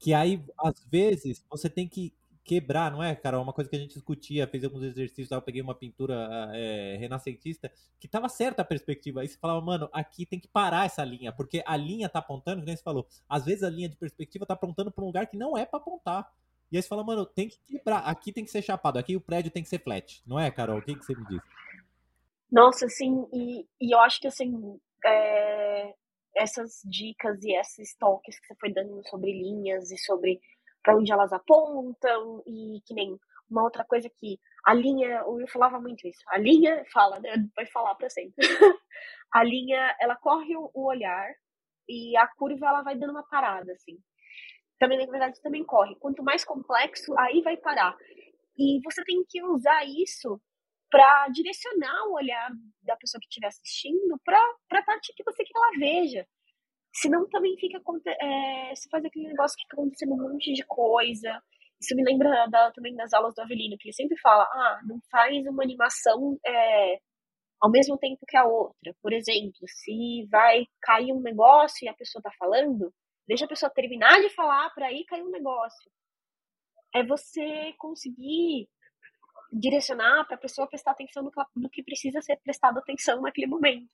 Que 0.00 0.14
aí, 0.14 0.42
às 0.58 0.82
vezes, 0.90 1.44
você 1.48 1.68
tem 1.68 1.86
que 1.86 2.14
quebrar, 2.42 2.90
não 2.90 3.02
é, 3.02 3.14
cara? 3.14 3.38
Uma 3.38 3.52
coisa 3.52 3.68
que 3.68 3.76
a 3.76 3.78
gente 3.78 3.94
discutia, 3.94 4.46
fez 4.46 4.64
alguns 4.64 4.82
exercícios, 4.82 5.30
eu 5.30 5.42
peguei 5.42 5.60
uma 5.60 5.74
pintura 5.74 6.50
é, 6.54 6.96
renascentista, 6.98 7.70
que 8.00 8.08
tava 8.08 8.28
certa 8.28 8.62
a 8.62 8.64
perspectiva. 8.64 9.20
Aí 9.20 9.28
você 9.28 9.36
falava, 9.36 9.60
mano, 9.60 9.90
aqui 9.92 10.24
tem 10.24 10.40
que 10.40 10.48
parar 10.48 10.86
essa 10.86 11.04
linha, 11.04 11.30
porque 11.30 11.62
a 11.66 11.76
linha 11.76 12.08
tá 12.08 12.18
apontando, 12.18 12.62
como 12.64 12.76
você 12.76 12.82
falou, 12.82 13.06
às 13.28 13.44
vezes 13.44 13.62
a 13.62 13.68
linha 13.68 13.90
de 13.90 13.96
perspectiva 13.96 14.46
tá 14.46 14.54
apontando 14.54 14.90
para 14.90 15.04
um 15.04 15.06
lugar 15.06 15.26
que 15.26 15.36
não 15.36 15.56
é 15.56 15.66
para 15.66 15.78
apontar. 15.78 16.32
E 16.72 16.76
aí 16.76 16.82
você 16.82 16.88
fala, 16.88 17.04
mano, 17.04 17.26
tem 17.26 17.48
que 17.48 17.58
quebrar, 17.68 17.98
aqui 17.98 18.32
tem 18.32 18.44
que 18.44 18.50
ser 18.50 18.62
chapado, 18.62 18.98
aqui 18.98 19.14
o 19.14 19.20
prédio 19.20 19.50
tem 19.50 19.62
que 19.62 19.68
ser 19.68 19.80
flat, 19.80 20.22
não 20.26 20.40
é, 20.40 20.50
Carol? 20.50 20.78
O 20.78 20.82
que, 20.82 20.94
que 20.94 21.04
você 21.04 21.14
me 21.14 21.26
diz? 21.26 21.42
Nossa, 22.50 22.86
assim, 22.86 23.26
e, 23.32 23.66
e 23.80 23.94
eu 23.94 24.00
acho 24.00 24.18
que 24.18 24.26
assim, 24.26 24.80
é 25.04 25.94
essas 26.36 26.80
dicas 26.84 27.42
e 27.42 27.52
esses 27.56 27.96
toques 27.96 28.38
que 28.38 28.46
você 28.46 28.54
foi 28.58 28.72
dando 28.72 29.02
sobre 29.08 29.32
linhas 29.32 29.90
e 29.90 29.98
sobre 29.98 30.40
para 30.82 30.96
onde 30.96 31.12
elas 31.12 31.32
apontam 31.32 32.42
e 32.46 32.80
que 32.86 32.94
nem 32.94 33.18
uma 33.50 33.64
outra 33.64 33.84
coisa 33.84 34.08
que 34.08 34.38
a 34.64 34.72
linha, 34.72 35.24
o 35.26 35.34
Will 35.34 35.48
falava 35.48 35.80
muito 35.80 36.06
isso. 36.06 36.22
A 36.28 36.38
linha 36.38 36.84
fala, 36.92 37.18
né? 37.18 37.34
Vai 37.56 37.66
falar 37.66 37.94
para 37.96 38.08
sempre. 38.08 38.34
a 39.32 39.42
linha, 39.42 39.96
ela 40.00 40.16
corre 40.16 40.56
o 40.56 40.70
olhar 40.86 41.28
e 41.88 42.16
a 42.16 42.26
curva 42.28 42.66
ela 42.66 42.82
vai 42.82 42.96
dando 42.96 43.10
uma 43.10 43.26
parada 43.26 43.72
assim. 43.72 43.98
Também 44.78 44.98
na 44.98 45.10
verdade 45.10 45.40
também 45.42 45.64
corre. 45.64 45.96
Quanto 45.96 46.22
mais 46.22 46.44
complexo, 46.44 47.12
aí 47.18 47.42
vai 47.42 47.56
parar. 47.56 47.96
E 48.56 48.80
você 48.84 49.02
tem 49.04 49.24
que 49.28 49.42
usar 49.42 49.84
isso 49.84 50.40
para 50.90 51.28
direcionar 51.28 52.08
o 52.08 52.14
olhar 52.14 52.50
da 52.82 52.96
pessoa 52.96 53.20
que 53.20 53.28
estiver 53.28 53.46
assistindo 53.46 54.18
para 54.24 54.38
a 54.72 54.82
parte 54.82 55.12
que 55.14 55.24
você 55.24 55.44
quer 55.44 55.52
que 55.52 55.58
ela 55.58 55.70
veja. 55.78 56.26
Senão 56.92 57.28
também 57.28 57.56
fica. 57.56 57.78
É, 58.20 58.74
você 58.74 58.88
faz 58.90 59.04
aquele 59.04 59.28
negócio 59.28 59.56
que 59.56 59.62
fica 59.62 59.76
acontecendo 59.76 60.14
um 60.14 60.30
monte 60.30 60.52
de 60.52 60.64
coisa. 60.66 61.40
Isso 61.80 61.94
me 61.94 62.04
lembra 62.04 62.46
da, 62.48 62.72
também 62.72 62.94
das 62.94 63.12
aulas 63.12 63.34
do 63.34 63.40
Avelino, 63.40 63.78
que 63.78 63.88
ele 63.88 63.94
sempre 63.94 64.18
fala: 64.18 64.42
ah, 64.42 64.80
não 64.84 64.98
faz 65.10 65.46
uma 65.46 65.62
animação 65.62 66.36
é, 66.44 66.98
ao 67.60 67.70
mesmo 67.70 67.96
tempo 67.96 68.26
que 68.26 68.36
a 68.36 68.44
outra. 68.44 68.94
Por 69.00 69.12
exemplo, 69.12 69.60
se 69.66 70.26
vai 70.30 70.66
cair 70.82 71.12
um 71.12 71.20
negócio 71.20 71.84
e 71.84 71.88
a 71.88 71.94
pessoa 71.94 72.20
está 72.20 72.32
falando, 72.38 72.92
deixa 73.26 73.44
a 73.44 73.48
pessoa 73.48 73.70
terminar 73.70 74.20
de 74.20 74.30
falar 74.30 74.70
para 74.74 74.86
aí 74.86 75.04
cair 75.04 75.22
um 75.22 75.30
negócio. 75.30 75.90
É 76.92 77.04
você 77.04 77.72
conseguir 77.78 78.68
direcionar 79.52 80.26
para 80.26 80.36
a 80.36 80.40
pessoa 80.40 80.66
prestar 80.66 80.92
atenção 80.92 81.22
no 81.22 81.30
que, 81.30 81.40
no 81.56 81.70
que 81.70 81.82
precisa 81.82 82.20
ser 82.22 82.36
prestado 82.36 82.78
atenção 82.78 83.20
naquele 83.20 83.46
momento. 83.46 83.88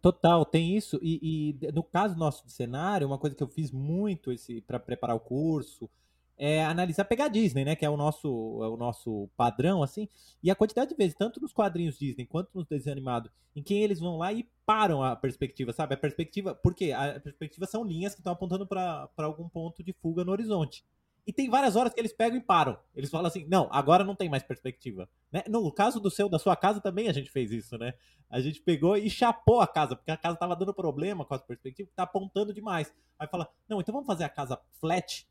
Total, 0.00 0.44
tem 0.44 0.76
isso. 0.76 0.98
E, 1.02 1.58
e, 1.62 1.72
no 1.72 1.82
caso 1.82 2.16
nosso 2.16 2.46
de 2.46 2.52
cenário, 2.52 3.06
uma 3.06 3.18
coisa 3.18 3.34
que 3.34 3.42
eu 3.42 3.48
fiz 3.48 3.72
muito 3.72 4.30
para 4.66 4.78
preparar 4.78 5.16
o 5.16 5.20
curso 5.20 5.90
é 6.36 6.64
analisar 6.64 7.04
pegar 7.04 7.28
Disney, 7.28 7.64
né? 7.64 7.76
Que 7.76 7.84
é 7.84 7.90
o 7.90 7.96
nosso, 7.96 8.28
é 8.62 8.68
o 8.68 8.76
nosso 8.76 9.28
padrão, 9.36 9.82
assim. 9.82 10.08
E 10.42 10.50
a 10.50 10.54
quantidade 10.54 10.90
de 10.90 10.96
vezes, 10.96 11.14
tanto 11.14 11.40
nos 11.40 11.52
quadrinhos 11.52 11.98
Disney 11.98 12.24
quanto 12.24 12.50
nos 12.54 12.66
desenhos 12.66 12.96
animados, 12.96 13.30
em 13.54 13.62
que 13.62 13.74
eles 13.74 14.00
vão 14.00 14.16
lá 14.16 14.32
e 14.32 14.48
param 14.64 15.02
a 15.02 15.14
perspectiva, 15.14 15.72
sabe? 15.72 15.94
A 15.94 15.98
perspectiva. 15.98 16.54
Porque 16.54 16.92
a 16.92 17.20
perspectiva 17.20 17.66
são 17.66 17.84
linhas 17.84 18.14
que 18.14 18.20
estão 18.20 18.32
apontando 18.32 18.66
para 18.66 19.10
algum 19.18 19.48
ponto 19.48 19.82
de 19.82 19.92
fuga 19.92 20.24
no 20.24 20.32
horizonte. 20.32 20.82
E 21.26 21.32
tem 21.32 21.48
várias 21.48 21.76
horas 21.76 21.92
que 21.92 22.00
eles 22.00 22.12
pegam 22.12 22.38
e 22.38 22.42
param. 22.42 22.78
Eles 22.94 23.10
falam 23.10 23.26
assim: 23.26 23.46
não, 23.48 23.68
agora 23.70 24.04
não 24.04 24.14
tem 24.14 24.28
mais 24.28 24.42
perspectiva. 24.42 25.08
Né? 25.30 25.42
No 25.48 25.70
caso 25.72 26.00
do 26.00 26.10
seu, 26.10 26.28
da 26.28 26.38
sua 26.38 26.56
casa 26.56 26.80
também 26.80 27.08
a 27.08 27.12
gente 27.12 27.30
fez 27.30 27.50
isso, 27.50 27.76
né? 27.78 27.94
A 28.28 28.40
gente 28.40 28.60
pegou 28.60 28.96
e 28.96 29.10
chapou 29.10 29.60
a 29.60 29.66
casa, 29.66 29.96
porque 29.96 30.10
a 30.10 30.16
casa 30.16 30.36
tava 30.36 30.56
dando 30.56 30.72
problema 30.72 31.24
com 31.24 31.34
as 31.34 31.42
perspectivas, 31.42 31.92
tá 31.94 32.04
apontando 32.04 32.52
demais. 32.52 32.92
Aí 33.18 33.26
fala: 33.28 33.48
não, 33.68 33.80
então 33.80 33.92
vamos 33.92 34.06
fazer 34.06 34.24
a 34.24 34.28
casa 34.28 34.60
flat. 34.80 35.26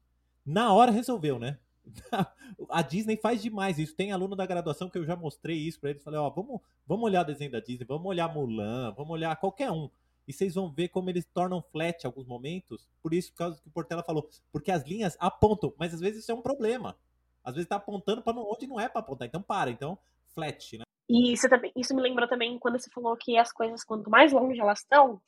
Na 0.46 0.74
hora 0.74 0.92
resolveu, 0.92 1.38
né? 1.38 1.58
a 2.70 2.82
Disney 2.82 3.18
faz 3.18 3.42
demais 3.42 3.80
isso. 3.80 3.96
Tem 3.96 4.12
aluno 4.12 4.36
da 4.36 4.46
graduação 4.46 4.90
que 4.90 4.98
eu 4.98 5.06
já 5.06 5.16
mostrei 5.16 5.58
isso 5.58 5.80
para 5.80 5.92
eles. 5.92 6.04
Falei: 6.04 6.20
ó, 6.20 6.30
vamos, 6.30 6.62
vamos 6.86 7.06
olhar 7.06 7.22
o 7.22 7.26
desenho 7.28 7.52
da 7.52 7.60
Disney, 7.60 7.86
vamos 7.86 8.06
olhar 8.06 8.34
Mulan, 8.34 8.94
vamos 8.96 9.12
olhar 9.12 9.36
qualquer 9.38 9.72
um 9.72 9.90
e 10.30 10.34
vocês 10.34 10.54
vão 10.54 10.72
ver 10.72 10.90
como 10.90 11.10
eles 11.10 11.26
tornam 11.26 11.60
flat 11.60 12.06
alguns 12.06 12.28
momentos. 12.28 12.88
Por 13.02 13.16
isso, 13.16 13.32
por 13.32 13.38
causa 13.40 13.60
que 13.60 13.68
o 13.68 13.72
Portela 13.72 14.04
falou, 14.04 14.30
porque 14.52 14.70
as 14.70 14.84
linhas 14.84 15.18
apontam, 15.20 15.74
mas 15.76 15.92
às 15.92 16.00
vezes 16.00 16.22
isso 16.22 16.32
é 16.32 16.36
um 16.36 16.42
problema. 16.44 16.96
Às 17.44 17.56
vezes 17.56 17.66
está 17.66 17.78
apontando 17.78 18.22
para 18.22 18.38
onde 18.38 18.68
não 18.68 18.80
é 18.80 18.88
para 18.88 19.02
apontar, 19.02 19.28
então 19.28 19.42
para, 19.42 19.72
então 19.72 19.98
flat, 20.36 20.78
né? 20.78 20.84
E 21.10 21.34
isso, 21.34 21.50
também, 21.50 21.72
isso 21.76 21.96
me 21.96 22.04
lembrou 22.04 22.30
também 22.30 22.60
quando 22.60 22.80
você 22.80 22.92
falou 22.92 23.18
que 23.18 23.36
as 23.40 23.52
coisas, 23.52 23.84
quanto 23.84 24.08
mais 24.08 24.32
longe 24.32 24.62
elas 24.62 24.82
estão, 24.82 25.20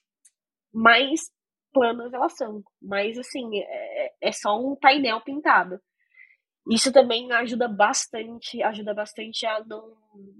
mais 0.71 1.19
planas 1.73 2.13
elas 2.13 2.37
são. 2.37 2.61
Mas, 2.79 3.17
assim, 3.17 3.57
é, 3.57 4.13
é 4.21 4.31
só 4.31 4.55
um 4.55 4.75
painel 4.75 5.19
pintado. 5.21 5.81
Isso 6.69 6.93
também 6.93 7.31
ajuda 7.31 7.67
bastante, 7.67 8.61
ajuda 8.61 8.93
bastante 8.93 9.47
a 9.47 9.63
não. 9.65 9.97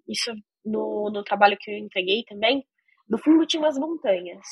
Isso 0.08 0.32
no, 0.64 1.10
no 1.10 1.24
trabalho 1.24 1.58
que 1.60 1.72
eu 1.72 1.80
entreguei 1.80 2.24
também, 2.26 2.64
no 3.12 3.18
fundo 3.18 3.46
tinha 3.46 3.62
umas 3.62 3.78
montanhas. 3.78 4.48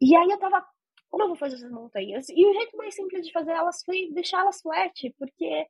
E 0.00 0.16
aí 0.16 0.30
eu 0.30 0.38
tava, 0.38 0.64
como 1.10 1.24
eu 1.24 1.28
vou 1.28 1.36
fazer 1.36 1.56
essas 1.56 1.72
montanhas? 1.72 2.28
E 2.28 2.46
o 2.46 2.52
jeito 2.54 2.76
mais 2.76 2.94
simples 2.94 3.26
de 3.26 3.32
fazer 3.32 3.50
elas 3.50 3.82
foi 3.84 4.12
deixar 4.12 4.42
elas 4.42 4.60
flat, 4.60 5.12
porque 5.18 5.66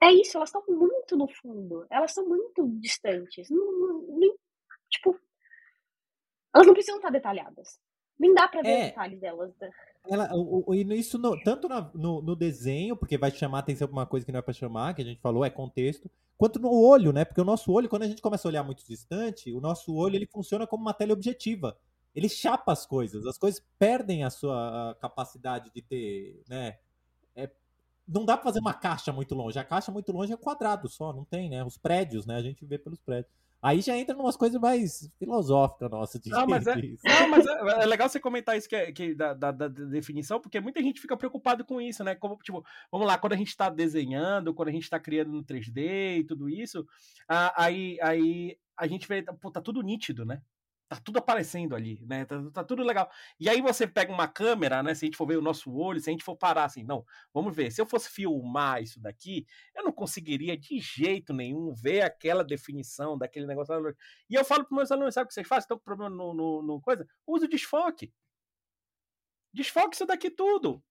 é 0.00 0.12
isso, 0.12 0.36
elas 0.36 0.50
estão 0.50 0.62
muito 0.68 1.16
no 1.16 1.26
fundo, 1.28 1.84
elas 1.90 2.12
são 2.12 2.24
muito 2.28 2.68
distantes. 2.80 3.50
Não, 3.50 4.16
nem, 4.16 4.32
tipo, 4.88 5.18
elas 6.54 6.68
não 6.68 6.74
precisam 6.74 6.98
estar 6.98 7.10
detalhadas. 7.10 7.80
Nem 8.16 8.32
dá 8.32 8.46
pra 8.46 8.62
ver 8.62 8.68
é, 8.68 8.78
os 8.78 8.86
detalhes 8.90 9.20
delas. 9.20 9.54
Ela, 10.08 10.34
o, 10.34 10.64
o, 10.66 10.74
isso 10.74 11.16
no, 11.16 11.40
tanto 11.42 11.68
no, 11.94 12.20
no, 12.20 12.34
desenho, 12.34 12.96
porque 12.96 13.16
vai 13.16 13.30
chamar 13.30 13.60
atenção 13.60 13.86
pra 13.86 13.96
uma 13.96 14.06
coisa 14.06 14.26
que 14.26 14.32
não 14.32 14.40
é 14.40 14.42
pra 14.42 14.52
chamar, 14.52 14.94
que 14.94 15.02
a 15.02 15.04
gente 15.04 15.20
falou, 15.20 15.44
é 15.44 15.50
contexto, 15.50 16.10
quanto 16.36 16.58
no 16.58 16.72
olho, 16.72 17.12
né? 17.12 17.24
Porque 17.24 17.40
o 17.40 17.44
nosso 17.44 17.72
olho, 17.72 17.88
quando 17.88 18.02
a 18.02 18.08
gente 18.08 18.20
começa 18.20 18.46
a 18.46 18.50
olhar 18.50 18.64
muito 18.64 18.84
distante, 18.84 19.52
o 19.52 19.60
nosso 19.60 19.94
olho 19.94 20.16
ele 20.16 20.26
funciona 20.26 20.66
como 20.66 20.82
uma 20.82 20.92
teleobjetiva. 20.92 21.78
Ele 22.14 22.28
chapa 22.28 22.72
as 22.72 22.84
coisas, 22.84 23.26
as 23.26 23.38
coisas 23.38 23.64
perdem 23.78 24.24
a 24.24 24.30
sua 24.30 24.96
capacidade 25.00 25.70
de 25.72 25.80
ter, 25.80 26.42
né? 26.48 26.78
É, 27.34 27.48
não 28.06 28.24
dá 28.24 28.36
para 28.36 28.44
fazer 28.44 28.58
uma 28.58 28.74
caixa 28.74 29.12
muito 29.12 29.34
longe. 29.34 29.58
A 29.58 29.64
caixa 29.64 29.92
muito 29.92 30.12
longe 30.12 30.32
é 30.32 30.36
quadrado 30.36 30.88
só, 30.88 31.12
não 31.12 31.24
tem, 31.24 31.48
né? 31.48 31.64
Os 31.64 31.78
prédios, 31.78 32.26
né? 32.26 32.36
A 32.36 32.42
gente 32.42 32.64
vê 32.66 32.76
pelos 32.76 33.00
prédios. 33.00 33.32
Aí 33.62 33.80
já 33.80 33.96
entra 33.96 34.16
umas 34.16 34.36
coisas 34.36 34.60
mais 34.60 35.08
filosóficas 35.20 35.88
nossa. 35.88 36.18
De, 36.18 36.30
não, 36.30 36.48
mas, 36.48 36.66
é, 36.66 36.74
não, 36.74 37.28
mas 37.28 37.46
é, 37.46 37.82
é, 37.82 37.86
legal 37.86 38.08
você 38.08 38.18
comentar 38.18 38.58
isso 38.58 38.68
que, 38.68 38.74
é, 38.74 38.90
que 38.90 39.14
da, 39.14 39.32
da, 39.34 39.52
da, 39.52 39.68
definição, 39.68 40.40
porque 40.40 40.60
muita 40.60 40.82
gente 40.82 41.00
fica 41.00 41.16
preocupado 41.16 41.64
com 41.64 41.80
isso, 41.80 42.02
né? 42.02 42.16
Como, 42.16 42.36
tipo, 42.38 42.64
vamos 42.90 43.06
lá, 43.06 43.16
quando 43.16 43.34
a 43.34 43.36
gente 43.36 43.48
está 43.48 43.70
desenhando, 43.70 44.52
quando 44.52 44.68
a 44.68 44.72
gente 44.72 44.82
está 44.82 44.98
criando 44.98 45.30
no 45.30 45.44
3D 45.44 46.18
e 46.18 46.24
tudo 46.24 46.48
isso, 46.50 46.84
aí, 47.28 47.98
aí 48.02 48.58
a 48.76 48.88
gente 48.88 49.06
vê, 49.06 49.22
pô, 49.22 49.48
tá 49.48 49.60
tudo 49.60 49.80
nítido, 49.80 50.24
né? 50.24 50.42
Tá 50.94 51.00
tudo 51.02 51.18
aparecendo 51.18 51.74
ali, 51.74 51.98
né? 52.06 52.26
Tá, 52.26 52.50
tá, 52.52 52.64
tudo 52.64 52.82
legal. 52.82 53.10
E 53.40 53.48
aí 53.48 53.62
você 53.62 53.86
pega 53.86 54.12
uma 54.12 54.28
câmera, 54.28 54.82
né? 54.82 54.94
Se 54.94 55.04
a 55.04 55.06
gente 55.06 55.16
for 55.16 55.26
ver 55.26 55.38
o 55.38 55.42
nosso 55.42 55.72
olho, 55.74 56.00
se 56.00 56.10
a 56.10 56.12
gente 56.12 56.24
for 56.24 56.36
parar 56.36 56.64
assim, 56.64 56.84
não, 56.84 57.04
vamos 57.32 57.54
ver. 57.56 57.70
Se 57.70 57.80
eu 57.80 57.86
fosse 57.86 58.10
filmar 58.10 58.82
isso 58.82 59.00
daqui, 59.00 59.46
eu 59.74 59.84
não 59.84 59.92
conseguiria 59.92 60.56
de 60.56 60.78
jeito 60.80 61.32
nenhum 61.32 61.72
ver 61.72 62.02
aquela 62.02 62.44
definição 62.44 63.16
daquele 63.16 63.46
negócio. 63.46 63.74
E 64.28 64.34
eu 64.34 64.44
falo 64.44 64.64
para 64.66 64.76
meus 64.76 64.92
alunos, 64.92 65.14
sabe 65.14 65.24
o 65.24 65.28
que 65.28 65.34
vocês 65.34 65.48
fazem? 65.48 65.62
Estão 65.62 65.78
com 65.78 65.84
problema 65.84 66.14
no, 66.14 66.34
no, 66.34 66.62
no 66.62 66.80
coisa? 66.80 67.06
Usa 67.26 67.46
o 67.46 67.48
desfoque. 67.48 68.12
Desfoque 69.54 69.94
isso 69.94 70.06
daqui 70.06 70.30
tudo. 70.30 70.82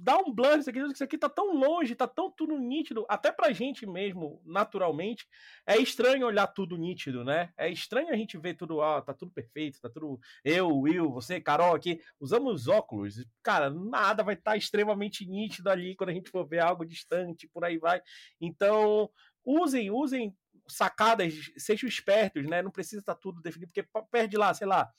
Dá 0.00 0.16
um 0.16 0.32
blur, 0.32 0.58
isso 0.58 0.70
aqui, 0.70 0.78
isso 0.78 1.04
aqui 1.04 1.18
tá 1.18 1.28
tão 1.28 1.54
longe, 1.54 1.94
tá 1.94 2.08
tão 2.08 2.30
tudo 2.30 2.58
nítido. 2.58 3.04
Até 3.06 3.30
pra 3.30 3.52
gente 3.52 3.86
mesmo, 3.86 4.40
naturalmente, 4.46 5.28
é 5.66 5.76
estranho 5.76 6.26
olhar 6.26 6.46
tudo 6.46 6.78
nítido, 6.78 7.22
né? 7.22 7.52
É 7.54 7.68
estranho 7.68 8.08
a 8.08 8.16
gente 8.16 8.38
ver 8.38 8.54
tudo, 8.54 8.78
ó, 8.78 9.02
tá 9.02 9.12
tudo 9.12 9.30
perfeito, 9.30 9.78
tá 9.78 9.90
tudo. 9.90 10.18
Eu, 10.42 10.74
Will, 10.74 11.10
você, 11.10 11.38
Carol 11.38 11.74
aqui, 11.74 12.00
usamos 12.18 12.66
óculos. 12.66 13.22
Cara, 13.42 13.68
nada 13.68 14.22
vai 14.22 14.34
estar 14.34 14.52
tá 14.52 14.56
extremamente 14.56 15.26
nítido 15.26 15.68
ali 15.68 15.94
quando 15.94 16.10
a 16.10 16.14
gente 16.14 16.30
for 16.30 16.48
ver 16.48 16.60
algo 16.60 16.86
distante, 16.86 17.46
por 17.46 17.62
aí 17.62 17.76
vai. 17.76 18.00
Então, 18.40 19.10
usem, 19.44 19.90
usem 19.90 20.34
sacadas, 20.66 21.34
sejam 21.58 21.86
espertos, 21.86 22.46
né? 22.46 22.62
Não 22.62 22.70
precisa 22.70 23.00
estar 23.00 23.14
tá 23.14 23.20
tudo 23.20 23.42
definido, 23.42 23.70
porque 23.72 23.88
perde 24.10 24.36
lá, 24.36 24.54
sei 24.54 24.66
lá, 24.66 24.90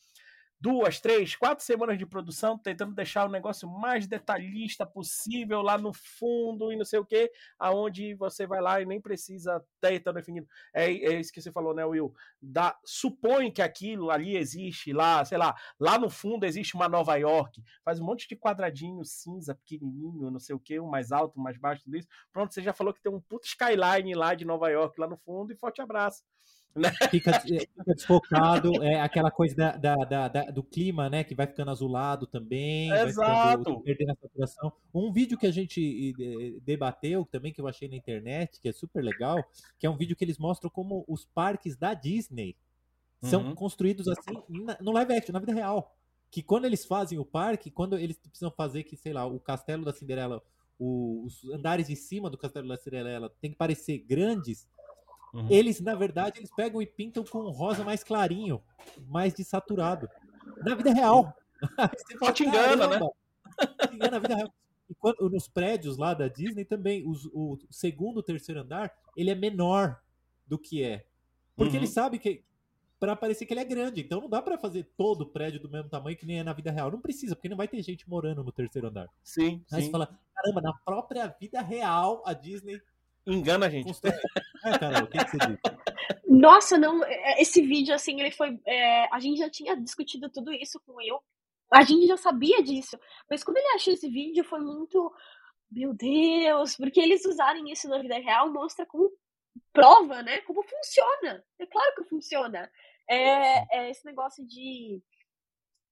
duas, 0.60 1.00
três, 1.00 1.36
quatro 1.36 1.64
semanas 1.64 1.98
de 1.98 2.06
produção, 2.06 2.58
tentando 2.58 2.94
deixar 2.94 3.26
o 3.26 3.32
negócio 3.32 3.70
mais 3.70 4.08
detalhista 4.08 4.86
possível 4.86 5.62
lá 5.62 5.78
no 5.78 5.94
fundo 5.94 6.72
e 6.72 6.76
não 6.76 6.86
sei 6.86 7.00
o 7.00 7.06
que, 7.06 7.32
aonde 7.60 8.16
você 8.16 8.48
vai 8.48 8.60
lá 8.62 8.82
e 8.82 8.86
nem 8.86 9.00
precisa 9.00 9.64
ter 9.80 10.00
tão 10.00 10.14
definido. 10.14 10.48
É, 10.74 10.86
é 10.86 11.20
isso 11.20 11.32
que 11.32 11.42
você 11.42 11.52
falou, 11.52 11.74
né, 11.74 11.86
Will? 11.86 12.14
Da, 12.42 12.78
supõe 12.84 13.52
que 13.52 13.62
aquilo 13.62 14.10
ali 14.10 14.36
existe 14.36 14.92
lá, 14.92 15.24
sei 15.24 15.38
lá, 15.38 15.56
lá 15.80 16.00
no 16.00 16.10
fundo 16.10 16.46
existe 16.46 16.76
uma 16.76 16.90
Nova 16.90 17.16
York, 17.16 17.64
faz 17.84 18.00
um 18.00 18.06
monte 18.06 18.28
de 18.28 18.36
quadradinho 18.36 19.04
cinza, 19.06 19.54
pequenininho, 19.56 20.32
não 20.32 20.40
sei 20.40 20.56
o 20.56 20.60
que, 20.60 20.80
um 20.80 20.90
mais 20.90 21.12
alto, 21.12 21.40
um 21.40 21.44
mais 21.44 21.58
baixo, 21.58 21.84
tudo 21.84 21.98
isso. 21.98 22.08
Pronto, 22.32 22.54
você 22.54 22.62
já 22.62 22.74
falou 22.74 22.94
que 22.94 23.02
tem 23.02 23.12
um 23.12 23.22
puto 23.22 23.46
skyline 23.46 24.14
lá 24.16 24.34
de 24.34 24.46
Nova 24.46 24.70
York 24.70 25.00
lá 25.00 25.08
no 25.08 25.18
fundo 25.18 25.54
e 25.54 25.56
forte 25.56 25.82
abraço. 25.82 26.24
Né? 26.78 26.92
Fica, 27.10 27.32
é, 27.32 27.40
fica, 27.40 27.94
desfocado, 27.96 28.84
é 28.84 29.00
aquela 29.02 29.32
coisa 29.32 29.56
da, 29.56 29.72
da, 29.78 29.96
da, 29.96 30.28
da, 30.28 30.44
do 30.46 30.64
clima, 30.64 31.10
né? 31.10 31.24
Que 31.24 31.34
vai 31.34 31.48
ficando 31.48 31.72
azulado 31.72 32.28
também. 32.28 32.92
Exato. 32.92 33.60
Ficando, 33.60 33.82
perdendo 33.82 34.12
a 34.12 34.16
saturação. 34.16 34.74
Um 34.94 35.12
vídeo 35.12 35.38
que 35.38 35.48
a 35.48 35.52
gente 35.52 36.60
debateu 36.64 37.26
também, 37.26 37.52
que 37.52 37.60
eu 37.60 37.68
achei 37.68 37.88
na 37.90 37.96
internet, 37.96 38.60
que 38.62 38.70
é 38.70 38.74
super 38.74 39.04
legal, 39.04 39.44
que 39.80 39.86
é 39.88 39.90
um 39.90 39.98
vídeo 39.98 40.16
que 40.16 40.24
eles 40.24 40.38
mostram 40.38 40.70
como 40.70 41.04
os 41.08 41.26
parques 41.26 41.76
da 41.76 41.94
Disney 41.94 42.56
são 43.22 43.48
uhum. 43.48 43.56
construídos 43.56 44.08
assim 44.08 44.44
no 44.80 44.92
live 44.92 45.14
action, 45.14 45.34
na 45.34 45.40
vida 45.40 45.54
real. 45.54 45.96
Que 46.30 46.44
quando 46.44 46.66
eles 46.66 46.86
fazem 46.86 47.18
o 47.18 47.26
parque, 47.26 47.72
quando 47.72 47.98
eles 47.98 48.18
precisam 48.18 48.52
fazer 48.52 48.84
que, 48.84 48.96
sei 48.96 49.14
lá, 49.14 49.26
o 49.26 49.40
castelo 49.40 49.86
da 49.86 49.94
Cinderela, 49.94 50.44
os 50.80 51.44
andares 51.46 51.88
de 51.88 51.96
cima 51.96 52.30
do 52.30 52.38
castelo 52.38 52.68
da 52.68 52.78
Cinderela 52.78 53.34
tem 53.42 53.52
que 53.52 53.58
parecer 53.58 54.00
grandes, 54.00 54.68
Uhum. 55.38 55.46
Eles, 55.52 55.80
na 55.80 55.94
verdade, 55.94 56.40
eles 56.40 56.50
pegam 56.56 56.82
e 56.82 56.88
pintam 56.88 57.24
com 57.24 57.38
um 57.40 57.52
rosa 57.52 57.84
mais 57.84 58.04
clarinho, 58.04 58.60
mais 59.08 59.36
desaturado. 59.36 60.10
Na 60.66 60.74
vida 60.74 60.92
real. 60.92 61.32
Só 62.18 62.32
te 62.32 62.44
engana, 62.44 62.88
né? 62.88 63.00
Te 63.88 63.96
engana 63.96 64.12
na 64.12 64.20
vida 64.20 64.36
real. 64.36 64.54
E 64.90 64.96
quando, 64.96 65.30
nos 65.30 65.48
prédios 65.48 65.96
lá 65.96 66.16
da 66.16 66.28
Disney 66.28 66.66
também, 66.66 67.08
os, 67.08 67.26
o 67.28 67.60
segundo, 67.70 68.24
terceiro 68.24 68.62
andar, 68.62 68.92
ele 69.16 69.30
é 69.30 69.36
menor 69.36 70.02
do 70.48 70.58
que 70.58 70.84
é. 70.84 71.06
Porque 71.56 71.74
uhum. 71.74 71.84
ele 71.84 71.88
sabe 71.88 72.18
que 72.18 72.44
para 73.00 73.16
parecer 73.16 73.46
que 73.46 73.54
ele 73.54 73.60
é 73.60 73.66
grande. 73.66 74.02
Então 74.02 74.20
não 74.20 74.30
dá 74.30 74.42
para 74.42 74.58
fazer 74.58 74.90
todo 74.98 75.22
o 75.22 75.26
prédio 75.28 75.60
do 75.60 75.70
mesmo 75.70 75.88
tamanho 75.88 76.18
que 76.18 76.26
nem 76.26 76.40
é 76.40 76.44
na 76.44 76.54
vida 76.54 76.72
real. 76.72 76.90
Não 76.90 77.00
precisa, 77.00 77.36
porque 77.36 77.50
não 77.50 77.58
vai 77.58 77.68
ter 77.68 77.82
gente 77.84 78.10
morando 78.10 78.44
no 78.44 78.52
terceiro 78.52 78.88
andar. 78.88 79.08
Sim. 79.24 79.64
Aí 79.72 79.82
sim. 79.82 79.86
você 79.86 79.92
fala, 79.92 80.20
caramba, 80.34 80.62
na 80.62 80.74
própria 80.74 81.28
vida 81.40 81.62
real, 81.62 82.24
a 82.26 82.34
Disney. 82.34 82.82
Engana 83.28 83.66
a 83.66 83.70
gente. 83.70 83.92
É, 84.64 84.78
Carol, 84.80 85.04
o 85.04 85.08
que, 85.08 85.18
que 85.18 85.32
você 85.32 85.38
diz? 85.38 85.60
Nossa, 86.28 86.78
não, 86.78 87.04
é, 87.04 87.42
esse 87.42 87.62
vídeo, 87.62 87.94
assim, 87.94 88.20
ele 88.20 88.32
foi. 88.32 88.60
É, 88.66 89.14
a 89.14 89.20
gente 89.20 89.38
já 89.38 89.50
tinha 89.50 89.76
discutido 89.76 90.30
tudo 90.30 90.52
isso 90.54 90.80
com 90.86 91.02
eu. 91.02 91.22
A 91.72 91.84
gente 91.84 92.08
já 92.08 92.18
sabia 92.18 92.64
disso. 92.64 92.98
Mas 93.30 93.44
quando 93.44 93.58
ele 93.58 93.76
achou 93.76 93.94
esse 93.94 94.10
vídeo, 94.10 94.44
foi 94.44 94.60
muito. 94.60 95.14
Meu 95.70 95.94
Deus, 95.94 96.78
porque 96.78 97.02
eles 97.02 97.26
usarem 97.26 97.70
isso 97.70 97.90
na 97.90 98.00
vida 98.02 98.18
real 98.18 98.50
mostra 98.52 98.86
como 98.86 99.12
prova, 99.74 100.22
né? 100.24 100.40
Como 100.42 100.64
funciona. 100.64 101.44
É 101.60 101.66
claro 101.66 101.96
que 101.96 102.06
funciona. 102.06 102.72
É, 103.10 103.78
é 103.78 103.90
esse 103.92 104.06
negócio 104.06 104.46
de 104.46 105.02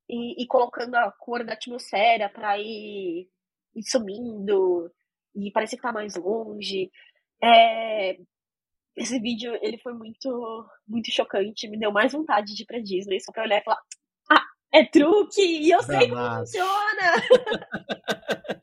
ir, 0.09 0.41
ir, 0.41 0.47
colocando 0.47 0.95
a 0.95 1.11
cor 1.11 1.43
da 1.43 1.53
atmosfera 1.53 2.29
para 2.29 2.57
ir, 2.59 3.29
ir, 3.75 3.83
sumindo 3.83 4.91
e 5.35 5.51
parecer 5.51 5.75
que 5.75 5.81
tá 5.81 5.91
mais 5.91 6.15
longe. 6.15 6.91
É, 7.43 8.17
esse 8.95 9.19
vídeo 9.19 9.57
ele 9.61 9.77
foi 9.77 9.93
muito 9.93 10.65
muito 10.87 11.11
chocante, 11.11 11.67
me 11.67 11.77
deu 11.77 11.91
mais 11.91 12.13
vontade 12.13 12.55
de 12.55 12.63
ir 12.63 12.65
pra 12.65 12.79
Disney 12.79 13.19
só 13.19 13.31
pra 13.31 13.43
olhar 13.43 13.59
e 13.59 13.63
falar: 13.63 13.79
Ah, 14.31 14.45
é 14.73 14.85
truque! 14.85 15.41
E 15.41 15.69
eu 15.69 15.83
sei 15.83 16.09
como 16.09 16.39
funciona! 16.39 17.13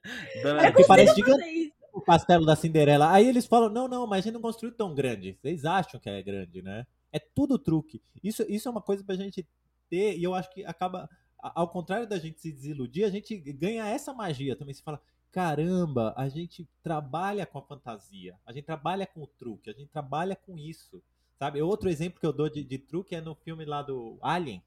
é 0.64 0.86
parece 0.86 1.14
gigante 1.14 1.72
o 1.92 2.00
castelo 2.00 2.46
da 2.46 2.56
Cinderela. 2.56 3.12
Aí 3.12 3.28
eles 3.28 3.46
falam: 3.46 3.68
não, 3.68 3.86
não, 3.86 4.06
mas 4.06 4.20
a 4.20 4.22
gente 4.22 4.34
não 4.34 4.40
construiu 4.40 4.74
tão 4.74 4.94
grande. 4.94 5.38
Vocês 5.40 5.64
acham 5.64 6.00
que 6.00 6.08
é 6.08 6.22
grande, 6.22 6.62
né? 6.62 6.86
É 7.12 7.18
tudo 7.18 7.58
truque. 7.58 8.02
Isso, 8.24 8.42
isso 8.48 8.66
é 8.66 8.70
uma 8.70 8.80
coisa 8.80 9.04
pra 9.04 9.14
gente 9.14 9.46
ter, 9.88 10.16
e 10.16 10.24
eu 10.24 10.34
acho 10.34 10.50
que 10.50 10.64
acaba. 10.64 11.08
Ao 11.38 11.68
contrário 11.68 12.08
da 12.08 12.20
gente 12.20 12.40
se 12.40 12.52
desiludir, 12.52 13.04
a 13.04 13.10
gente 13.10 13.36
ganha 13.36 13.84
essa 13.88 14.14
magia 14.14 14.54
também. 14.54 14.72
Se 14.72 14.82
fala, 14.82 15.00
caramba, 15.32 16.14
a 16.16 16.28
gente 16.28 16.68
trabalha 16.82 17.44
com 17.46 17.58
a 17.58 17.62
fantasia, 17.62 18.38
a 18.46 18.52
gente 18.52 18.64
trabalha 18.64 19.06
com 19.06 19.22
o 19.22 19.26
truque, 19.26 19.70
a 19.70 19.72
gente 19.72 19.88
trabalha 19.88 20.36
com 20.36 20.56
isso. 20.56 21.02
Sabe? 21.38 21.60
Outro 21.60 21.88
exemplo 21.88 22.20
que 22.20 22.26
eu 22.26 22.32
dou 22.32 22.48
de, 22.48 22.62
de 22.62 22.78
truque 22.78 23.16
é 23.16 23.20
no 23.20 23.34
filme 23.34 23.64
lá 23.64 23.82
do 23.82 24.16
Alien, 24.22 24.62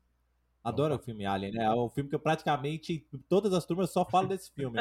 Adoro 0.65 0.95
o 0.95 0.97
filme 0.99 1.27
Alien, 1.27 1.51
né? 1.51 1.63
É 1.63 1.71
um 1.75 1.89
filme 1.89 2.09
que 2.09 2.15
eu 2.15 2.19
praticamente, 2.19 3.07
todas 3.29 3.53
as 3.53 3.67
turmas 3.67 3.91
só 3.91 4.03
falam 4.03 4.29
desse 4.29 4.51
filme. 4.51 4.79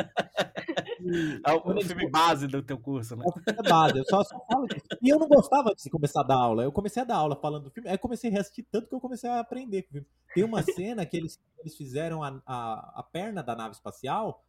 E, 0.99 1.43
é 1.47 1.53
o 1.53 1.83
filme 1.83 2.09
base 2.09 2.47
do 2.47 2.63
teu 2.63 2.79
curso, 2.79 3.15
né? 3.15 3.23
É 3.23 3.29
o 3.29 3.33
filme 3.33 3.69
base, 3.69 3.99
eu 3.99 4.05
só, 4.07 4.25
só 4.25 4.43
falo 4.51 4.67
disso. 4.67 4.87
E 5.03 5.11
eu 5.11 5.19
não 5.19 5.29
gostava 5.29 5.75
de 5.75 5.91
começar 5.91 6.23
a 6.23 6.25
dar 6.25 6.37
aula. 6.37 6.63
Eu 6.63 6.73
comecei 6.73 7.03
a 7.03 7.05
dar 7.05 7.17
aula 7.17 7.37
falando 7.37 7.65
do 7.65 7.71
filme, 7.71 7.87
aí 7.87 7.99
comecei 7.99 8.31
a 8.31 8.33
reassistir 8.33 8.65
tanto 8.73 8.89
que 8.89 8.95
eu 8.95 9.01
comecei 9.01 9.29
a 9.29 9.41
aprender. 9.41 9.87
Tem 10.35 10.43
uma 10.43 10.63
cena 10.63 11.05
que 11.05 11.19
eles, 11.19 11.39
eles 11.59 11.77
fizeram 11.77 12.23
a, 12.23 12.41
a, 12.47 13.01
a 13.01 13.03
perna 13.03 13.43
da 13.43 13.55
nave 13.55 13.75
espacial 13.75 14.43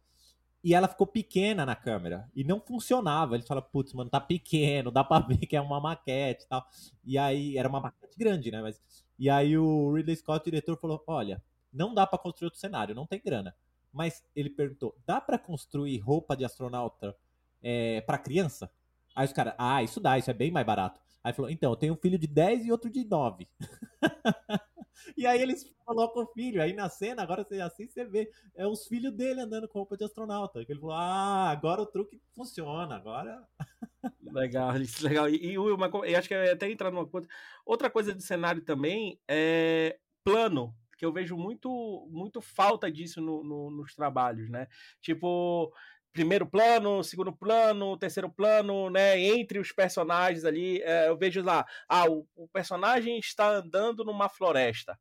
e 0.66 0.74
ela 0.74 0.88
ficou 0.88 1.06
pequena 1.06 1.64
na 1.64 1.76
câmera 1.76 2.28
e 2.34 2.42
não 2.42 2.60
funcionava. 2.60 3.36
Eles 3.36 3.46
falaram, 3.46 3.68
putz, 3.70 3.92
mano, 3.92 4.10
tá 4.10 4.20
pequeno, 4.20 4.90
dá 4.90 5.04
pra 5.04 5.20
ver 5.24 5.38
que 5.38 5.54
é 5.54 5.60
uma 5.60 5.80
maquete 5.80 6.42
e 6.42 6.48
tal. 6.48 6.66
E 7.04 7.16
aí, 7.16 7.56
era 7.56 7.68
uma 7.68 7.80
maquete 7.80 8.18
grande, 8.18 8.50
né? 8.50 8.60
Mas 8.60 8.82
e 9.16 9.30
aí 9.30 9.56
o 9.56 9.92
Ridley 9.94 10.16
Scott, 10.16 10.40
o 10.40 10.50
diretor, 10.50 10.76
falou: 10.76 11.00
olha, 11.06 11.40
não 11.72 11.94
dá 11.94 12.04
para 12.04 12.18
construir 12.18 12.46
outro 12.46 12.58
cenário, 12.58 12.96
não 12.96 13.06
tem 13.06 13.22
grana. 13.24 13.54
Mas 13.92 14.24
ele 14.34 14.50
perguntou: 14.50 14.96
dá 15.06 15.20
para 15.20 15.38
construir 15.38 15.98
roupa 15.98 16.36
de 16.36 16.44
astronauta 16.44 17.16
é, 17.62 18.00
para 18.00 18.18
criança? 18.18 18.68
Aí 19.14 19.24
os 19.24 19.32
caras, 19.32 19.54
ah, 19.56 19.84
isso 19.84 20.00
dá, 20.00 20.18
isso 20.18 20.32
é 20.32 20.34
bem 20.34 20.50
mais 20.50 20.66
barato. 20.66 21.00
Aí 21.22 21.32
falou: 21.32 21.48
então, 21.48 21.70
eu 21.70 21.76
tenho 21.76 21.94
um 21.94 21.96
filho 21.96 22.18
de 22.18 22.26
10 22.26 22.66
e 22.66 22.72
outro 22.72 22.90
de 22.90 23.04
9. 23.04 23.46
e 25.16 25.26
aí 25.26 25.40
eles 25.40 25.64
colocam 25.84 26.22
o 26.22 26.32
filho. 26.32 26.62
Aí 26.62 26.72
na 26.72 26.88
cena, 26.88 27.22
agora 27.22 27.44
você 27.44 27.60
assim 27.60 27.86
você 27.86 28.04
vê, 28.04 28.30
é 28.54 28.66
os 28.66 28.86
filhos 28.86 29.12
dele 29.12 29.40
andando 29.40 29.68
com 29.68 29.78
roupa 29.78 29.96
de 29.96 30.04
astronauta. 30.04 30.60
Ele 30.60 30.80
falou: 30.80 30.94
ah, 30.94 31.50
agora 31.50 31.82
o 31.82 31.86
truque 31.86 32.20
funciona, 32.34 32.94
agora. 32.96 33.42
Legal, 34.22 34.72
legal. 35.02 35.28
E, 35.30 35.52
e 35.52 35.58
uma, 35.58 35.90
eu 36.04 36.18
acho 36.18 36.28
que 36.28 36.34
até 36.34 36.70
entrar 36.70 36.90
numa 36.90 37.06
coisa. 37.06 37.26
Outra 37.64 37.88
coisa 37.88 38.14
de 38.14 38.22
cenário 38.22 38.62
também 38.62 39.18
é 39.26 39.98
plano, 40.22 40.74
que 40.98 41.04
eu 41.04 41.12
vejo 41.12 41.36
muito, 41.36 42.06
muito 42.10 42.40
falta 42.40 42.90
disso 42.90 43.20
no, 43.20 43.42
no, 43.44 43.70
nos 43.70 43.94
trabalhos, 43.94 44.50
né? 44.50 44.66
Tipo, 45.00 45.72
primeiro 46.16 46.46
plano, 46.46 47.04
segundo 47.04 47.30
plano, 47.30 47.98
terceiro 47.98 48.30
plano, 48.30 48.88
né? 48.88 49.20
Entre 49.20 49.58
os 49.58 49.70
personagens 49.70 50.46
ali, 50.46 50.80
é, 50.80 51.08
eu 51.08 51.16
vejo 51.16 51.42
lá, 51.42 51.66
ah, 51.86 52.08
o, 52.10 52.26
o 52.34 52.48
personagem 52.48 53.18
está 53.18 53.48
andando 53.48 54.02
numa 54.02 54.26
floresta. 54.26 54.98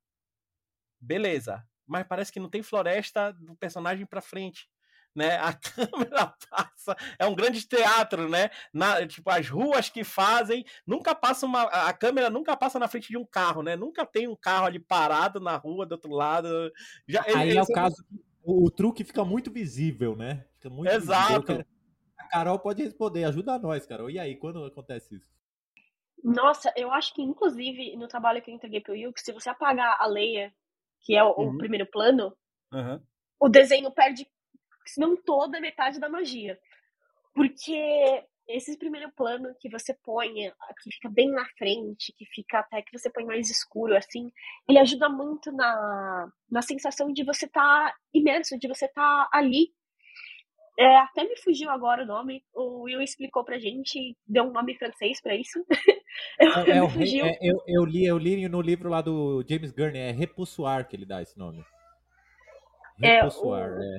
Beleza, 1.00 1.64
mas 1.88 2.06
parece 2.06 2.34
que 2.34 2.40
não 2.40 2.50
tem 2.50 2.62
floresta 2.62 3.32
do 3.32 3.56
personagem 3.56 4.06
para 4.06 4.22
frente 4.22 4.68
né? 5.16 5.38
A 5.40 5.54
câmera 5.54 6.36
passa, 6.50 6.98
é 7.18 7.26
um 7.26 7.34
grande 7.34 7.66
teatro, 7.66 8.28
né? 8.28 8.50
Na, 8.74 9.08
tipo, 9.08 9.30
as 9.30 9.48
ruas 9.48 9.90
que 9.90 10.04
fazem, 10.04 10.66
nunca 10.86 11.16
passa 11.16 11.46
uma. 11.46 11.64
A 11.64 11.94
câmera 11.94 12.30
nunca 12.30 12.58
passa 12.58 12.78
na 12.78 12.90
frente 12.90 13.08
de 13.08 13.18
um 13.18 13.26
carro, 13.26 13.64
né? 13.64 13.78
Nunca 13.78 14.06
tem 14.06 14.28
um 14.28 14.36
carro 14.36 14.66
ali 14.66 14.80
parado 14.80 15.40
na 15.40 15.56
rua 15.56 15.86
do 15.86 15.94
outro 15.94 16.12
lado. 16.12 16.50
Já, 17.08 17.24
Aí 17.24 17.52
ele, 17.52 17.58
é 17.58 17.64
o 17.64 17.68
caso. 17.68 18.04
O, 18.46 18.68
o, 18.68 18.72
truque 18.72 19.04
fica 19.04 19.26
muito 19.26 19.52
visível, 19.52 20.16
né? 20.16 20.46
Fica 20.54 20.70
muito 20.70 20.92
Exato. 20.92 21.44
Quero... 21.46 21.66
A 22.18 22.28
Carol 22.28 22.60
pode 22.60 22.84
responder, 22.84 23.24
ajuda 23.24 23.58
nós, 23.58 23.86
Carol. 23.86 24.10
E 24.10 24.20
aí, 24.20 24.36
quando 24.36 24.64
acontece 24.64 25.16
isso? 25.16 25.36
Nossa, 26.24 26.72
eu 26.76 26.92
acho 26.92 27.14
que, 27.14 27.22
inclusive, 27.22 27.96
no 27.96 28.08
trabalho 28.08 28.42
que 28.42 28.50
eu 28.50 28.56
entreguei 28.56 28.82
pro 28.82 28.94
Will, 28.94 29.14
se 29.16 29.32
você 29.32 29.50
apagar 29.50 29.96
a 30.00 30.08
Leia, 30.08 30.54
que 31.02 31.16
é 31.16 31.24
o, 31.24 31.36
uhum. 31.38 31.50
o 31.50 31.58
primeiro 31.58 31.86
plano, 31.86 32.36
uhum. 32.72 33.00
o 33.40 33.50
desenho 33.50 33.92
perde 33.92 34.28
se 34.86 35.00
não 35.00 35.16
toda 35.16 35.60
metade 35.60 36.00
da 36.00 36.10
magia. 36.10 36.60
Porque 37.34 38.24
esse 38.48 38.78
primeiro 38.78 39.12
plano 39.16 39.54
que 39.60 39.70
você 39.70 39.94
põe, 40.04 40.34
que 40.82 40.92
fica 40.94 41.10
bem 41.10 41.30
na 41.32 41.46
frente, 41.58 42.14
que 42.18 42.26
fica 42.26 42.60
até 42.60 42.82
que 42.82 42.98
você 42.98 43.10
põe 43.10 43.26
mais 43.26 43.50
escuro, 43.50 43.96
assim, 43.96 44.32
ele 44.70 44.80
ajuda 44.80 45.10
muito 45.10 45.52
na, 45.52 46.30
na 46.50 46.62
sensação 46.62 47.12
de 47.12 47.24
você 47.24 47.46
estar 47.46 47.90
tá 47.90 47.96
imerso, 48.14 48.58
de 48.60 48.68
você 48.68 48.86
estar 48.86 49.02
tá 49.02 49.30
ali. 49.34 49.70
É, 50.78 50.98
até 50.98 51.24
me 51.24 51.38
fugiu 51.38 51.70
agora 51.70 52.04
o 52.04 52.06
nome, 52.06 52.44
o 52.54 52.82
Will 52.82 53.02
explicou 53.02 53.46
pra 53.46 53.58
gente, 53.58 54.16
deu 54.28 54.44
um 54.44 54.52
nome 54.52 54.78
francês 54.78 55.22
pra 55.22 55.34
isso. 55.36 55.66
eu, 56.40 56.52
é, 56.52 56.78
é, 56.78 56.84
o, 56.84 56.88
é, 56.88 57.38
eu, 57.42 57.64
eu, 57.66 57.86
li, 57.86 58.06
eu 58.06 58.18
li 58.18 58.48
no 58.50 58.62
livro 58.62 58.90
lá 58.90 59.02
do 59.02 59.44
James 59.48 59.72
Gurney, 59.72 60.02
é 60.02 60.12
Repulsoar 60.12 60.88
que 60.88 60.96
ele 60.96 61.06
dá 61.06 61.22
esse 61.22 61.38
nome. 61.38 61.64
É. 63.02 63.26
O... 63.26 63.56
é. 63.56 63.98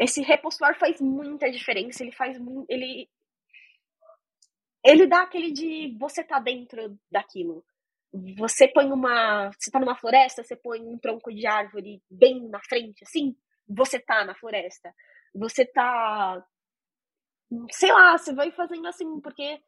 Esse 0.00 0.22
repostuar 0.22 0.78
faz 0.78 1.00
muita 1.00 1.50
diferença, 1.50 2.04
ele 2.04 2.12
faz 2.12 2.38
ele 2.68 3.08
ele 4.88 5.06
dá 5.06 5.22
aquele 5.22 5.52
de 5.52 5.96
você 5.98 6.24
tá 6.24 6.38
dentro 6.40 6.98
daquilo. 7.10 7.64
Você 8.38 8.68
põe 8.68 8.90
uma, 8.90 9.50
você 9.58 9.70
tá 9.70 9.78
numa 9.78 9.96
floresta, 9.96 10.42
você 10.42 10.56
põe 10.56 10.80
um 10.80 10.98
tronco 10.98 11.32
de 11.32 11.46
árvore 11.46 12.02
bem 12.10 12.48
na 12.48 12.60
frente 12.62 13.04
assim, 13.04 13.36
você 13.68 14.00
tá 14.00 14.24
na 14.24 14.34
floresta. 14.34 14.94
Você 15.34 15.64
tá 15.66 16.42
sei 17.72 17.92
lá, 17.92 18.16
você 18.18 18.34
vai 18.34 18.50
fazendo 18.52 18.86
assim 18.86 19.20
porque 19.20 19.60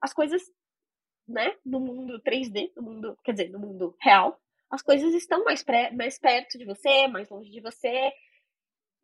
as 0.00 0.12
coisas, 0.12 0.42
né, 1.28 1.56
no 1.64 1.80
mundo 1.80 2.20
3D, 2.20 2.72
no 2.76 2.82
mundo, 2.82 3.18
quer 3.24 3.32
dizer, 3.32 3.50
no 3.50 3.58
mundo 3.58 3.96
real, 4.00 4.40
as 4.70 4.82
coisas 4.82 5.14
estão 5.14 5.44
mais, 5.44 5.62
pré, 5.62 5.90
mais 5.92 6.18
perto 6.18 6.58
de 6.58 6.64
você, 6.64 7.08
mais 7.08 7.28
longe 7.30 7.50
de 7.50 7.60
você, 7.60 8.12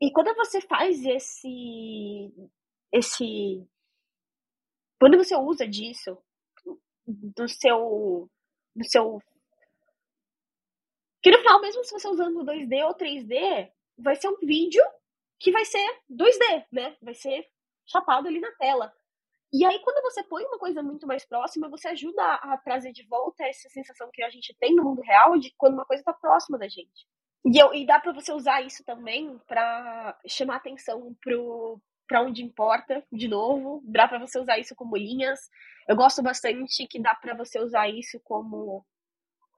e 0.01 0.11
quando 0.12 0.35
você 0.35 0.61
faz 0.62 1.05
esse. 1.05 2.33
esse. 2.93 3.66
Quando 5.01 5.17
você 5.17 5.35
usa 5.35 5.67
disso, 5.67 6.19
do 7.07 7.49
seu. 7.49 8.31
do 8.77 8.85
seu. 8.85 9.23
Que 11.23 11.31
no 11.31 11.39
final, 11.39 11.61
mesmo 11.61 11.83
se 11.85 11.93
você 11.93 12.07
usando 12.07 12.45
2D 12.45 12.87
ou 12.87 12.95
3D, 12.95 13.73
vai 13.99 14.15
ser 14.17 14.29
um 14.29 14.37
vídeo 14.43 14.85
que 15.39 15.51
vai 15.51 15.65
ser 15.65 15.87
2D, 16.11 16.67
né? 16.71 16.97
Vai 17.01 17.15
ser 17.15 17.49
chapado 17.87 18.29
ali 18.29 18.41
na 18.41 18.53
tela. 18.53 18.95
E 19.53 19.65
aí, 19.65 19.81
quando 19.81 20.03
você 20.03 20.23
põe 20.23 20.45
uma 20.45 20.59
coisa 20.59 20.83
muito 20.83 21.07
mais 21.07 21.25
próxima, 21.25 21.69
você 21.69 21.89
ajuda 21.89 22.23
a 22.35 22.57
trazer 22.59 22.93
de 22.93 23.03
volta 23.07 23.45
essa 23.45 23.69
sensação 23.71 24.11
que 24.13 24.23
a 24.23 24.31
gente 24.31 24.55
tem 24.61 24.75
no 24.75 24.85
mundo 24.85 25.01
real 25.01 25.37
de 25.39 25.53
quando 25.57 25.75
uma 25.75 25.87
coisa 25.87 26.03
está 26.03 26.13
próxima 26.13 26.59
da 26.59 26.69
gente. 26.69 27.07
E, 27.45 27.59
eu, 27.59 27.73
e 27.75 27.87
dá 27.87 27.99
para 27.99 28.13
você 28.13 28.33
usar 28.33 28.61
isso 28.61 28.85
também 28.85 29.39
para 29.49 30.17
chamar 30.27 30.57
atenção 30.57 31.17
pro, 31.23 31.81
para 32.11 32.23
onde 32.23 32.43
importa, 32.43 33.05
de 33.13 33.29
novo. 33.29 33.81
Dá 33.85 34.09
para 34.09 34.19
você 34.19 34.37
usar 34.41 34.59
isso 34.59 34.75
como 34.75 34.97
linhas. 34.97 35.39
Eu 35.87 35.95
gosto 35.95 36.21
bastante 36.21 36.85
que 36.89 37.01
dá 37.01 37.15
para 37.15 37.37
você 37.37 37.61
usar 37.61 37.89
isso 37.89 38.21
como. 38.25 38.85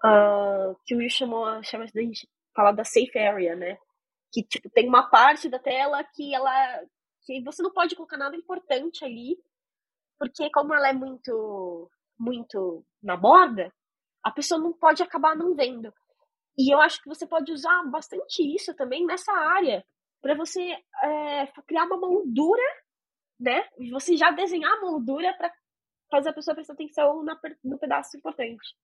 Uh, 0.05 0.77
que 0.85 0.95
o 0.95 0.99
Will 0.99 1.09
chamou, 1.09 1.63
chama 1.63 1.87
de 1.87 2.29
falar 2.55 2.73
da 2.73 2.85
safe 2.85 3.19
area, 3.19 3.57
né? 3.57 3.79
Que 4.31 4.43
tipo, 4.43 4.69
tem 4.69 4.87
uma 4.87 5.09
parte 5.09 5.49
da 5.49 5.59
tela 5.59 6.05
que 6.05 6.35
ela. 6.35 6.53
que 7.25 7.43
você 7.43 7.63
não 7.63 7.73
pode 7.73 7.97
colocar 7.97 8.19
nada 8.19 8.37
importante 8.37 9.03
ali, 9.03 9.39
porque 10.19 10.51
como 10.51 10.75
ela 10.75 10.91
é 10.91 10.93
muito. 10.93 11.91
muito 12.19 12.85
na 13.03 13.17
borda, 13.17 13.73
a 14.23 14.31
pessoa 14.31 14.61
não 14.61 14.75
pode 14.75 15.03
acabar 15.03 15.35
não 15.35 15.55
vendo. 15.55 15.91
E 16.59 16.71
eu 16.71 16.79
acho 16.83 17.01
que 17.01 17.09
você 17.09 17.27
pode 17.27 17.51
usar 17.51 17.83
bastante 17.85 18.43
isso 18.55 18.75
também 18.75 19.07
nessa 19.07 19.33
área, 19.33 19.83
para 20.23 20.35
você 20.35 20.61
é, 21.03 21.47
criar 21.67 21.85
uma 21.85 21.99
moldura, 21.99 22.63
né? 23.39 23.63
Você 23.91 24.17
já 24.17 24.31
desenhar 24.31 24.73
a 24.73 24.81
moldura 24.81 25.35
para 25.37 25.53
fazer 26.11 26.31
a 26.31 26.33
pessoa 26.33 26.55
prestar 26.55 26.75
atenção 26.75 27.23
na, 27.23 27.39
no 27.65 27.79
pedaço 27.79 28.17
importante. 28.17 28.75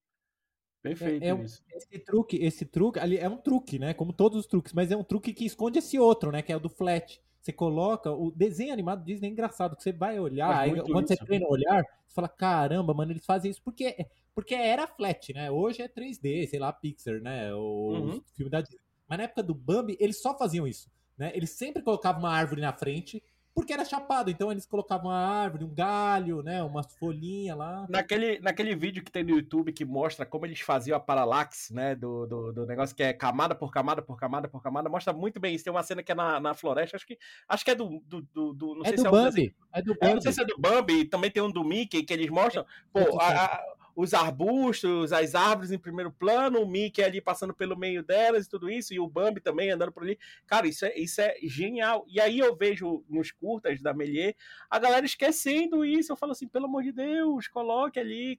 Perfeito. 0.83 1.23
É, 1.23 1.29
é, 1.29 1.45
esse 1.77 1.99
truque, 2.05 2.37
esse 2.37 2.67
truque 2.67 2.99
ali 2.99 3.17
é 3.19 3.29
um 3.29 3.37
truque, 3.37 3.79
né? 3.79 3.95
Como 3.95 4.13
todos 4.13 4.39
os 4.39 4.47
truques, 4.47 4.73
mas 4.73 4.91
é 4.91 4.97
um 4.97 5.05
truque 5.05 5.33
que 5.33 5.45
esconde 5.45 5.79
esse 5.79 5.99
outro, 5.99 6.31
né? 6.31 6.43
Que 6.43 6.53
é 6.53 6.57
o 6.57 6.61
do 6.61 6.69
flat. 6.69 7.21
Você 7.41 7.53
coloca 7.53 8.11
o 8.11 8.31
desenho 8.31 8.73
animado 8.73 9.05
Disney 9.05 9.29
é 9.29 9.31
engraçado, 9.31 9.77
que 9.77 9.83
você 9.83 9.93
vai 9.93 10.19
olhar, 10.19 10.55
aí, 10.55 10.71
quando 10.83 11.05
isso. 11.05 11.17
você 11.17 11.25
treina 11.25 11.47
olhar, 11.49 11.83
você 12.07 12.15
fala, 12.15 12.29
caramba, 12.29 12.93
mano, 12.93 13.13
eles 13.13 13.25
fazem 13.25 13.51
isso 13.51 13.63
porque 13.63 14.07
porque 14.35 14.55
era 14.55 14.87
flat, 14.87 15.33
né? 15.33 15.51
Hoje 15.51 15.83
é 15.83 15.89
3D, 15.89 16.47
sei 16.47 16.59
lá, 16.59 16.73
Pixar, 16.73 17.21
né? 17.21 17.53
O 17.55 17.91
uhum. 17.93 18.23
filme 18.35 18.51
da 18.51 18.61
Disney. 18.61 18.79
Mas 19.09 19.19
na 19.19 19.25
época 19.25 19.43
do 19.43 19.55
Bambi, 19.55 19.97
eles 19.99 20.21
só 20.21 20.37
faziam 20.37 20.67
isso, 20.67 20.91
né? 21.19 21.33
Eles 21.35 21.51
sempre 21.51 21.83
colocavam 21.83 22.21
uma 22.21 22.33
árvore 22.33 22.61
na 22.61 22.73
frente 22.73 23.23
porque 23.59 23.73
era 23.73 23.85
chapado, 23.85 24.31
então 24.31 24.53
eles 24.53 24.65
colocavam 24.65 25.11
uma 25.11 25.19
árvore, 25.19 25.65
um 25.65 25.75
galho, 25.75 26.45
né, 26.45 26.63
umas 26.63 26.95
folhinhas 26.95 27.59
lá. 27.59 27.87
Naquele, 27.89 28.39
naquele 28.39 28.77
vídeo 28.77 29.03
que 29.03 29.11
tem 29.11 29.25
no 29.25 29.31
YouTube 29.31 29.73
que 29.73 29.85
mostra 29.85 30.25
como 30.25 30.47
eles 30.47 30.61
faziam 30.61 30.97
a 30.97 31.01
paralaxe, 31.01 31.75
né, 31.75 31.97
do, 31.97 32.25
do, 32.25 32.53
do, 32.53 32.67
negócio 32.67 32.95
que 32.95 33.03
é 33.03 33.13
camada 33.13 33.57
por 33.57 33.73
camada 33.73 34.01
por 34.01 34.17
camada 34.17 34.47
por 34.47 34.63
camada, 34.63 34.89
mostra 34.89 35.13
muito 35.13 35.41
bem 35.41 35.57
isso. 35.57 35.65
Tem 35.65 35.73
uma 35.73 35.83
cena 35.83 36.05
que 36.05 36.13
é 36.13 36.15
na, 36.15 36.39
na 36.39 36.55
floresta, 36.55 36.97
acho 36.97 37.05
que, 37.05 37.19
acho 37.49 37.65
que 37.65 37.73
é 37.73 37.75
do, 37.75 38.01
do, 38.07 38.23
do, 38.33 38.53
do 38.53 38.75
não 38.77 38.83
é 38.83 38.89
sei 38.91 38.97
do 38.97 39.01
se 39.01 39.07
é 39.09 39.11
Bambi. 39.11 39.57
É 39.73 39.83
do 39.83 39.95
Bambi. 39.95 40.07
É, 40.07 40.15
não 40.15 40.21
sei 40.21 40.33
se 40.33 40.41
é 40.41 40.45
do 40.45 40.57
Bambi, 40.57 41.05
também 41.07 41.31
tem 41.33 41.43
um 41.43 41.51
do 41.51 41.65
Mickey 41.65 42.05
que 42.05 42.13
eles 42.13 42.31
mostram, 42.31 42.65
pô, 42.93 43.19
a, 43.21 43.57
a 43.57 43.63
os 43.99 44.15
arbustos, 44.15 45.13
as 45.13 45.35
árvores 45.35 45.73
em 45.73 45.79
primeiro 45.79 46.13
plano, 46.13 46.63
o 46.63 46.69
Mickey 46.69 47.03
ali 47.03 47.21
passando 47.21 47.53
pelo 47.53 47.77
meio 47.77 48.01
delas 48.01 48.47
e 48.47 48.49
tudo 48.49 48.71
isso, 48.71 48.95
e 48.95 49.01
o 49.01 49.09
Bambi 49.09 49.41
também 49.41 49.73
andando 49.73 49.91
por 49.91 50.05
ali. 50.05 50.17
Cara, 50.47 50.69
isso 50.69 50.85
é, 50.85 50.97
isso 50.97 51.21
é 51.21 51.35
genial. 51.43 52.05
E 52.07 52.21
aí 52.21 52.39
eu 52.39 52.55
vejo 52.55 53.05
nos 53.09 53.33
curtas 53.33 53.83
da 53.83 53.93
Melier 53.93 54.37
a 54.71 54.79
galera 54.79 55.05
esquecendo 55.05 55.85
isso. 55.85 56.13
Eu 56.13 56.17
falo 56.17 56.31
assim, 56.31 56.47
pelo 56.47 56.67
amor 56.67 56.85
de 56.85 56.93
Deus, 56.93 57.49
coloque 57.49 57.99
ali, 57.99 58.39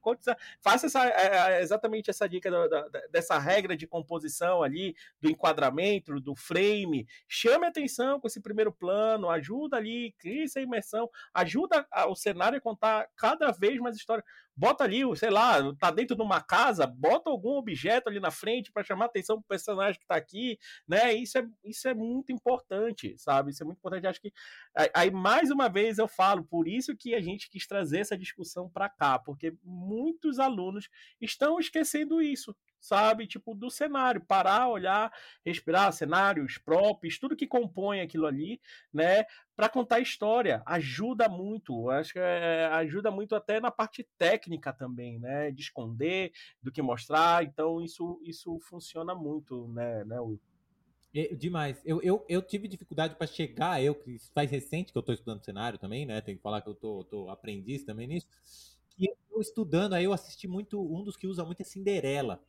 faça 0.62 0.86
essa, 0.86 1.06
é, 1.06 1.58
é, 1.58 1.60
exatamente 1.60 2.08
essa 2.08 2.26
dica 2.26 2.50
da, 2.50 2.66
da, 2.66 2.88
dessa 3.10 3.38
regra 3.38 3.76
de 3.76 3.86
composição 3.86 4.62
ali, 4.62 4.96
do 5.20 5.28
enquadramento, 5.28 6.18
do 6.20 6.34
frame. 6.34 7.06
Chame 7.28 7.66
atenção 7.66 8.18
com 8.18 8.26
esse 8.26 8.40
primeiro 8.40 8.72
plano, 8.72 9.28
ajuda 9.28 9.76
ali, 9.76 10.14
cria 10.18 10.44
essa 10.44 10.58
imersão, 10.58 11.10
ajuda 11.34 11.86
o 12.08 12.14
cenário 12.14 12.56
a 12.56 12.62
contar 12.62 13.10
cada 13.14 13.52
vez 13.52 13.78
mais 13.78 13.94
história 13.94 14.24
bota 14.60 14.84
ali, 14.84 15.00
sei 15.16 15.30
lá, 15.30 15.72
tá 15.76 15.90
dentro 15.90 16.14
de 16.14 16.20
uma 16.22 16.42
casa, 16.42 16.86
bota 16.86 17.30
algum 17.30 17.56
objeto 17.56 18.10
ali 18.10 18.20
na 18.20 18.30
frente 18.30 18.70
para 18.70 18.84
chamar 18.84 19.06
atenção 19.06 19.36
do 19.36 19.42
personagem 19.42 19.98
que 19.98 20.06
tá 20.06 20.16
aqui, 20.16 20.58
né? 20.86 21.14
Isso 21.14 21.38
é, 21.38 21.46
isso 21.64 21.88
é 21.88 21.94
muito 21.94 22.30
importante, 22.30 23.14
sabe? 23.16 23.52
Isso 23.52 23.62
é 23.62 23.66
muito 23.66 23.78
importante. 23.78 24.06
Acho 24.06 24.20
que 24.20 24.30
aí 24.94 25.10
mais 25.10 25.50
uma 25.50 25.66
vez 25.70 25.96
eu 25.96 26.06
falo, 26.06 26.44
por 26.44 26.68
isso 26.68 26.94
que 26.94 27.14
a 27.14 27.22
gente 27.22 27.48
quis 27.48 27.66
trazer 27.66 28.00
essa 28.00 28.18
discussão 28.18 28.68
para 28.68 28.90
cá, 28.90 29.18
porque 29.18 29.54
muitos 29.64 30.38
alunos 30.38 30.90
estão 31.18 31.58
esquecendo 31.58 32.20
isso, 32.20 32.54
sabe? 32.78 33.26
Tipo, 33.26 33.54
do 33.54 33.70
cenário, 33.70 34.20
parar, 34.20 34.68
olhar, 34.68 35.10
respirar, 35.44 35.90
cenários, 35.92 36.58
props, 36.58 37.18
tudo 37.18 37.36
que 37.36 37.46
compõe 37.46 38.02
aquilo 38.02 38.26
ali, 38.26 38.60
né? 38.92 39.24
Para 39.60 39.68
contar 39.68 40.00
história. 40.00 40.62
Ajuda 40.64 41.28
muito, 41.28 41.90
acho 41.90 42.14
que 42.14 42.18
é, 42.18 42.64
ajuda 42.72 43.10
muito 43.10 43.34
até 43.34 43.60
na 43.60 43.70
parte 43.70 44.08
técnica 44.16 44.72
também, 44.72 45.18
né? 45.18 45.50
De 45.50 45.60
esconder, 45.60 46.32
do 46.62 46.72
que 46.72 46.80
mostrar. 46.80 47.44
Então, 47.44 47.78
isso, 47.82 48.18
isso 48.24 48.58
funciona 48.60 49.14
muito, 49.14 49.68
né, 49.68 50.02
né 50.04 50.18
Will? 50.18 50.40
Demais. 51.36 51.78
Eu, 51.84 52.00
eu, 52.00 52.24
eu 52.26 52.40
tive 52.40 52.68
dificuldade 52.68 53.16
para 53.16 53.26
chegar, 53.26 53.82
eu 53.82 53.94
que 53.94 54.16
faz 54.34 54.50
recente 54.50 54.92
que 54.92 54.96
eu 54.96 55.00
estou 55.00 55.14
estudando 55.14 55.44
cenário 55.44 55.78
também, 55.78 56.06
né? 56.06 56.22
Tem 56.22 56.36
que 56.36 56.42
falar 56.42 56.62
que 56.62 56.68
eu 56.70 56.74
tô, 56.74 57.04
tô 57.04 57.28
aprendiz 57.28 57.84
também 57.84 58.06
nisso. 58.06 58.28
E 58.98 59.12
eu 59.30 59.42
estudando, 59.42 59.92
aí 59.92 60.04
eu 60.04 60.14
assisti 60.14 60.48
muito, 60.48 60.80
um 60.80 61.04
dos 61.04 61.18
que 61.18 61.26
usa 61.26 61.44
muito 61.44 61.60
é 61.60 61.64
Cinderela. 61.64 62.42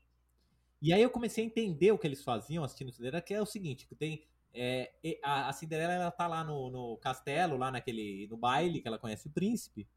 E 0.81 0.93
aí 0.93 1.01
eu 1.01 1.09
comecei 1.09 1.43
a 1.43 1.47
entender 1.47 1.91
o 1.91 1.97
que 1.97 2.07
eles 2.07 2.23
faziam 2.23 2.63
assistindo 2.63 2.89
Cinderela, 2.89 3.21
que 3.21 3.33
é 3.33 3.41
o 3.41 3.45
seguinte, 3.45 3.85
que 3.85 3.95
tem 3.95 4.23
é, 4.53 4.91
a, 5.23 5.49
a, 5.49 5.53
Cinderela 5.53 5.93
ela 5.93 6.11
tá 6.11 6.27
lá 6.27 6.43
no, 6.43 6.69
no, 6.69 6.97
castelo, 6.97 7.57
lá 7.57 7.71
naquele 7.71 8.27
no 8.27 8.37
baile 8.37 8.81
que 8.81 8.87
ela 8.87 8.99
conhece 8.99 9.27
o 9.27 9.31
príncipe. 9.31 9.87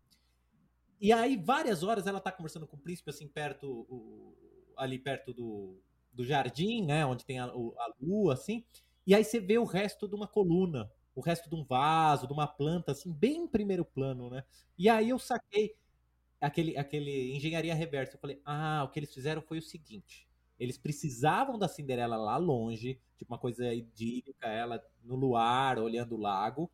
E 1.00 1.12
aí 1.12 1.36
várias 1.36 1.82
horas 1.82 2.07
ela 2.07 2.20
tá 2.20 2.30
conversando 2.30 2.66
com 2.66 2.76
o 2.76 2.80
príncipe 2.80 3.11
assim 3.11 3.26
perto 3.26 3.86
o, 3.88 4.36
ali 4.76 4.98
perto 4.98 5.32
do, 5.32 5.78
do 6.12 6.24
jardim, 6.24 6.84
né, 6.84 7.05
onde 7.05 7.24
tem 7.24 7.38
a, 7.38 7.46
a 7.46 7.92
lua 8.00 8.34
assim. 8.34 8.64
E 9.07 9.14
aí 9.14 9.24
você 9.24 9.40
vê 9.40 9.59
o 9.59 9.64
resto 9.64 10.09
de 10.09 10.14
uma 10.14 10.26
coluna, 10.26 10.90
o 11.14 11.20
resto 11.20 11.48
de 11.48 11.55
um 11.55 11.64
vaso, 11.64 12.26
de 12.26 12.32
uma 12.32 12.46
planta 12.46 12.92
assim, 12.92 13.12
bem 13.12 13.42
em 13.42 13.48
primeiro 13.48 13.84
plano, 13.84 14.30
né? 14.30 14.44
E 14.78 14.88
aí 14.88 15.11
eu 15.11 15.18
saquei 15.18 15.76
aquele 16.40 16.76
aquele 16.76 17.34
engenharia 17.34 17.74
reversa. 17.74 18.16
Eu 18.16 18.20
falei: 18.20 18.40
"Ah, 18.44 18.84
o 18.84 18.90
que 18.90 18.98
eles 18.98 19.12
fizeram 19.12 19.42
foi 19.42 19.59
o 19.59 19.62
seguinte, 19.62 20.26
eles 20.64 20.78
precisavam 20.78 21.58
da 21.58 21.68
Cinderela 21.68 22.16
lá 22.16 22.36
longe, 22.36 23.00
tipo 23.16 23.32
uma 23.32 23.38
coisa 23.38 23.72
idílica, 23.72 24.46
ela 24.46 24.82
no 25.02 25.14
luar, 25.14 25.78
olhando 25.78 26.14
o 26.14 26.20
lago. 26.20 26.70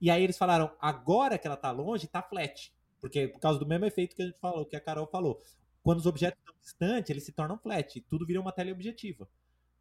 E 0.00 0.10
aí 0.10 0.22
eles 0.22 0.38
falaram, 0.38 0.70
agora 0.80 1.38
que 1.38 1.46
ela 1.46 1.56
tá 1.56 1.70
longe, 1.70 2.06
tá 2.06 2.22
flat. 2.22 2.72
Porque 3.00 3.28
por 3.28 3.40
causa 3.40 3.58
do 3.58 3.66
mesmo 3.66 3.84
efeito 3.84 4.14
que 4.14 4.22
a 4.22 4.26
gente 4.26 4.38
falou, 4.38 4.64
que 4.64 4.76
a 4.76 4.80
Carol 4.80 5.06
falou. 5.06 5.42
Quando 5.82 5.98
os 5.98 6.06
objetos 6.06 6.38
estão 6.38 6.54
distantes, 6.60 7.10
eles 7.10 7.24
se 7.24 7.32
tornam 7.32 7.58
flat. 7.58 8.00
Tudo 8.02 8.26
vira 8.26 8.40
uma 8.40 8.52
teleobjetiva. 8.52 9.28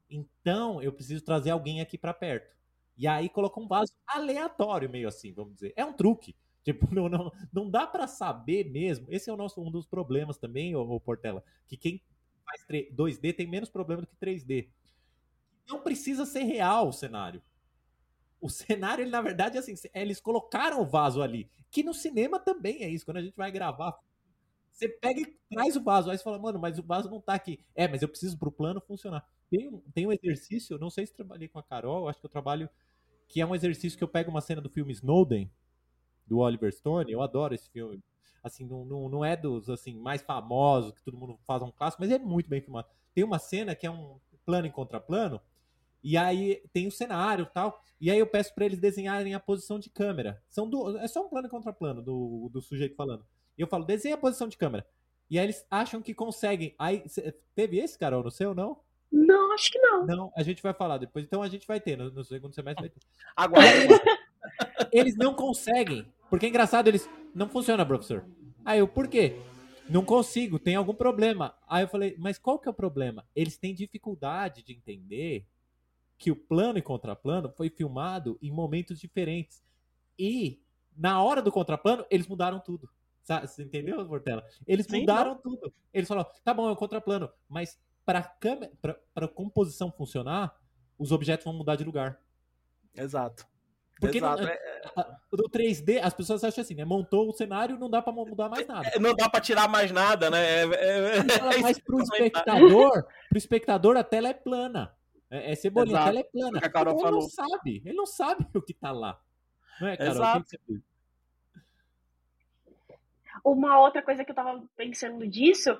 Então, 0.09 0.81
eu 0.81 0.93
preciso 0.93 1.23
trazer 1.23 1.51
alguém 1.51 1.81
aqui 1.81 1.97
para 1.97 2.13
perto. 2.13 2.55
E 2.97 3.07
aí 3.07 3.29
colocou 3.29 3.63
um 3.63 3.67
vaso 3.67 3.93
aleatório, 4.07 4.89
meio 4.89 5.07
assim, 5.07 5.33
vamos 5.33 5.53
dizer. 5.53 5.73
É 5.75 5.85
um 5.85 5.93
truque. 5.93 6.35
Tipo, 6.67 6.93
não, 6.93 7.07
não, 7.07 7.31
não 7.53 7.69
dá 7.69 7.87
para 7.87 8.07
saber 8.07 8.69
mesmo. 8.69 9.07
Esse 9.09 9.29
é 9.29 9.33
o 9.33 9.37
nosso 9.37 9.63
um 9.63 9.71
dos 9.71 9.85
problemas 9.85 10.37
também, 10.37 10.75
o 10.75 10.99
Portela, 10.99 11.41
que 11.65 11.77
quem 11.77 12.01
faz 12.47 12.65
2D 12.91 13.35
tem 13.35 13.47
menos 13.47 13.69
problema 13.69 14.01
do 14.01 14.07
que 14.07 14.15
3D. 14.15 14.69
Não 15.67 15.81
precisa 15.81 16.25
ser 16.25 16.43
real 16.43 16.87
o 16.87 16.93
cenário. 16.93 17.41
O 18.39 18.49
cenário, 18.49 19.03
ele, 19.03 19.11
na 19.11 19.21
verdade, 19.21 19.57
é 19.57 19.59
assim, 19.59 19.73
eles 19.93 20.19
colocaram 20.19 20.81
o 20.81 20.85
vaso 20.85 21.21
ali. 21.21 21.49
Que 21.69 21.83
no 21.83 21.93
cinema 21.93 22.39
também 22.39 22.83
é 22.83 22.89
isso. 22.89 23.05
Quando 23.05 23.17
a 23.17 23.21
gente 23.21 23.35
vai 23.35 23.51
gravar, 23.51 23.97
você 24.71 24.87
pega 24.87 25.21
e 25.21 25.25
traz 25.49 25.75
o 25.75 25.83
vaso. 25.83 26.09
Aí 26.09 26.17
você 26.17 26.23
fala, 26.23 26.39
mano, 26.39 26.59
mas 26.59 26.77
o 26.77 26.83
vaso 26.83 27.09
não 27.09 27.19
tá 27.19 27.33
aqui. 27.33 27.59
É, 27.75 27.87
mas 27.87 28.01
eu 28.01 28.07
preciso 28.07 28.37
pro 28.37 28.51
plano 28.51 28.79
funcionar. 28.79 29.27
Tem 29.49 29.67
um, 29.67 29.79
tem 29.93 30.05
um 30.05 30.11
exercício, 30.11 30.77
não 30.77 30.89
sei 30.89 31.05
se 31.05 31.13
trabalhei 31.13 31.47
com 31.47 31.57
a 31.57 31.63
Carol, 31.63 32.07
acho 32.07 32.19
que 32.19 32.25
eu 32.25 32.29
trabalho, 32.29 32.69
que 33.27 33.41
é 33.41 33.45
um 33.45 33.55
exercício 33.55 33.97
que 33.97 34.03
eu 34.03 34.07
pego 34.07 34.29
uma 34.29 34.41
cena 34.41 34.61
do 34.61 34.69
filme 34.69 34.91
Snowden, 34.93 35.49
do 36.25 36.39
Oliver 36.39 36.71
Stone. 36.71 37.11
Eu 37.11 37.21
adoro 37.21 37.55
esse 37.55 37.69
filme 37.69 38.01
assim, 38.47 38.65
não, 38.65 38.83
não, 38.85 39.09
não 39.09 39.25
é 39.25 39.35
dos 39.35 39.69
assim 39.69 39.95
mais 39.95 40.21
famosos, 40.21 40.91
que 40.91 41.03
todo 41.03 41.17
mundo 41.17 41.39
faz 41.45 41.61
um 41.61 41.71
clássico, 41.71 42.01
mas 42.01 42.11
é 42.11 42.19
muito 42.19 42.49
bem 42.49 42.61
filmado. 42.61 42.87
Tem 43.13 43.23
uma 43.23 43.39
cena 43.39 43.75
que 43.75 43.85
é 43.85 43.91
um 43.91 44.19
plano 44.45 44.67
em 44.67 44.71
contraplano, 44.71 45.41
e 46.03 46.17
aí 46.17 46.63
tem 46.71 46.87
o 46.87 46.91
cenário 46.91 47.43
e 47.43 47.53
tal, 47.53 47.81
e 47.99 48.09
aí 48.09 48.19
eu 48.19 48.27
peço 48.27 48.53
para 48.53 48.65
eles 48.65 48.79
desenharem 48.79 49.33
a 49.33 49.39
posição 49.39 49.79
de 49.79 49.89
câmera. 49.89 50.41
São 50.47 50.69
do, 50.69 50.97
é 50.97 51.07
só 51.07 51.25
um 51.25 51.29
plano 51.29 51.47
em 51.47 51.51
contraplano 51.51 52.01
do, 52.01 52.49
do 52.51 52.61
sujeito 52.61 52.95
falando. 52.95 53.25
E 53.57 53.61
eu 53.61 53.67
falo, 53.67 53.83
desenha 53.83 54.15
a 54.15 54.19
posição 54.19 54.47
de 54.47 54.57
câmera. 54.57 54.87
E 55.29 55.37
aí 55.37 55.45
eles 55.45 55.65
acham 55.69 56.01
que 56.01 56.13
conseguem. 56.13 56.73
Aí, 56.79 57.03
teve 57.53 57.77
esse, 57.79 57.97
Carol, 57.97 58.23
no 58.23 58.31
seu, 58.31 58.53
não? 58.53 58.79
Não, 59.11 59.53
acho 59.53 59.71
que 59.71 59.79
não. 59.79 60.05
Não, 60.05 60.31
a 60.35 60.43
gente 60.43 60.61
vai 60.61 60.73
falar 60.73 60.97
depois. 60.97 61.25
Então 61.25 61.41
a 61.41 61.49
gente 61.49 61.67
vai 61.67 61.79
ter, 61.79 61.97
no, 61.97 62.09
no 62.11 62.23
segundo 62.23 62.53
semestre 62.53 62.87
vai 62.87 62.89
ter. 62.89 63.01
Agora. 63.35 63.65
eles 64.91 65.15
não 65.15 65.33
conseguem. 65.33 66.05
Porque 66.29 66.45
é 66.45 66.49
engraçado, 66.49 66.87
eles. 66.87 67.09
Não 67.33 67.47
funciona, 67.49 67.85
professor. 67.85 68.25
Aí 68.67 68.79
eu, 68.79 68.87
por 68.87 69.07
quê? 69.07 69.33
Não 69.89 70.03
consigo, 70.03 70.59
tem 70.59 70.75
algum 70.75 70.93
problema. 70.93 71.55
Aí 71.69 71.85
eu 71.85 71.87
falei, 71.87 72.17
mas 72.19 72.37
qual 72.37 72.59
que 72.59 72.67
é 72.67 72.71
o 72.71 72.73
problema? 72.73 73.25
Eles 73.33 73.57
têm 73.57 73.73
dificuldade 73.73 74.61
de 74.61 74.73
entender 74.73 75.47
que 76.17 76.31
o 76.31 76.35
plano 76.35 76.77
e 76.77 76.81
contraplano 76.81 77.49
foi 77.49 77.69
filmado 77.69 78.37
em 78.41 78.51
momentos 78.51 78.99
diferentes. 78.99 79.63
E 80.19 80.61
na 80.97 81.23
hora 81.23 81.41
do 81.41 81.49
contraplano, 81.49 82.05
eles 82.09 82.27
mudaram 82.27 82.59
tudo. 82.59 82.89
Você 83.23 83.63
entendeu, 83.63 84.05
Portela? 84.05 84.45
Eles 84.67 84.85
Sim, 84.85 84.99
mudaram 84.99 85.35
não. 85.35 85.41
tudo. 85.41 85.73
Eles 85.93 86.09
falaram, 86.09 86.29
tá 86.43 86.53
bom, 86.53 86.67
é 86.67 86.71
o 86.73 86.75
contraplano, 86.75 87.31
mas 87.47 87.79
para 88.03 88.21
câmera, 88.21 88.73
para 89.13 89.29
composição 89.29 89.89
funcionar, 89.93 90.59
os 90.99 91.13
objetos 91.13 91.45
vão 91.45 91.53
mudar 91.53 91.77
de 91.77 91.85
lugar. 91.85 92.21
Exato. 92.93 93.47
Porque 93.99 94.21
no, 94.21 94.27
é, 94.27 94.59
no 95.31 95.49
3D, 95.49 95.99
as 96.03 96.13
pessoas 96.13 96.43
acham 96.43 96.61
assim, 96.61 96.75
né? 96.75 96.85
Montou 96.85 97.29
o 97.29 97.33
cenário, 97.33 97.79
não 97.79 97.89
dá 97.89 98.01
para 98.01 98.13
mudar 98.13 98.47
mais 98.47 98.67
nada. 98.67 98.91
Não 98.99 99.15
dá 99.15 99.27
para 99.27 99.41
tirar 99.41 99.67
mais 99.67 99.91
nada, 99.91 100.29
né? 100.29 100.39
É, 100.39 100.61
é, 100.61 101.17
é 101.17 101.61
mas 101.61 101.79
pro 101.79 101.99
espectador, 101.99 103.03
pro 103.29 103.37
espectador 103.37 103.97
a 103.97 104.03
tela 104.03 104.29
é 104.29 104.33
plana. 104.33 104.93
É, 105.31 105.51
é 105.51 105.55
cebolinha, 105.55 105.97
Exato. 105.97 106.09
a 106.09 106.11
tela 106.11 106.19
é 106.19 106.23
plana. 106.23 106.59
A 106.59 106.69
Carol 106.69 106.93
ele 106.93 107.01
falou. 107.01 107.21
não 107.21 107.29
sabe, 107.29 107.81
ele 107.83 107.95
não 107.95 108.05
sabe 108.05 108.47
o 108.53 108.61
que 108.61 108.73
tá 108.73 108.91
lá. 108.91 109.19
Não 109.81 109.87
é, 109.87 109.97
Carol? 109.97 110.13
Exato. 110.13 110.57
Uma 113.43 113.79
outra 113.79 114.01
coisa 114.01 114.23
que 114.23 114.31
eu 114.31 114.35
tava 114.35 114.63
pensando 114.75 115.27
disso 115.27 115.77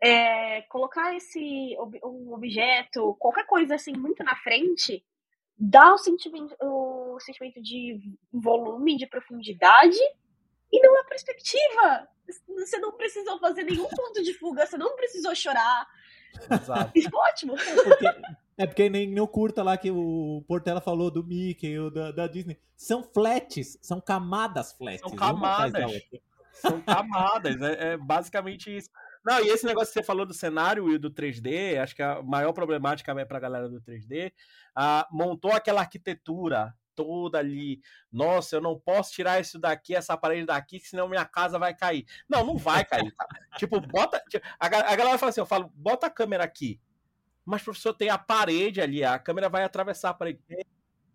é 0.00 0.62
colocar 0.62 1.14
esse 1.16 1.76
um 2.04 2.32
objeto, 2.32 3.16
qualquer 3.18 3.46
coisa 3.46 3.74
assim, 3.74 3.92
muito 3.92 4.22
na 4.22 4.36
frente, 4.36 5.04
dá 5.58 5.94
o 5.94 5.98
sentimento, 5.98 6.54
o 6.60 6.95
sentimento 7.20 7.60
de 7.62 8.00
volume, 8.32 8.96
de 8.96 9.06
profundidade 9.06 9.98
e 10.72 10.80
não 10.80 11.00
a 11.00 11.04
perspectiva. 11.04 12.08
Você 12.56 12.78
não 12.78 12.92
precisou 12.92 13.38
fazer 13.38 13.62
nenhum 13.62 13.88
ponto 13.88 14.22
de 14.22 14.34
fuga, 14.34 14.66
você 14.66 14.76
não 14.76 14.96
precisou 14.96 15.34
chorar. 15.34 15.86
Exato. 16.50 16.92
Isso 16.94 17.08
é 17.08 17.18
ótimo. 17.18 17.54
Porque, 17.84 18.06
é 18.58 18.66
porque 18.66 18.90
nem 18.90 19.08
no 19.08 19.28
curta 19.28 19.62
lá 19.62 19.76
que 19.76 19.90
o 19.90 20.44
Portela 20.46 20.80
falou 20.80 21.10
do 21.10 21.24
Mickey 21.24 21.78
ou 21.78 21.90
da, 21.90 22.10
da 22.10 22.26
Disney. 22.26 22.58
São 22.76 23.02
flats, 23.02 23.78
são 23.80 24.00
camadas 24.00 24.72
flats. 24.72 25.00
São 25.00 25.10
camadas. 25.10 25.92
São 26.52 26.80
camadas, 26.80 27.60
é, 27.60 27.92
é, 27.92 27.96
basicamente 27.96 28.74
isso. 28.74 28.90
Não, 29.24 29.44
e 29.44 29.48
esse 29.48 29.66
negócio 29.66 29.88
que 29.92 30.00
você 30.00 30.06
falou 30.06 30.24
do 30.24 30.32
cenário 30.32 30.90
e 30.90 30.98
do 30.98 31.10
3D, 31.10 31.78
acho 31.78 31.94
que 31.94 32.02
a 32.02 32.22
maior 32.22 32.52
problemática 32.52 33.12
é 33.12 33.24
para 33.24 33.38
a 33.38 33.40
galera 33.40 33.68
do 33.68 33.80
3D, 33.80 34.32
ah, 34.74 35.06
montou 35.10 35.52
aquela 35.52 35.80
arquitetura 35.80 36.74
toda 36.96 37.38
ali. 37.38 37.80
Nossa, 38.10 38.56
eu 38.56 38.60
não 38.60 38.78
posso 38.78 39.12
tirar 39.12 39.40
isso 39.40 39.58
daqui, 39.58 39.94
essa 39.94 40.16
parede 40.16 40.46
daqui, 40.46 40.80
senão 40.80 41.08
minha 41.08 41.24
casa 41.24 41.58
vai 41.58 41.74
cair. 41.74 42.06
Não, 42.28 42.44
não 42.44 42.56
vai 42.56 42.84
cair. 42.84 43.14
tipo, 43.58 43.80
bota. 43.80 44.20
A, 44.58 44.66
a 44.66 44.96
galera 44.96 45.18
fala 45.18 45.30
assim: 45.30 45.40
eu 45.40 45.46
falo, 45.46 45.70
bota 45.74 46.06
a 46.06 46.10
câmera 46.10 46.42
aqui. 46.42 46.80
Mas, 47.44 47.62
professor, 47.62 47.92
tem 47.92 48.10
a 48.10 48.18
parede 48.18 48.80
ali, 48.80 49.04
a 49.04 49.18
câmera 49.20 49.48
vai 49.48 49.62
atravessar 49.62 50.10
a 50.10 50.14
parede. 50.14 50.40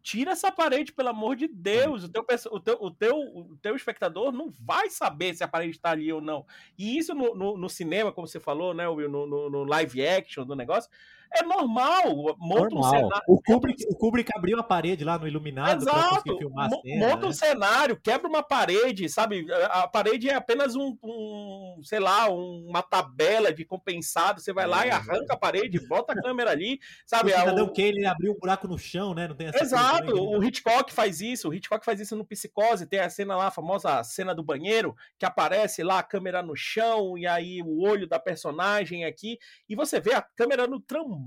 Tira 0.02 0.32
essa 0.32 0.52
parede, 0.52 0.94
pelo 0.94 1.10
amor 1.10 1.36
de 1.36 1.48
Deus. 1.48 2.06
O 2.06 2.10
teu, 2.10 2.26
o 2.52 2.60
teu, 2.60 2.78
o 2.80 2.92
teu, 2.92 3.18
o 3.20 3.58
teu 3.58 3.76
espectador 3.76 4.32
não 4.32 4.50
vai 4.50 4.90
saber 4.90 5.36
se 5.36 5.44
a 5.44 5.48
parede 5.48 5.76
está 5.76 5.92
ali 5.92 6.12
ou 6.12 6.22
não. 6.22 6.46
E 6.78 6.98
isso 6.98 7.14
no, 7.14 7.36
no, 7.36 7.58
no, 7.58 7.70
cinema, 7.70 8.12
como 8.12 8.28
você 8.28 8.40
falou, 8.40 8.74
né, 8.74 8.88
Will, 8.88 9.10
no, 9.10 9.28
no, 9.28 9.50
no 9.50 9.64
live 9.64 10.08
action 10.08 10.44
do 10.44 10.56
negócio, 10.56 10.90
é 11.34 11.44
normal. 11.44 12.36
Monta 12.38 12.76
normal. 12.76 12.80
Um 12.80 12.90
cenário, 12.90 13.24
o, 13.28 13.42
Kubrick, 13.42 13.86
o 13.90 13.96
Kubrick 13.96 14.32
abriu 14.36 14.60
a 14.60 14.64
parede 14.64 15.04
lá 15.04 15.18
no 15.18 15.28
Iluminado 15.28 15.86
para 15.86 16.10
conseguir 16.10 16.38
filmar 16.38 16.68
a 16.68 16.70
cena. 16.70 17.08
Monta 17.08 17.22
né? 17.22 17.28
um 17.28 17.34
cenário, 17.34 18.00
quebra 18.02 18.28
uma 18.28 18.44
parede, 18.44 19.08
sabe? 19.10 19.48
A 19.70 19.88
parede 19.88 20.30
é 20.30 20.36
apenas 20.36 20.76
um, 20.76 20.98
um 21.04 21.80
sei 21.84 22.00
lá, 22.00 22.30
uma 22.30 22.82
tabela 22.82 23.54
de 23.54 23.64
compensado. 23.64 24.42
Você 24.42 24.52
vai 24.52 24.66
é, 24.66 24.68
lá 24.68 24.86
e 24.86 24.90
é 24.90 24.92
arranca 24.92 25.34
a 25.34 25.38
parede, 25.38 25.80
bota 25.88 26.14
a 26.14 26.22
câmera 26.22 26.52
ali, 26.52 26.80
sabe? 27.06 27.32
O 27.32 27.40
Cidadão 27.40 27.66
é, 27.66 27.70
Kane, 27.70 27.88
ele 27.88 28.06
abriu 28.06 28.34
um 28.34 28.40
buraco 28.40 28.68
no 28.68 28.78
chão, 28.78 29.14
né? 29.14 29.28
Não 29.28 29.36
tem 29.36 29.48
essa 29.48 29.64
Exato. 29.64 30.14
O 30.14 30.44
Hitchcock 30.44 30.92
faz 30.92 31.22
isso. 31.22 31.50
O 31.50 31.54
Hitchcock 31.54 31.86
faz 31.86 32.00
isso 32.00 32.16
no 32.16 32.26
Psicose. 32.26 32.86
Tem 32.86 33.00
a 33.00 33.10
cena 33.10 33.38
lá, 33.38 33.48
a 33.48 33.52
famosa 33.52 34.04
cena 34.04 34.36
do 34.36 34.44
banheiro, 34.44 34.96
que 35.18 35.26
aparece 35.26 35.82
lá 35.82 36.00
a 36.00 36.04
câmera 36.04 36.44
no 36.44 36.56
chão 36.56 37.18
e 37.18 37.26
aí 37.26 37.62
o 37.62 37.82
olho 37.82 38.08
da 38.08 38.20
personagem 38.20 39.06
aqui. 39.06 39.38
E 39.70 39.76
você 39.76 40.00
vê 40.00 40.14
a 40.14 40.22
câmera 40.22 40.68
no 40.68 40.80
trambolho 40.80 41.21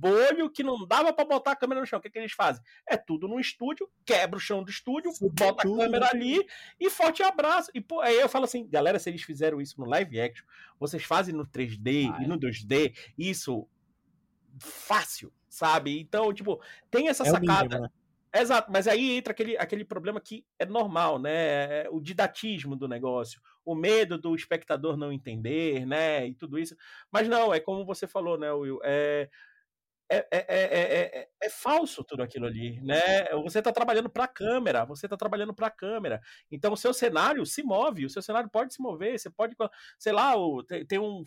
bolho 0.00 0.50
que 0.50 0.62
não 0.62 0.86
dava 0.86 1.12
para 1.12 1.26
botar 1.26 1.52
a 1.52 1.56
câmera 1.56 1.80
no 1.80 1.86
chão. 1.86 1.98
O 1.98 2.02
que, 2.02 2.08
que 2.08 2.18
eles 2.18 2.32
fazem? 2.32 2.62
É 2.88 2.96
tudo 2.96 3.28
no 3.28 3.38
estúdio, 3.38 3.88
quebra 4.04 4.38
o 4.38 4.40
chão 4.40 4.64
do 4.64 4.70
estúdio, 4.70 5.12
bota 5.20 5.62
a 5.62 5.76
câmera 5.76 6.06
né? 6.06 6.10
ali 6.12 6.46
e 6.78 6.88
forte 6.88 7.22
abraço. 7.22 7.70
E 7.74 7.80
pô, 7.80 8.00
aí 8.00 8.18
eu 8.18 8.28
falo 8.28 8.46
assim, 8.46 8.66
galera, 8.68 8.98
se 8.98 9.10
eles 9.10 9.22
fizeram 9.22 9.60
isso 9.60 9.78
no 9.78 9.86
live 9.86 10.18
action, 10.20 10.46
vocês 10.78 11.04
fazem 11.04 11.34
no 11.34 11.46
3D 11.46 12.22
e 12.22 12.26
no 12.26 12.38
2D, 12.38 12.96
isso 13.18 13.68
fácil, 14.58 15.32
sabe? 15.48 16.00
Então, 16.00 16.32
tipo, 16.32 16.60
tem 16.90 17.08
essa 17.08 17.22
é 17.22 17.30
sacada. 17.30 17.76
Mínimo, 17.76 17.82
né? 17.82 17.90
Exato, 18.32 18.70
mas 18.70 18.86
aí 18.86 19.18
entra 19.18 19.32
aquele, 19.32 19.56
aquele 19.56 19.84
problema 19.84 20.20
que 20.20 20.46
é 20.56 20.64
normal, 20.64 21.18
né? 21.18 21.82
É 21.82 21.88
o 21.90 22.00
didatismo 22.00 22.76
do 22.76 22.86
negócio, 22.86 23.42
o 23.70 23.74
medo 23.74 24.18
do 24.18 24.34
espectador 24.34 24.96
não 24.96 25.12
entender, 25.12 25.86
né? 25.86 26.26
E 26.26 26.34
tudo 26.34 26.58
isso. 26.58 26.76
Mas 27.10 27.28
não, 27.28 27.54
é 27.54 27.60
como 27.60 27.84
você 27.84 28.06
falou, 28.06 28.36
né, 28.38 28.50
Will? 28.52 28.80
É, 28.82 29.30
é, 30.10 30.26
é, 30.30 30.44
é, 30.48 31.28
é, 31.40 31.48
falso 31.48 32.02
tudo 32.02 32.22
aquilo 32.22 32.46
ali, 32.46 32.80
né? 32.80 33.28
Você 33.44 33.60
está 33.60 33.70
trabalhando 33.70 34.10
para 34.10 34.24
a 34.24 34.28
câmera, 34.28 34.84
você 34.84 35.06
está 35.06 35.16
trabalhando 35.16 35.54
para 35.54 35.68
a 35.68 35.70
câmera. 35.70 36.20
Então 36.50 36.72
o 36.72 36.76
seu 36.76 36.92
cenário 36.92 37.46
se 37.46 37.62
move, 37.62 38.04
o 38.04 38.10
seu 38.10 38.20
cenário 38.20 38.50
pode 38.50 38.74
se 38.74 38.82
mover, 38.82 39.18
você 39.18 39.30
pode, 39.30 39.54
sei 39.98 40.12
lá, 40.12 40.32
tem, 40.88 40.98
um, 40.98 41.22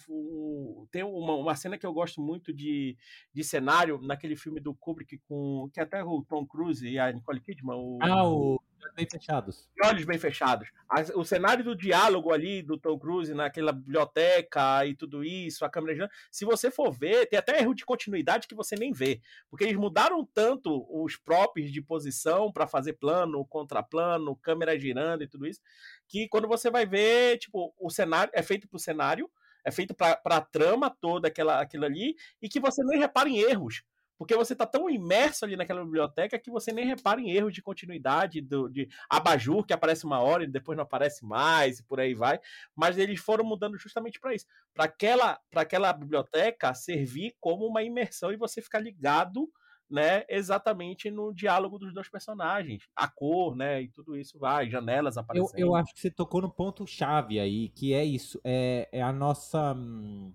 tem 0.91 1.01
uma, 1.01 1.35
uma, 1.35 1.55
cena 1.55 1.77
que 1.77 1.85
eu 1.85 1.93
gosto 1.93 2.21
muito 2.21 2.53
de, 2.53 2.97
de 3.33 3.43
cenário 3.43 4.01
naquele 4.01 4.35
filme 4.35 4.59
do 4.59 4.75
Kubrick 4.75 5.17
com 5.29 5.69
que 5.73 5.79
até 5.79 6.03
o 6.03 6.21
Tom 6.21 6.45
Cruise 6.45 6.85
e 6.85 6.99
a 6.99 7.11
Nicole 7.11 7.39
Kidman. 7.39 7.77
O, 7.77 7.99
ah, 8.01 8.27
o 8.27 8.59
olhos 8.83 8.93
bem 8.95 9.07
fechados. 9.09 9.69
olhos 9.83 10.05
bem 10.05 10.19
fechados. 10.19 10.69
O 11.15 11.23
cenário 11.23 11.63
do 11.63 11.75
diálogo 11.75 12.31
ali 12.31 12.61
do 12.61 12.77
Tom 12.77 12.97
Cruise 12.99 13.33
naquela 13.33 13.71
biblioteca 13.71 14.85
e 14.85 14.95
tudo 14.95 15.23
isso, 15.23 15.65
a 15.65 15.69
câmera. 15.69 16.09
Se 16.31 16.45
você 16.45 16.69
for 16.69 16.91
ver, 16.91 17.27
tem 17.27 17.39
até 17.39 17.59
erro 17.59 17.73
de 17.73 17.85
continuidade 17.85 18.47
que 18.47 18.55
você 18.55 18.72
nem 18.75 18.91
vê. 18.91 19.21
Porque 19.49 19.63
eles 19.63 19.75
mudaram 19.75 20.25
tanto 20.33 20.85
os 20.89 21.15
props 21.15 21.71
de 21.71 21.81
posição 21.81 22.51
para 22.51 22.67
fazer 22.67 22.93
plano, 22.93 23.45
contraplano, 23.45 24.35
câmera 24.35 24.77
girando 24.77 25.23
e 25.23 25.27
tudo 25.27 25.47
isso, 25.47 25.61
que 26.07 26.27
quando 26.27 26.47
você 26.47 26.69
vai 26.69 26.85
ver, 26.85 27.37
tipo, 27.37 27.73
o 27.79 27.89
cenário 27.89 28.31
é 28.35 28.41
feito 28.41 28.67
pro 28.67 28.79
cenário, 28.79 29.29
é 29.65 29.71
feito 29.71 29.93
para 29.93 30.19
a 30.25 30.41
trama 30.41 30.89
toda 30.89 31.27
aquela, 31.27 31.61
aquilo 31.61 31.85
ali, 31.85 32.15
e 32.41 32.49
que 32.49 32.59
você 32.59 32.83
nem 32.83 32.99
repara 32.99 33.29
em 33.29 33.37
erros 33.37 33.83
porque 34.23 34.37
você 34.37 34.53
está 34.53 34.65
tão 34.65 34.89
imerso 34.89 35.43
ali 35.43 35.57
naquela 35.57 35.83
biblioteca 35.83 36.39
que 36.39 36.49
você 36.49 36.71
nem 36.71 36.85
repara 36.85 37.19
em 37.19 37.29
erros 37.29 37.53
de 37.53 37.61
continuidade, 37.61 38.39
do, 38.39 38.69
de 38.69 38.87
abajur, 39.09 39.65
que 39.65 39.73
aparece 39.73 40.05
uma 40.05 40.19
hora 40.19 40.45
e 40.45 40.47
depois 40.47 40.77
não 40.77 40.83
aparece 40.83 41.25
mais, 41.25 41.79
e 41.79 41.83
por 41.83 41.99
aí 41.99 42.13
vai. 42.13 42.39
Mas 42.73 42.97
eles 42.97 43.19
foram 43.19 43.43
mudando 43.43 43.77
justamente 43.77 44.21
para 44.21 44.33
isso 44.33 44.45
para 44.73 44.85
aquela, 44.85 45.37
aquela 45.53 45.91
biblioteca 45.91 46.73
servir 46.73 47.35
como 47.37 47.67
uma 47.67 47.83
imersão 47.83 48.31
e 48.31 48.37
você 48.37 48.61
ficar 48.61 48.79
ligado. 48.79 49.51
Né, 49.91 50.23
exatamente 50.27 51.11
no 51.11 51.31
diálogo 51.31 51.77
dos 51.77 51.93
dois 51.93 52.09
personagens, 52.09 52.87
a 52.95 53.07
cor, 53.07 53.55
né, 53.55 53.83
e 53.83 53.89
tudo 53.89 54.17
isso 54.17 54.39
vai, 54.39 54.67
janelas 54.67 55.17
aparecendo. 55.17 55.59
Eu, 55.59 55.67
eu 55.67 55.75
acho 55.75 55.93
que 55.93 55.99
você 55.99 56.09
tocou 56.09 56.41
no 56.41 56.49
ponto 56.49 56.87
chave 56.87 57.39
aí, 57.39 57.69
que 57.69 57.93
é 57.93 58.03
isso, 58.03 58.41
é, 58.43 58.89
é 58.91 59.03
a 59.03 59.13
nossa 59.13 59.73
hum, 59.73 60.33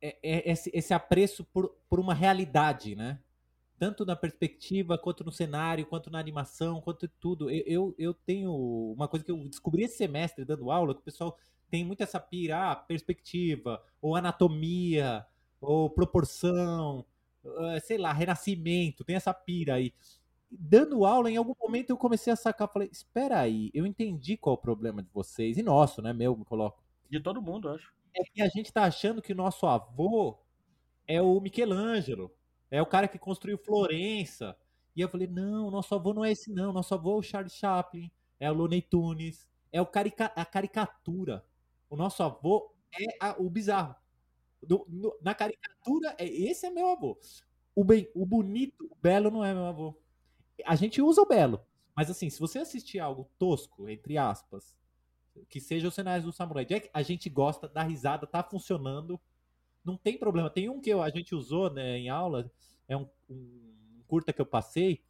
é, 0.00 0.16
é, 0.22 0.50
esse, 0.50 0.70
esse 0.72 0.92
apreço 0.92 1.44
por, 1.44 1.74
por 1.88 1.98
uma 1.98 2.14
realidade, 2.14 2.94
né? 2.94 3.18
Tanto 3.78 4.06
na 4.06 4.16
perspectiva, 4.16 4.96
quanto 4.96 5.22
no 5.22 5.30
cenário, 5.30 5.86
quanto 5.86 6.10
na 6.10 6.18
animação, 6.18 6.80
quanto 6.80 7.06
tudo. 7.08 7.50
Eu, 7.50 7.64
eu, 7.66 7.94
eu 7.98 8.14
tenho 8.14 8.52
uma 8.94 9.06
coisa 9.08 9.24
que 9.24 9.30
eu 9.30 9.36
descobri 9.48 9.84
esse 9.84 9.96
semestre 9.96 10.44
dando 10.44 10.70
aula, 10.70 10.94
que 10.94 11.00
o 11.00 11.04
pessoal 11.04 11.38
tem 11.70 11.84
muito 11.84 12.02
essa 12.02 12.18
pira, 12.20 12.72
ah, 12.72 12.76
perspectiva, 12.76 13.82
ou 14.00 14.16
anatomia, 14.16 15.26
ou 15.60 15.90
proporção, 15.90 17.04
ah, 17.44 17.80
sei 17.80 17.98
lá, 17.98 18.12
renascimento, 18.12 19.04
tem 19.04 19.16
essa 19.16 19.34
pira 19.34 19.74
aí. 19.74 19.92
Dando 20.50 21.04
aula, 21.04 21.30
em 21.30 21.36
algum 21.36 21.54
momento 21.60 21.90
eu 21.90 21.96
comecei 21.96 22.32
a 22.32 22.36
sacar, 22.36 22.72
falei, 22.72 22.88
espera 22.90 23.40
aí, 23.40 23.70
eu 23.74 23.84
entendi 23.84 24.36
qual 24.36 24.54
é 24.54 24.58
o 24.58 24.62
problema 24.62 25.02
de 25.02 25.10
vocês, 25.12 25.58
e 25.58 25.62
nosso, 25.62 26.00
né, 26.00 26.12
meu, 26.12 26.36
me 26.36 26.44
coloco. 26.44 26.82
De 27.10 27.20
todo 27.20 27.42
mundo, 27.42 27.68
acho 27.68 27.92
é 28.16 28.24
que 28.24 28.42
a 28.42 28.48
gente 28.48 28.72
tá 28.72 28.84
achando 28.84 29.22
que 29.22 29.32
o 29.32 29.36
nosso 29.36 29.66
avô 29.66 30.38
é 31.06 31.20
o 31.20 31.40
Michelangelo, 31.40 32.34
é 32.70 32.80
o 32.80 32.86
cara 32.86 33.06
que 33.06 33.18
construiu 33.18 33.58
Florença. 33.58 34.56
E 34.94 35.00
eu 35.00 35.08
falei, 35.08 35.26
não, 35.26 35.70
nosso 35.70 35.94
avô 35.94 36.14
não 36.14 36.24
é 36.24 36.32
esse 36.32 36.50
não, 36.50 36.72
nosso 36.72 36.94
avô 36.94 37.16
é 37.16 37.18
o 37.18 37.22
Charles 37.22 37.52
Chaplin, 37.52 38.10
é 38.40 38.50
o 38.50 38.54
Looney 38.54 38.80
Tunes, 38.80 39.46
é 39.70 39.80
o 39.80 39.86
carica 39.86 40.26
a 40.34 40.44
caricatura. 40.44 41.44
O 41.88 41.96
nosso 41.96 42.22
avô 42.22 42.72
é 42.98 43.04
a, 43.20 43.36
o 43.38 43.50
bizarro. 43.50 43.94
Do, 44.62 44.86
no, 44.88 45.16
na 45.20 45.34
caricatura, 45.34 46.16
é, 46.18 46.24
esse 46.26 46.66
é 46.66 46.70
meu 46.70 46.88
avô. 46.88 47.18
O, 47.74 47.84
bem, 47.84 48.10
o 48.14 48.24
bonito, 48.24 48.88
o 48.90 48.96
belo 48.96 49.30
não 49.30 49.44
é 49.44 49.52
meu 49.52 49.66
avô. 49.66 49.94
A 50.64 50.74
gente 50.74 51.02
usa 51.02 51.20
o 51.20 51.26
belo. 51.26 51.60
Mas 51.94 52.10
assim, 52.10 52.28
se 52.30 52.40
você 52.40 52.58
assistir 52.58 52.98
algo 52.98 53.30
tosco, 53.38 53.88
entre 53.88 54.18
aspas, 54.18 54.74
que 55.48 55.60
seja 55.60 55.88
os 55.88 55.94
cenários 55.94 56.24
do 56.24 56.32
Samurai 56.32 56.64
Jack, 56.64 56.90
a 56.92 57.02
gente 57.02 57.28
gosta 57.28 57.68
da 57.68 57.82
risada, 57.82 58.26
tá 58.26 58.42
funcionando, 58.42 59.20
não 59.84 59.96
tem 59.96 60.18
problema. 60.18 60.50
Tem 60.50 60.68
um 60.68 60.80
que 60.80 60.92
a 60.92 61.10
gente 61.10 61.34
usou 61.34 61.70
né, 61.70 61.98
em 61.98 62.08
aula, 62.08 62.50
é 62.88 62.96
um, 62.96 63.08
um 63.28 64.02
curta 64.06 64.32
que 64.32 64.40
eu 64.40 64.46
passei, 64.46 65.02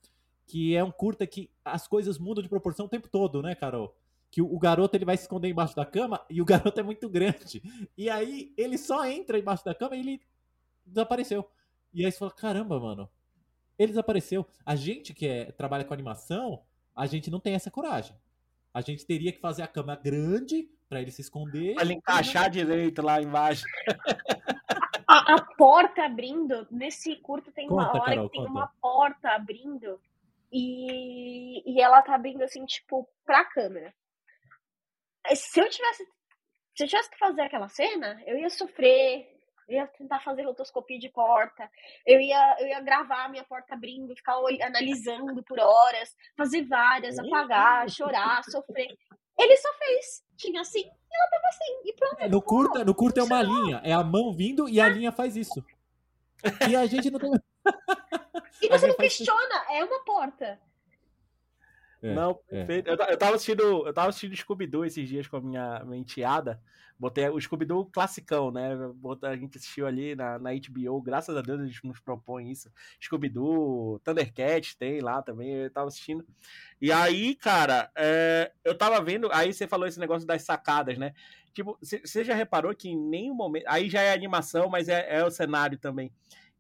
que 0.47 0.77
é 0.77 0.85
um 0.85 0.91
curta 0.91 1.27
que 1.27 1.51
as 1.65 1.89
coisas 1.89 2.19
mudam 2.19 2.43
de 2.43 2.49
proporção 2.49 2.87
o 2.87 2.89
tempo 2.89 3.09
todo, 3.09 3.43
né, 3.43 3.55
Carol? 3.55 3.97
Que 4.31 4.43
o, 4.43 4.53
o 4.53 4.59
garoto 4.59 4.97
ele 4.97 5.05
vai 5.05 5.17
se 5.17 5.25
esconder 5.25 5.49
embaixo 5.49 5.75
da 5.75 5.85
cama 5.85 6.25
e 6.31 6.41
o 6.41 6.45
garoto 6.47 6.79
é 6.79 6.83
muito 6.83 7.09
grande. 7.09 7.63
E 7.97 8.09
aí 8.09 8.53
ele 8.57 8.79
só 8.79 9.05
entra 9.07 9.39
embaixo 9.39 9.65
da 9.65 9.75
cama 9.75 9.97
e 9.97 10.01
ele 10.01 10.21
desapareceu. 10.85 11.49
E 11.93 12.05
aí 12.05 12.13
você 12.13 12.19
fala, 12.19 12.31
caramba, 12.31 12.79
mano, 12.79 13.09
Ele 13.79 13.89
desapareceu. 13.89 14.47
A 14.65 14.77
gente 14.77 15.15
que 15.15 15.27
é, 15.27 15.51
trabalha 15.53 15.85
com 15.85 15.95
animação, 15.95 16.63
a 16.95 17.07
gente 17.07 17.31
não 17.31 17.41
tem 17.41 17.55
essa 17.55 17.71
coragem. 17.71 18.15
A 18.77 18.83
gente 18.83 19.07
teria 19.07 19.33
que 19.33 19.41
fazer 19.41 19.63
a 19.63 19.67
cama 19.67 19.97
grande 19.97 20.69
para 20.87 21.01
ele 21.01 21.11
se 21.11 21.23
esconder. 21.23 21.77
Pra 21.77 21.83
ele 21.83 21.95
encaixar 21.95 22.51
direito 22.51 23.01
lá 23.01 23.23
embaixo. 23.23 23.65
A, 25.09 25.37
a 25.37 25.41
porta 25.57 26.05
abrindo, 26.05 26.67
nesse 26.69 27.15
curto 27.21 27.53
tem 27.53 27.69
uma 27.71 27.87
Conta, 27.87 27.99
hora 27.99 28.11
Carol, 28.11 28.29
que 28.29 28.37
tem 28.39 28.47
conta. 28.47 28.59
uma 28.59 28.69
porta 28.83 29.29
abrindo 29.31 30.01
e, 30.51 31.63
e 31.65 31.81
ela 31.81 32.03
tá 32.03 32.13
abrindo 32.17 32.43
assim, 32.43 32.67
tipo, 32.67 33.09
pra 33.25 33.45
câmera. 33.45 33.95
Se 35.33 35.61
eu 35.61 35.71
tivesse. 35.71 36.05
Se 36.75 36.83
eu 36.85 36.89
tivesse 36.89 37.09
que 37.11 37.19
fazer 37.19 37.43
aquela 37.43 37.69
cena, 37.69 38.21
eu 38.27 38.37
ia 38.37 38.51
sofrer, 38.51 39.36
eu 39.69 39.77
ia 39.77 39.87
tentar 39.87 40.21
fazer 40.21 40.43
rotoscopia 40.43 40.99
de 40.99 41.09
porta, 41.09 41.69
eu 42.07 42.21
ia, 42.21 42.57
eu 42.61 42.67
ia 42.69 42.81
gravar 42.81 43.25
a 43.25 43.29
minha 43.29 43.45
porta 43.45 43.75
abrindo, 43.75 44.15
ficar 44.15 44.37
analisando 44.63 45.43
por 45.43 45.59
horas, 45.59 46.17
fazer 46.37 46.63
várias, 46.65 47.19
apagar, 47.19 47.89
chorar, 47.91 48.45
sofrer. 48.45 48.97
Ele 49.39 49.57
só 49.57 49.73
fez. 49.75 50.25
Tinha 50.37 50.61
assim 50.61 50.81
e 50.81 51.17
ela 51.17 51.31
tava 51.31 51.49
assim. 51.49 51.81
E 51.85 51.93
pronto. 51.95 52.21
É, 52.21 52.29
No 52.29 52.43
curta, 52.43 52.85
no 52.85 52.95
curta 52.95 53.21
é 53.21 53.23
uma 53.23 53.43
linha. 53.43 53.81
É 53.85 53.93
a 53.93 54.03
mão 54.03 54.33
vindo 54.33 54.69
e 54.69 54.81
a 54.81 54.89
linha 54.89 55.13
faz 55.13 55.37
isso. 55.37 55.65
E 56.69 56.77
a 56.77 56.87
gente 56.87 57.11
não 57.11 57.19
tem. 57.21 57.31
E 58.63 58.69
você 58.69 58.87
não 58.87 58.95
questiona, 58.95 59.65
é 59.71 59.85
uma 59.85 60.05
porta. 60.05 60.61
É, 62.03 62.15
Não, 62.15 62.33
é. 62.51 62.65
perfeito. 62.65 62.89
Eu, 62.89 62.97
ta- 62.97 63.07
eu 63.11 63.17
tava 63.19 63.35
assistindo, 63.37 63.87
eu 63.87 63.93
tava 63.93 64.09
assistindo 64.09 64.37
Scooby-Doo 64.37 64.85
esses 64.85 65.09
dias 65.09 65.27
com 65.27 65.37
a 65.37 65.41
minha, 65.41 65.85
minha 65.85 65.99
enteada. 66.01 66.61
Botei 66.99 67.29
o 67.29 67.39
Scooby-Doo 67.39 67.87
classicão, 67.87 68.51
né? 68.51 68.75
Botei- 68.95 69.29
a 69.29 69.37
gente 69.37 69.59
assistiu 69.59 69.87
ali 69.87 70.15
na, 70.17 70.39
na 70.39 70.51
HBO, 70.53 71.01
graças 71.03 71.37
a 71.37 71.43
Deus 71.43 71.61
eles 71.61 71.79
nos 71.83 72.01
propõem 72.01 72.51
isso. 72.51 72.71
Scooby-Doo, 73.03 73.99
Thundercats 74.01 74.75
tem 74.75 75.01
lá 75.01 75.21
também, 75.23 75.53
eu 75.55 75.71
tava 75.71 75.89
assistindo. 75.89 76.27
E 76.81 76.93
aí, 76.93 77.35
cara, 77.35 77.91
é, 77.97 78.53
eu 78.65 78.77
tava 78.77 79.01
vendo, 79.03 79.31
aí 79.33 79.53
você 79.53 79.67
falou 79.67 79.87
esse 79.87 79.99
negócio 80.01 80.27
das 80.27 80.43
sacadas, 80.43 80.97
né? 80.99 81.13
Tipo, 81.53 81.79
você 81.81 82.23
já 82.25 82.35
reparou 82.35 82.75
que 82.75 82.89
em 82.91 82.97
nenhum 82.97 83.35
momento. 83.35 83.65
Aí 83.67 83.89
já 83.89 84.03
é 84.03 84.13
animação, 84.13 84.69
mas 84.69 84.89
é, 84.89 85.19
é 85.19 85.25
o 85.25 85.31
cenário 85.31 85.79
também. 85.79 86.13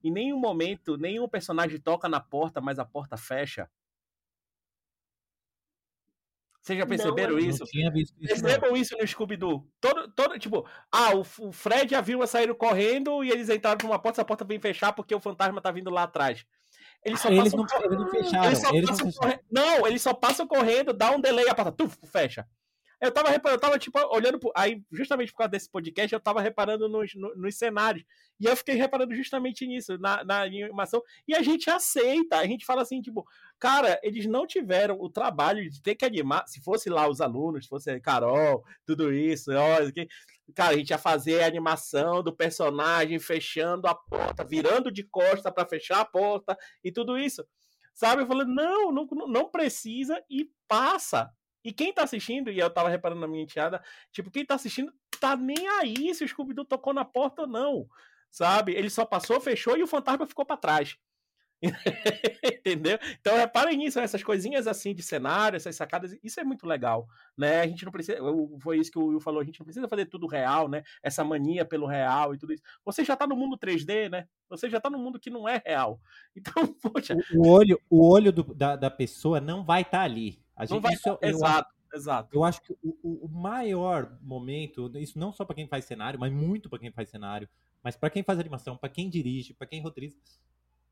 Em 0.02 0.10
nenhum 0.10 0.38
momento, 0.38 0.96
nenhum 0.96 1.28
personagem 1.28 1.78
toca 1.78 2.08
na 2.08 2.20
porta, 2.20 2.60
mas 2.60 2.78
a 2.78 2.84
porta 2.84 3.16
fecha. 3.16 3.68
Vocês 6.66 6.80
já 6.80 6.84
Não, 6.84 6.88
perceberam 6.88 7.32
Não 7.34 7.38
isso? 7.38 7.64
tinha 7.64 7.88
visto 7.92 8.12
isso. 8.18 8.34
não. 8.34 8.42
Percebam 8.42 8.76
isso 8.76 8.96
no 8.98 9.06
Scooby-Doo. 9.06 9.64
Todo, 9.80 10.08
todo, 10.08 10.36
tipo, 10.36 10.66
ah, 10.90 11.14
o, 11.14 11.20
o 11.46 11.52
Fred 11.52 11.94
e 11.94 11.96
a 11.96 12.00
Vilma 12.00 12.26
saíram 12.26 12.56
correndo 12.56 13.22
e 13.22 13.30
eles 13.30 13.48
entraram 13.48 13.78
por 13.78 13.86
uma 13.86 14.00
porta, 14.00 14.20
essa 14.20 14.24
porta 14.24 14.44
vem 14.44 14.58
fechar 14.58 14.92
porque 14.92 15.14
o 15.14 15.20
fantasma 15.20 15.60
tá 15.60 15.70
vindo 15.70 15.90
lá 15.90 16.02
atrás. 16.02 16.44
Eles 17.04 17.20
só 17.20 17.28
Eles 17.28 17.54
passam 17.54 17.60
não, 17.60 18.44
eles 18.44 18.62
não 18.62 18.74
eles 18.74 18.98
não 18.98 19.12
correndo. 19.12 19.40
Não, 19.48 19.86
eles 19.86 20.02
só 20.02 20.12
passam 20.12 20.44
correndo, 20.44 20.92
dá 20.92 21.12
um 21.12 21.20
delay, 21.20 21.48
a 21.48 21.54
porta 21.54 21.70
tuf, 21.70 21.96
fecha. 22.04 22.44
Eu 23.00 23.12
tava 23.12 23.28
reparando, 23.28 23.56
eu 23.58 23.60
tava 23.60 23.78
tipo 23.78 23.98
olhando 24.14 24.38
pro- 24.38 24.52
aí 24.56 24.82
justamente 24.90 25.30
por 25.30 25.38
causa 25.38 25.50
desse 25.50 25.70
podcast, 25.70 26.12
eu 26.14 26.20
tava 26.20 26.40
reparando 26.40 26.88
nos, 26.88 27.14
no- 27.14 27.34
nos 27.36 27.54
cenários. 27.56 28.04
E 28.40 28.46
eu 28.46 28.56
fiquei 28.56 28.74
reparando 28.74 29.14
justamente 29.14 29.66
nisso, 29.66 29.98
na, 29.98 30.24
na 30.24 30.42
animação. 30.42 31.02
E 31.28 31.34
a 31.34 31.42
gente 31.42 31.68
aceita, 31.68 32.38
a 32.38 32.46
gente 32.46 32.64
fala 32.64 32.82
assim, 32.82 33.00
tipo, 33.02 33.26
cara, 33.58 33.98
eles 34.02 34.26
não 34.26 34.46
tiveram 34.46 34.98
o 35.00 35.10
trabalho 35.10 35.68
de 35.70 35.82
ter 35.82 35.94
que 35.94 36.04
animar. 36.06 36.46
Se 36.48 36.62
fosse 36.62 36.88
lá 36.88 37.06
os 37.08 37.20
alunos, 37.20 37.64
se 37.64 37.68
fosse 37.68 38.00
Carol, 38.00 38.64
tudo 38.86 39.12
isso, 39.12 39.50
que, 39.94 40.08
cara, 40.54 40.74
a 40.74 40.76
gente 40.78 40.90
ia 40.90 40.98
fazer 40.98 41.42
a 41.42 41.46
animação 41.46 42.22
do 42.22 42.34
personagem 42.34 43.18
fechando 43.18 43.86
a 43.88 43.94
porta, 43.94 44.44
virando 44.44 44.90
de 44.90 45.02
costa 45.04 45.50
para 45.52 45.68
fechar 45.68 46.00
a 46.00 46.04
porta 46.04 46.56
e 46.82 46.90
tudo 46.90 47.18
isso. 47.18 47.46
Sabe? 47.94 48.22
Eu 48.22 48.26
falei, 48.26 48.46
não, 48.46 48.92
não, 48.92 49.06
não 49.26 49.50
precisa 49.50 50.22
e 50.30 50.50
passa. 50.68 51.30
E 51.66 51.72
quem 51.72 51.92
tá 51.92 52.04
assistindo, 52.04 52.48
e 52.48 52.60
eu 52.60 52.70
tava 52.70 52.88
reparando 52.88 53.20
na 53.20 53.26
minha 53.26 53.42
enteada, 53.42 53.82
tipo, 54.12 54.30
quem 54.30 54.46
tá 54.46 54.54
assistindo 54.54 54.92
tá 55.18 55.36
nem 55.36 55.66
aí 55.80 56.14
se 56.14 56.22
o 56.22 56.28
Scooby-Doo 56.28 56.64
tocou 56.64 56.94
na 56.94 57.04
porta 57.04 57.42
ou 57.42 57.48
não. 57.48 57.88
Sabe? 58.30 58.72
Ele 58.72 58.88
só 58.88 59.04
passou, 59.04 59.40
fechou 59.40 59.76
e 59.76 59.82
o 59.82 59.86
fantasma 59.86 60.26
ficou 60.28 60.46
para 60.46 60.56
trás. 60.56 60.96
Entendeu? 62.44 62.98
Então 63.20 63.36
reparem 63.36 63.76
nisso, 63.78 63.98
essas 63.98 64.22
coisinhas 64.22 64.68
assim 64.68 64.94
de 64.94 65.02
cenário, 65.02 65.56
essas 65.56 65.74
sacadas, 65.74 66.16
isso 66.22 66.38
é 66.38 66.44
muito 66.44 66.66
legal, 66.68 67.08
né? 67.36 67.62
A 67.62 67.66
gente 67.66 67.84
não 67.84 67.90
precisa, 67.90 68.18
foi 68.60 68.78
isso 68.78 68.92
que 68.92 68.98
o 68.98 69.06
Will 69.06 69.20
falou, 69.20 69.40
a 69.40 69.44
gente 69.44 69.58
não 69.58 69.64
precisa 69.64 69.88
fazer 69.88 70.06
tudo 70.06 70.28
real, 70.28 70.68
né? 70.68 70.84
Essa 71.02 71.24
mania 71.24 71.64
pelo 71.64 71.86
real 71.86 72.32
e 72.32 72.38
tudo 72.38 72.52
isso. 72.52 72.62
Você 72.84 73.04
já 73.04 73.16
tá 73.16 73.26
no 73.26 73.34
mundo 73.34 73.58
3D, 73.58 74.08
né? 74.08 74.28
Você 74.48 74.70
já 74.70 74.80
tá 74.80 74.88
no 74.88 74.98
mundo 74.98 75.18
que 75.18 75.30
não 75.30 75.48
é 75.48 75.60
real. 75.66 76.00
Então, 76.36 76.66
poxa, 76.74 77.16
O, 77.34 77.48
olho, 77.48 77.80
o 77.90 78.06
olho 78.08 78.30
do- 78.32 78.54
da, 78.54 78.76
da 78.76 78.90
pessoa 78.90 79.40
não 79.40 79.64
vai 79.64 79.82
estar 79.82 80.02
ali. 80.02 80.45
A 80.56 80.64
gente, 80.64 80.74
não 80.74 80.80
vai. 80.80 80.94
isso 80.94 81.08
eu- 81.08 81.18
eu, 81.20 81.28
exato, 81.28 81.74
exato. 81.94 82.36
eu 82.36 82.42
acho 82.44 82.62
que 82.62 82.72
o, 82.82 82.96
o- 83.02 83.26
o 83.26 83.28
maior 83.28 84.18
momento, 84.22 84.90
isso 84.98 85.18
não 85.18 85.32
só 85.32 85.44
para 85.44 85.54
quem 85.56 85.68
faz 85.68 85.84
cenário, 85.84 86.18
mas 86.18 86.32
muito 86.32 86.68
para 86.70 86.78
quem 86.78 86.90
faz 86.90 87.08
cenário, 87.10 87.48
mas 87.82 87.96
para 87.96 88.10
quem 88.10 88.22
faz 88.22 88.38
animação, 88.38 88.76
para 88.76 88.88
quem 88.88 89.08
dirige, 89.10 89.54
para 89.54 89.66
quem 89.66 89.80
roteiriza, 89.82 90.16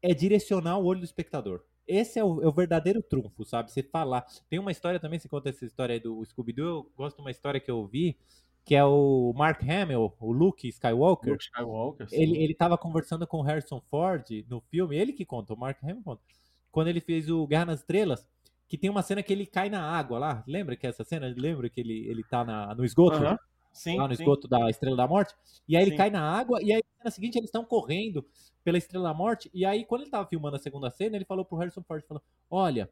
é 0.02 0.12
direcionar 0.14 0.78
o 0.78 0.84
olho 0.84 1.00
do 1.00 1.04
espectador. 1.04 1.64
Esse 1.86 2.18
é 2.18 2.24
o, 2.24 2.42
é 2.42 2.46
o 2.46 2.52
verdadeiro 2.52 3.02
trunfo, 3.02 3.44
sabe? 3.44 3.70
Você 3.72 3.82
falar. 3.82 4.26
Tem 4.48 4.58
uma 4.58 4.70
história 4.72 5.00
também, 5.00 5.18
você 5.18 5.28
conta 5.28 5.48
essa 5.50 5.64
história 5.64 5.94
aí 5.94 6.00
do 6.00 6.24
Scooby-Doo, 6.24 6.66
eu 6.66 6.92
gosto 6.96 7.16
de 7.16 7.22
uma 7.22 7.30
história 7.30 7.60
que 7.60 7.70
eu 7.70 7.78
ouvi, 7.78 8.16
que 8.64 8.74
é 8.74 8.84
o 8.84 9.32
Mark 9.34 9.62
Hamill, 9.62 10.14
o 10.18 10.32
Luke 10.32 10.66
Skywalker. 10.68 11.32
Luke 11.32 11.44
Skywalker, 11.44 12.08
sim. 12.08 12.16
Ele, 12.16 12.38
ele 12.42 12.54
tava 12.54 12.78
conversando 12.78 13.26
com 13.26 13.38
o 13.38 13.42
Harrison 13.42 13.80
Ford 13.90 14.24
no 14.48 14.60
filme, 14.60 14.96
ele 14.96 15.12
que 15.12 15.24
conta, 15.24 15.52
o 15.52 15.56
Mark 15.58 15.82
Hamill 15.82 16.02
conta, 16.02 16.22
quando 16.70 16.88
ele 16.88 17.00
fez 17.00 17.28
o 17.28 17.46
Guerra 17.46 17.66
nas 17.66 17.80
Estrelas, 17.80 18.26
que 18.74 18.78
tem 18.78 18.90
uma 18.90 19.02
cena 19.02 19.22
que 19.22 19.32
ele 19.32 19.46
cai 19.46 19.70
na 19.70 19.80
água 19.80 20.18
lá. 20.18 20.44
Lembra 20.48 20.74
que 20.74 20.84
essa 20.84 21.04
cena? 21.04 21.32
Lembra 21.38 21.70
que 21.70 21.80
ele, 21.80 22.08
ele 22.08 22.24
tá 22.24 22.44
na, 22.44 22.74
no 22.74 22.84
esgoto? 22.84 23.18
Aham. 23.18 23.38
Sim, 23.72 23.98
lá 23.98 24.08
no 24.08 24.16
sim. 24.16 24.22
esgoto 24.24 24.48
da 24.48 24.68
Estrela 24.68 24.96
da 24.96 25.06
Morte. 25.06 25.32
E 25.68 25.76
aí 25.76 25.84
ele 25.84 25.92
Sim. 25.92 25.96
cai 25.96 26.10
na 26.10 26.20
água, 26.20 26.60
e 26.60 26.72
aí 26.72 26.82
na 26.82 27.02
cena 27.02 27.10
seguinte 27.12 27.38
eles 27.38 27.46
estão 27.46 27.64
correndo 27.64 28.26
pela 28.64 28.76
Estrela 28.76 29.10
da 29.10 29.14
Morte. 29.14 29.48
E 29.54 29.64
aí, 29.64 29.84
quando 29.84 30.02
ele 30.02 30.10
tava 30.10 30.26
filmando 30.26 30.56
a 30.56 30.58
segunda 30.58 30.90
cena, 30.90 31.14
ele 31.14 31.24
falou 31.24 31.44
pro 31.44 31.56
Harrison 31.56 31.84
Ford: 31.84 32.04
falou, 32.04 32.22
Olha, 32.50 32.90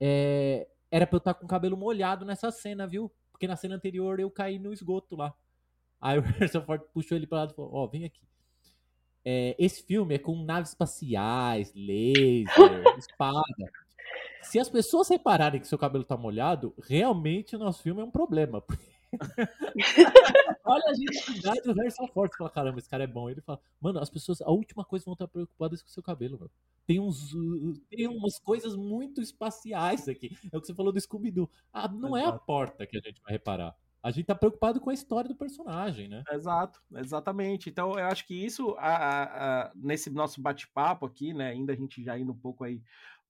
é, 0.00 0.68
era 0.88 1.04
pra 1.04 1.16
eu 1.16 1.18
estar 1.18 1.34
com 1.34 1.46
o 1.46 1.48
cabelo 1.48 1.76
molhado 1.76 2.24
nessa 2.24 2.52
cena, 2.52 2.86
viu? 2.86 3.10
Porque 3.32 3.48
na 3.48 3.56
cena 3.56 3.74
anterior 3.74 4.20
eu 4.20 4.30
caí 4.30 4.60
no 4.60 4.72
esgoto 4.72 5.16
lá. 5.16 5.34
Aí 6.00 6.16
o 6.16 6.22
Harrison 6.22 6.62
Ford 6.62 6.80
puxou 6.92 7.16
ele 7.16 7.26
pra 7.26 7.38
lado 7.38 7.54
e 7.54 7.56
falou: 7.56 7.74
Ó, 7.74 7.88
vem 7.88 8.04
aqui. 8.04 8.22
É, 9.24 9.56
esse 9.58 9.82
filme 9.82 10.14
é 10.14 10.18
com 10.18 10.44
naves 10.44 10.70
espaciais, 10.70 11.72
laser, 11.74 12.84
espada. 12.98 13.83
Se 14.42 14.58
as 14.58 14.68
pessoas 14.68 15.08
repararem 15.08 15.60
que 15.60 15.66
seu 15.66 15.78
cabelo 15.78 16.04
tá 16.04 16.16
molhado, 16.16 16.74
realmente 16.82 17.56
o 17.56 17.58
nosso 17.58 17.82
filme 17.82 18.00
é 18.00 18.04
um 18.04 18.10
problema. 18.10 18.62
Olha 20.64 20.84
a 20.90 20.94
genialidade 20.94 21.60
do 21.62 21.72
Harrison 21.74 22.06
Ford. 22.08 22.30
Fala, 22.36 22.50
caramba, 22.50 22.78
esse 22.78 22.88
cara 22.88 23.04
é 23.04 23.06
bom. 23.06 23.30
Ele 23.30 23.40
fala, 23.40 23.60
mano, 23.80 24.00
as 24.00 24.10
pessoas, 24.10 24.40
a 24.42 24.50
última 24.50 24.84
coisa 24.84 25.04
que 25.04 25.06
vão 25.06 25.14
estar 25.14 25.28
preocupadas 25.28 25.80
é 25.80 25.82
com 25.82 25.88
o 25.88 25.92
seu 25.92 26.02
cabelo, 26.02 26.38
mano. 26.38 26.50
Tem, 26.86 27.00
uns, 27.00 27.32
tem 27.88 28.06
umas 28.08 28.38
coisas 28.38 28.76
muito 28.76 29.20
espaciais 29.20 30.08
aqui. 30.08 30.36
É 30.52 30.56
o 30.56 30.60
que 30.60 30.66
você 30.66 30.74
falou 30.74 30.92
do 30.92 31.00
Scooby-Doo. 31.00 31.48
Ah, 31.72 31.88
não 31.88 32.16
é 32.16 32.22
a 32.24 32.28
Exato. 32.28 32.44
porta 32.44 32.86
que 32.86 32.96
a 32.96 33.00
gente 33.00 33.20
vai 33.22 33.32
reparar. 33.32 33.74
A 34.02 34.10
gente 34.10 34.26
tá 34.26 34.34
preocupado 34.34 34.80
com 34.80 34.90
a 34.90 34.94
história 34.94 35.26
do 35.28 35.34
personagem, 35.34 36.08
né? 36.08 36.22
Exato, 36.30 36.78
exatamente. 36.94 37.70
Então 37.70 37.98
eu 37.98 38.04
acho 38.04 38.26
que 38.26 38.34
isso, 38.34 38.74
a- 38.78 38.96
a- 38.96 39.62
a- 39.62 39.72
nesse 39.74 40.10
nosso 40.10 40.42
bate-papo 40.42 41.06
aqui, 41.06 41.32
né? 41.32 41.48
Ainda 41.52 41.72
a 41.72 41.76
gente 41.76 42.04
já 42.04 42.18
indo 42.18 42.32
um 42.32 42.36
pouco 42.36 42.64
aí 42.64 42.82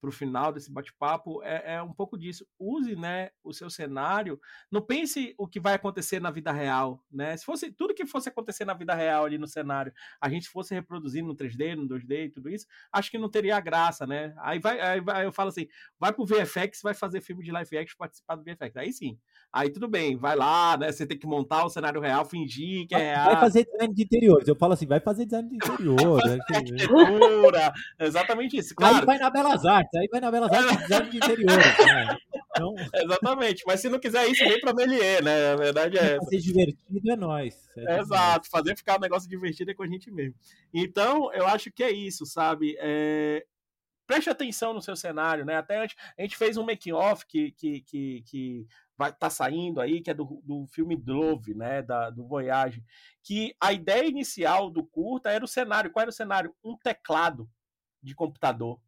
para 0.05 0.11
o 0.11 0.13
final 0.13 0.53
desse 0.53 0.71
bate-papo, 0.71 1.43
é, 1.43 1.77
é 1.77 1.83
um 1.83 1.93
pouco 1.95 2.19
disso. 2.19 2.47
Use, 2.59 2.95
né, 2.95 3.31
o 3.43 3.55
seu 3.55 3.71
cenário. 3.71 4.39
Não 4.71 4.83
pense 4.83 5.35
o 5.39 5.49
que 5.49 5.59
vai 5.59 5.73
acontecer 5.73 6.21
na 6.21 6.31
vida 6.31 6.53
real, 6.53 7.03
né? 7.11 7.35
Se 7.39 7.45
fosse 7.45 7.73
tudo 7.73 7.95
que 7.95 8.05
fosse 8.05 8.29
acontecer 8.29 8.67
na 8.67 8.75
vida 8.75 8.95
real 8.95 9.25
ali 9.25 9.39
no 9.39 9.47
cenário, 9.49 9.93
a 10.21 10.29
gente 10.29 10.47
fosse 10.51 10.75
reproduzir 10.75 11.25
no 11.25 11.35
3D, 11.35 11.75
no 11.75 11.87
2D 11.89 12.25
e 12.27 12.31
tudo 12.31 12.51
isso, 12.51 12.67
acho 12.93 13.11
que 13.11 13.17
não 13.17 13.31
teria 13.31 13.59
graça, 13.61 14.07
né? 14.07 14.35
Aí 14.41 14.59
vai, 14.59 14.79
aí 14.79 15.01
vai- 15.01 15.25
eu 15.25 15.33
falo 15.33 15.49
assim, 15.49 15.67
vai 15.99 16.13
pro 16.13 16.27
VFX, 16.27 16.81
vai 16.83 16.93
fazer 16.93 17.23
filme 17.23 17.43
de 17.43 17.51
live 17.51 17.79
action, 17.79 17.97
participar 17.99 18.37
do 18.37 18.45
VFX. 18.45 18.77
Aí 18.77 18.93
sim. 18.93 19.19
Aí 19.55 19.71
tudo 19.71 19.87
bem, 19.87 20.17
vai 20.17 20.35
lá, 20.35 20.77
né? 20.77 20.91
Você 20.91 21.07
tem 21.07 21.17
que 21.17 21.29
montar 21.29 21.65
o 21.65 21.71
cenário 21.71 22.01
real, 22.01 22.25
fingir 22.25 22.89
que 22.89 22.95
é 22.97 23.15
real. 23.15 23.27
Vai 23.27 23.41
fazer 23.41 23.65
design 23.65 23.95
de 23.95 24.03
interiores. 24.03 24.49
Eu 24.49 24.57
falo 24.57 24.73
assim, 24.73 24.85
vai 24.85 24.99
fazer 24.99 25.27
design 25.27 25.49
de 25.49 25.55
interiores. 25.55 26.25
né? 26.25 26.39
arquitetura, 26.49 27.73
exatamente 28.01 28.57
isso. 28.57 28.75
Aí 28.77 28.91
Claro, 28.91 29.07
vai 29.07 29.17
na 29.17 29.31
Belas 29.31 29.65
Artes, 29.65 29.95
aí 29.95 30.09
vai 30.11 30.21
na 30.21 30.29
Belas 30.33 30.51
Artes 30.51 30.83
design 30.83 31.09
de 31.09 31.17
interiores. 31.19 31.87
Né? 31.87 32.17
Então, 32.51 32.75
exatamente. 32.95 33.63
Mas 33.65 33.79
se 33.79 33.89
não 33.89 34.01
quiser 34.01 34.27
isso, 34.27 34.43
vem 34.43 34.61
pra 34.61 34.75
Melier, 34.75 35.23
né? 35.23 35.53
A 35.53 35.57
verdade 35.57 35.99
é 35.99 36.17
essa. 36.17 36.25
fazer 36.25 36.39
divertido 36.39 37.13
é 37.13 37.17
nós. 37.17 37.55
É 37.77 38.01
Exato, 38.01 38.51
fazer 38.51 38.77
ficar 38.77 38.97
um 38.97 39.03
negócio 39.03 39.31
divertido 39.31 39.71
é 39.71 39.75
com 39.75 39.85
a 39.85 39.87
gente 39.87 40.11
mesmo. 40.11 40.35
Então, 40.73 41.33
eu 41.33 41.47
acho 41.47 41.71
que 41.71 41.85
é 41.85 41.93
isso, 41.93 42.27
sabe? 42.27 42.77
É, 42.81 43.47
Preste 44.07 44.29
atenção 44.29 44.75
no 44.75 44.83
seu 44.83 44.95
cenário, 44.95 45.45
né? 45.45 45.57
Até 45.57 45.83
antes, 45.83 45.97
a 46.19 46.23
gente 46.23 46.37
fez 46.37 46.57
um 46.57 46.65
making-off 46.65 47.27
que, 47.27 47.53
que, 47.53 47.81
que, 47.81 48.23
que 48.23 48.67
vai 48.97 49.13
tá 49.13 49.31
saindo 49.31 49.81
aí, 49.81 50.01
que 50.01 50.11
é 50.11 50.15
do, 50.15 50.43
do 50.45 50.67
filme 50.67 50.97
Dove, 50.97 51.55
né? 51.55 51.83
Da, 51.83 52.11
do 52.11 52.27
Voyage. 52.27 52.85
Que 53.23 53.55
a 53.61 53.73
ideia 53.73 54.07
inicial 54.07 54.71
do 54.71 54.85
curta 54.85 55.31
era 55.31 55.45
o 55.45 55.49
cenário. 55.49 55.91
Qual 55.91 56.03
era 56.03 56.11
o 56.11 56.15
cenário? 56.15 56.55
Um 56.63 56.77
teclado 56.77 57.49
de 58.03 58.15
computador. 58.15 58.79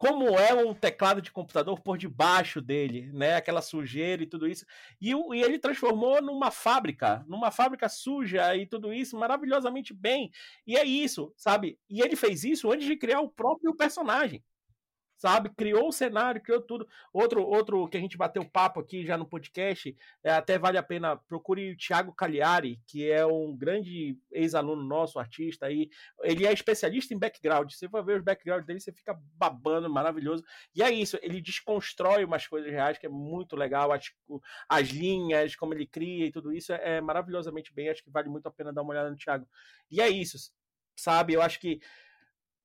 Como 0.00 0.30
é 0.38 0.54
um 0.54 0.72
teclado 0.72 1.20
de 1.20 1.30
computador 1.30 1.78
por 1.78 1.98
debaixo 1.98 2.62
dele, 2.62 3.10
né? 3.12 3.36
Aquela 3.36 3.60
sujeira 3.60 4.22
e 4.22 4.26
tudo 4.26 4.48
isso. 4.48 4.64
E, 4.98 5.10
e, 5.10 5.42
ele 5.42 5.58
transformou 5.58 6.22
numa 6.22 6.50
fábrica, 6.50 7.22
numa 7.28 7.50
fábrica 7.50 7.86
suja 7.86 8.56
e 8.56 8.64
tudo 8.64 8.94
isso 8.94 9.14
maravilhosamente 9.18 9.92
bem. 9.92 10.32
E 10.66 10.74
é 10.74 10.84
isso, 10.84 11.34
sabe? 11.36 11.78
E 11.86 12.00
ele 12.00 12.16
fez 12.16 12.44
isso 12.44 12.72
antes 12.72 12.86
de 12.86 12.96
criar 12.96 13.20
o 13.20 13.28
próprio 13.28 13.74
personagem 13.76 14.42
sabe? 15.20 15.50
Criou 15.50 15.88
o 15.88 15.92
cenário, 15.92 16.40
criou 16.40 16.62
tudo. 16.62 16.88
Outro, 17.12 17.46
outro 17.46 17.86
que 17.88 17.98
a 17.98 18.00
gente 18.00 18.16
bateu 18.16 18.42
papo 18.42 18.80
aqui 18.80 19.04
já 19.04 19.18
no 19.18 19.26
podcast, 19.26 19.94
é, 20.24 20.30
até 20.30 20.58
vale 20.58 20.78
a 20.78 20.82
pena, 20.82 21.14
procure 21.14 21.72
o 21.72 21.76
Thiago 21.76 22.14
Cagliari, 22.14 22.80
que 22.86 23.10
é 23.10 23.24
um 23.26 23.54
grande 23.54 24.16
ex-aluno 24.32 24.82
nosso, 24.82 25.18
artista 25.18 25.66
aí. 25.66 25.90
Ele 26.22 26.46
é 26.46 26.52
especialista 26.54 27.12
em 27.12 27.18
background. 27.18 27.70
Você 27.70 27.86
vai 27.86 28.02
ver 28.02 28.16
os 28.16 28.24
backgrounds 28.24 28.66
dele, 28.66 28.80
você 28.80 28.92
fica 28.92 29.14
babando, 29.34 29.90
maravilhoso. 29.90 30.42
E 30.74 30.82
é 30.82 30.90
isso, 30.90 31.18
ele 31.20 31.42
desconstrói 31.42 32.24
umas 32.24 32.46
coisas 32.46 32.70
reais 32.70 32.96
que 32.96 33.04
é 33.04 33.10
muito 33.10 33.54
legal. 33.56 33.92
As, 33.92 34.10
as 34.66 34.88
linhas, 34.88 35.54
como 35.54 35.74
ele 35.74 35.86
cria 35.86 36.24
e 36.24 36.32
tudo 36.32 36.50
isso 36.50 36.72
é, 36.72 36.96
é 36.96 37.00
maravilhosamente 37.02 37.74
bem. 37.74 37.90
Acho 37.90 38.02
que 38.02 38.10
vale 38.10 38.30
muito 38.30 38.46
a 38.46 38.50
pena 38.50 38.72
dar 38.72 38.80
uma 38.80 38.92
olhada 38.92 39.10
no 39.10 39.16
Thiago. 39.16 39.46
E 39.90 40.00
é 40.00 40.08
isso, 40.08 40.38
sabe? 40.96 41.34
Eu 41.34 41.42
acho 41.42 41.60
que 41.60 41.78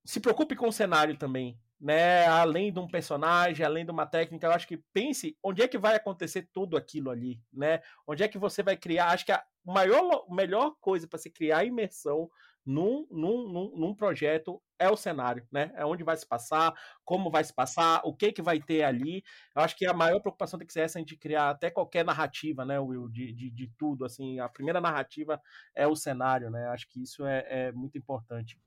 se 0.06 0.22
preocupe 0.22 0.56
com 0.56 0.70
o 0.70 0.74
cenário 0.74 1.18
também 1.18 1.60
né? 1.80 2.26
Além 2.28 2.72
de 2.72 2.80
um 2.80 2.88
personagem, 2.88 3.66
além 3.66 3.86
de 3.86 3.92
uma 3.92 4.06
técnica, 4.06 4.48
eu 4.48 4.52
acho 4.52 4.68
que 4.68 4.78
pense 4.94 5.38
onde 5.44 5.62
é 5.62 5.68
que 5.68 5.78
vai 5.78 5.96
acontecer 5.96 6.50
tudo 6.54 6.78
aquilo 6.78 7.10
ali, 7.10 7.40
né? 7.52 7.82
Onde 8.08 8.24
é 8.24 8.28
que 8.28 8.38
você 8.38 8.64
vai 8.64 8.78
criar? 8.78 9.10
Acho 9.10 9.26
que 9.26 9.32
a 9.32 9.44
maior, 9.66 10.26
melhor 10.30 10.76
coisa 10.80 11.08
para 11.08 11.20
se 11.20 11.30
criar 11.30 11.66
imersão 11.66 12.30
num, 12.66 13.06
num, 13.12 13.48
num, 13.48 13.72
num, 13.76 13.96
projeto 13.96 14.60
é 14.80 14.90
o 14.90 14.98
cenário, 14.98 15.48
né? 15.52 15.72
É 15.76 15.86
onde 15.86 16.04
vai 16.04 16.18
se 16.18 16.26
passar, 16.28 16.74
como 17.04 17.30
vai 17.30 17.44
se 17.44 17.54
passar, 17.54 18.02
o 18.04 18.14
que 18.14 18.32
que 18.32 18.42
vai 18.42 18.60
ter 18.60 18.84
ali. 18.84 19.24
Eu 19.56 19.62
acho 19.62 19.78
que 19.78 19.86
a 19.86 19.94
maior 19.94 20.20
preocupação 20.20 20.58
tem 20.58 20.66
que 20.66 20.74
ser 20.74 20.82
essa 20.82 21.04
de 21.04 21.16
criar 21.16 21.52
até 21.52 21.70
qualquer 21.70 22.04
narrativa, 22.04 22.66
né, 22.66 22.80
Will, 22.80 23.08
de, 23.08 23.32
de, 23.34 23.52
de 23.52 23.72
tudo, 23.78 24.04
assim. 24.04 24.40
A 24.40 24.50
primeira 24.50 24.82
narrativa 24.82 25.40
é 25.76 25.88
o 25.88 25.96
cenário, 25.96 26.50
né? 26.50 26.68
Acho 26.70 26.88
que 26.90 27.04
isso 27.04 27.26
é, 27.26 27.46
é 27.48 27.72
muito 27.72 27.98
importante. 27.98 28.60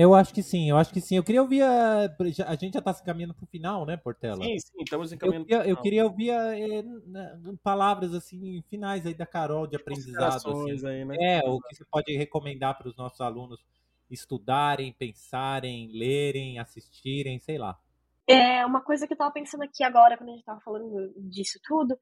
Eu 0.00 0.14
acho 0.14 0.32
que 0.32 0.44
sim, 0.44 0.70
eu 0.70 0.76
acho 0.76 0.92
que 0.92 1.00
sim. 1.00 1.16
Eu 1.16 1.24
queria 1.24 1.42
ouvir 1.42 1.60
a. 1.60 2.04
A 2.46 2.54
gente 2.54 2.74
já 2.74 2.78
está 2.78 2.92
se 2.94 3.02
encaminhando 3.02 3.34
para 3.34 3.42
o 3.42 3.48
final, 3.48 3.84
né, 3.84 3.96
Portela? 3.96 4.44
Sim, 4.44 4.56
sim, 4.56 4.82
estamos 4.84 5.12
encaminhando. 5.12 5.46
Eu, 5.48 5.62
eu 5.62 5.76
queria 5.76 6.04
ouvir 6.04 6.30
é, 6.30 6.84
palavras 7.64 8.14
assim 8.14 8.62
finais 8.70 9.04
aí 9.04 9.12
da 9.12 9.26
Carol 9.26 9.66
de 9.66 9.74
aprendizado. 9.74 10.36
Assim. 10.36 10.86
Aí, 10.86 11.04
né? 11.04 11.16
É, 11.18 11.40
o 11.44 11.58
que 11.60 11.74
você 11.74 11.84
pode 11.84 12.16
recomendar 12.16 12.78
para 12.78 12.86
os 12.86 12.96
nossos 12.96 13.20
alunos 13.20 13.60
estudarem, 14.08 14.92
pensarem, 14.92 15.90
lerem, 15.92 16.60
assistirem, 16.60 17.40
sei 17.40 17.58
lá. 17.58 17.76
É 18.24 18.64
uma 18.64 18.80
coisa 18.80 19.04
que 19.04 19.14
eu 19.14 19.16
estava 19.16 19.32
pensando 19.32 19.64
aqui 19.64 19.82
agora, 19.82 20.16
quando 20.16 20.28
a 20.28 20.32
gente 20.32 20.42
estava 20.42 20.60
falando 20.60 21.12
disso 21.16 21.58
tudo, 21.64 21.98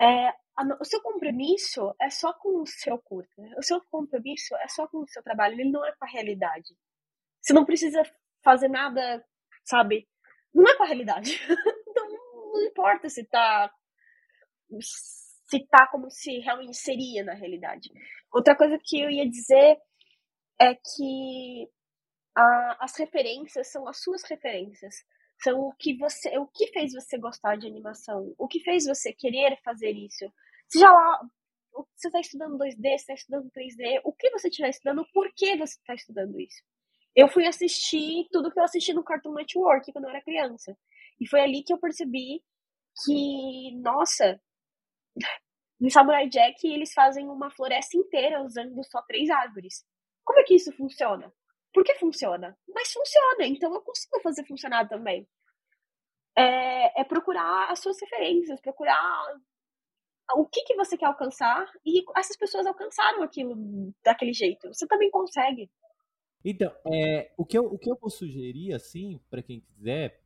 é, 0.00 0.28
a, 0.28 0.64
o 0.80 0.84
seu 0.84 1.02
compromisso 1.02 1.92
é 2.00 2.08
só 2.08 2.32
com 2.34 2.62
o 2.62 2.66
seu 2.66 2.96
curso. 2.98 3.32
Né? 3.36 3.52
O 3.58 3.62
seu 3.64 3.80
compromisso 3.90 4.54
é 4.58 4.68
só 4.68 4.86
com 4.86 4.98
o 4.98 5.08
seu 5.08 5.24
trabalho, 5.24 5.54
ele 5.54 5.72
não 5.72 5.84
é 5.84 5.90
com 5.90 6.04
a 6.04 6.08
realidade. 6.08 6.72
Você 7.42 7.52
não 7.52 7.64
precisa 7.64 8.02
fazer 8.44 8.68
nada, 8.68 9.24
sabe? 9.64 10.08
Não 10.54 10.68
é 10.68 10.76
com 10.76 10.84
a 10.84 10.86
realidade. 10.86 11.38
então 11.88 12.08
não 12.52 12.62
importa 12.62 13.08
se 13.08 13.24
tá 13.24 13.70
se 14.80 15.66
tá 15.66 15.86
como 15.90 16.10
se 16.10 16.38
realmente 16.38 16.76
seria 16.76 17.24
na 17.24 17.34
realidade. 17.34 17.90
Outra 18.32 18.56
coisa 18.56 18.78
que 18.82 19.00
eu 19.00 19.10
ia 19.10 19.28
dizer 19.28 19.76
é 20.58 20.74
que 20.74 21.68
a, 22.34 22.84
as 22.84 22.96
referências 22.96 23.70
são 23.70 23.86
as 23.86 24.00
suas 24.02 24.22
referências. 24.22 24.94
São 25.42 25.58
o 25.58 25.74
que 25.78 25.96
você, 25.98 26.38
o 26.38 26.46
que 26.46 26.68
fez 26.68 26.92
você 26.92 27.18
gostar 27.18 27.56
de 27.56 27.66
animação, 27.66 28.32
o 28.38 28.46
que 28.46 28.60
fez 28.60 28.86
você 28.86 29.12
querer 29.12 29.60
fazer 29.62 29.90
isso. 29.90 30.32
Seja 30.68 30.90
lá, 30.90 31.20
você 31.96 32.08
está 32.08 32.20
estudando 32.20 32.56
2D, 32.56 32.76
você 32.76 32.94
está 32.94 33.14
estudando 33.14 33.50
3D, 33.50 34.00
o 34.04 34.12
que 34.12 34.30
você 34.30 34.48
estiver 34.48 34.68
estudando, 34.68 35.04
por 35.12 35.30
que 35.34 35.56
você 35.56 35.78
está 35.78 35.94
estudando 35.94 36.40
isso? 36.40 36.62
Eu 37.14 37.28
fui 37.28 37.46
assistir 37.46 38.26
tudo 38.30 38.50
que 38.50 38.58
eu 38.58 38.64
assisti 38.64 38.92
no 38.92 39.04
Cartoon 39.04 39.34
Network 39.34 39.92
quando 39.92 40.04
eu 40.04 40.10
era 40.10 40.22
criança. 40.22 40.76
E 41.20 41.28
foi 41.28 41.40
ali 41.40 41.62
que 41.62 41.72
eu 41.72 41.78
percebi 41.78 42.42
que, 43.04 43.76
nossa, 43.80 44.40
no 45.80 45.90
Samurai 45.90 46.28
Jack 46.28 46.66
eles 46.66 46.92
fazem 46.92 47.28
uma 47.28 47.50
floresta 47.50 47.96
inteira 47.96 48.42
usando 48.42 48.82
só 48.84 49.02
três 49.02 49.28
árvores. 49.30 49.84
Como 50.24 50.38
é 50.40 50.44
que 50.44 50.54
isso 50.54 50.72
funciona? 50.76 51.32
Por 51.72 51.84
que 51.84 51.94
funciona? 51.94 52.56
Mas 52.68 52.92
funciona, 52.92 53.46
então 53.46 53.72
eu 53.72 53.80
consigo 53.80 54.20
fazer 54.22 54.46
funcionar 54.46 54.88
também. 54.88 55.26
É, 56.36 57.00
é 57.00 57.04
procurar 57.04 57.70
as 57.70 57.80
suas 57.80 58.00
referências, 58.00 58.60
procurar 58.60 59.40
o 60.34 60.46
que, 60.46 60.62
que 60.64 60.76
você 60.76 60.96
quer 60.96 61.06
alcançar 61.06 61.66
e 61.84 62.02
essas 62.16 62.36
pessoas 62.36 62.66
alcançaram 62.66 63.22
aquilo 63.22 63.54
daquele 64.04 64.32
jeito. 64.32 64.72
Você 64.72 64.86
também 64.86 65.10
consegue. 65.10 65.70
Então, 66.44 66.72
é, 66.92 67.32
o, 67.36 67.44
que 67.44 67.56
eu, 67.56 67.66
o 67.66 67.78
que 67.78 67.90
eu 67.90 67.96
vou 68.00 68.10
sugerir, 68.10 68.72
assim, 68.72 69.20
para 69.30 69.42
quem 69.42 69.60
quiser, 69.60 70.20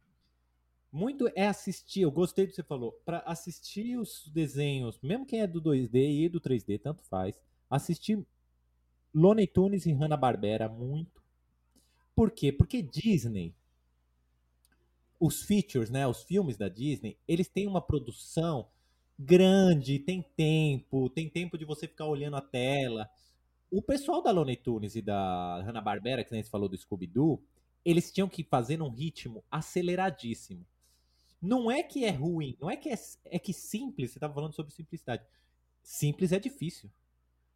muito 0.91 1.29
é 1.35 1.47
assistir. 1.47 2.03
Eu 2.03 2.11
gostei 2.11 2.47
do 2.47 2.51
que 2.51 2.57
você 2.57 2.63
falou. 2.63 2.93
Para 3.05 3.19
assistir 3.21 3.99
os 3.99 4.27
desenhos, 4.29 4.99
mesmo 5.03 5.27
quem 5.27 5.41
é 5.41 5.47
do 5.47 5.61
2D 5.61 6.25
e 6.25 6.29
do 6.29 6.41
3D, 6.41 6.81
tanto 6.81 7.03
faz. 7.05 7.39
Assistir 7.69 8.25
Looney 9.15 9.47
Tunes 9.47 9.87
e 9.87 9.93
Hanna-Barbera 9.93 10.69
muito. 10.69 11.23
Por 12.15 12.31
quê? 12.31 12.51
Porque 12.51 12.81
Disney, 12.81 13.55
os 15.21 15.43
features, 15.43 15.91
né, 15.91 16.07
os 16.07 16.23
filmes 16.23 16.57
da 16.57 16.69
Disney, 16.69 17.19
eles 17.29 17.49
têm 17.49 17.67
uma 17.67 17.81
produção 17.81 18.69
grande, 19.19 19.99
tem 19.99 20.23
tempo, 20.37 21.09
tem 21.11 21.29
tempo 21.29 21.57
de 21.57 21.65
você 21.65 21.87
ficar 21.87 22.07
olhando 22.07 22.37
a 22.37 22.41
tela. 22.43 23.09
O 23.71 23.83
pessoal 23.83 24.23
da 24.23 24.31
Looney 24.31 24.57
Tunes 24.57 24.95
e 24.95 25.03
da 25.03 25.61
Hanna-Barbera, 25.63 26.23
que 26.23 26.33
nem 26.33 26.43
você 26.43 26.51
falou 26.51 26.69
do 26.69 26.77
Scooby-Doo, 26.77 27.43
eles 27.85 28.13
tinham 28.13 28.29
que 28.29 28.45
fazer 28.45 28.77
num 28.77 28.91
ritmo 28.91 29.45
aceleradíssimo. 29.51 30.65
Não 31.41 31.71
é 31.71 31.83
que 31.83 32.05
é 32.05 32.11
ruim, 32.11 32.57
não 32.61 32.71
é 32.71 32.77
que 32.77 32.89
é, 32.89 32.95
é 33.27 33.39
que 33.39 33.53
simples, 33.53 34.11
você 34.11 34.19
estava 34.19 34.35
falando 34.35 34.55
sobre 34.55 34.73
simplicidade. 34.73 35.25
Simples 35.83 36.33
é 36.33 36.39
difícil. 36.39 36.91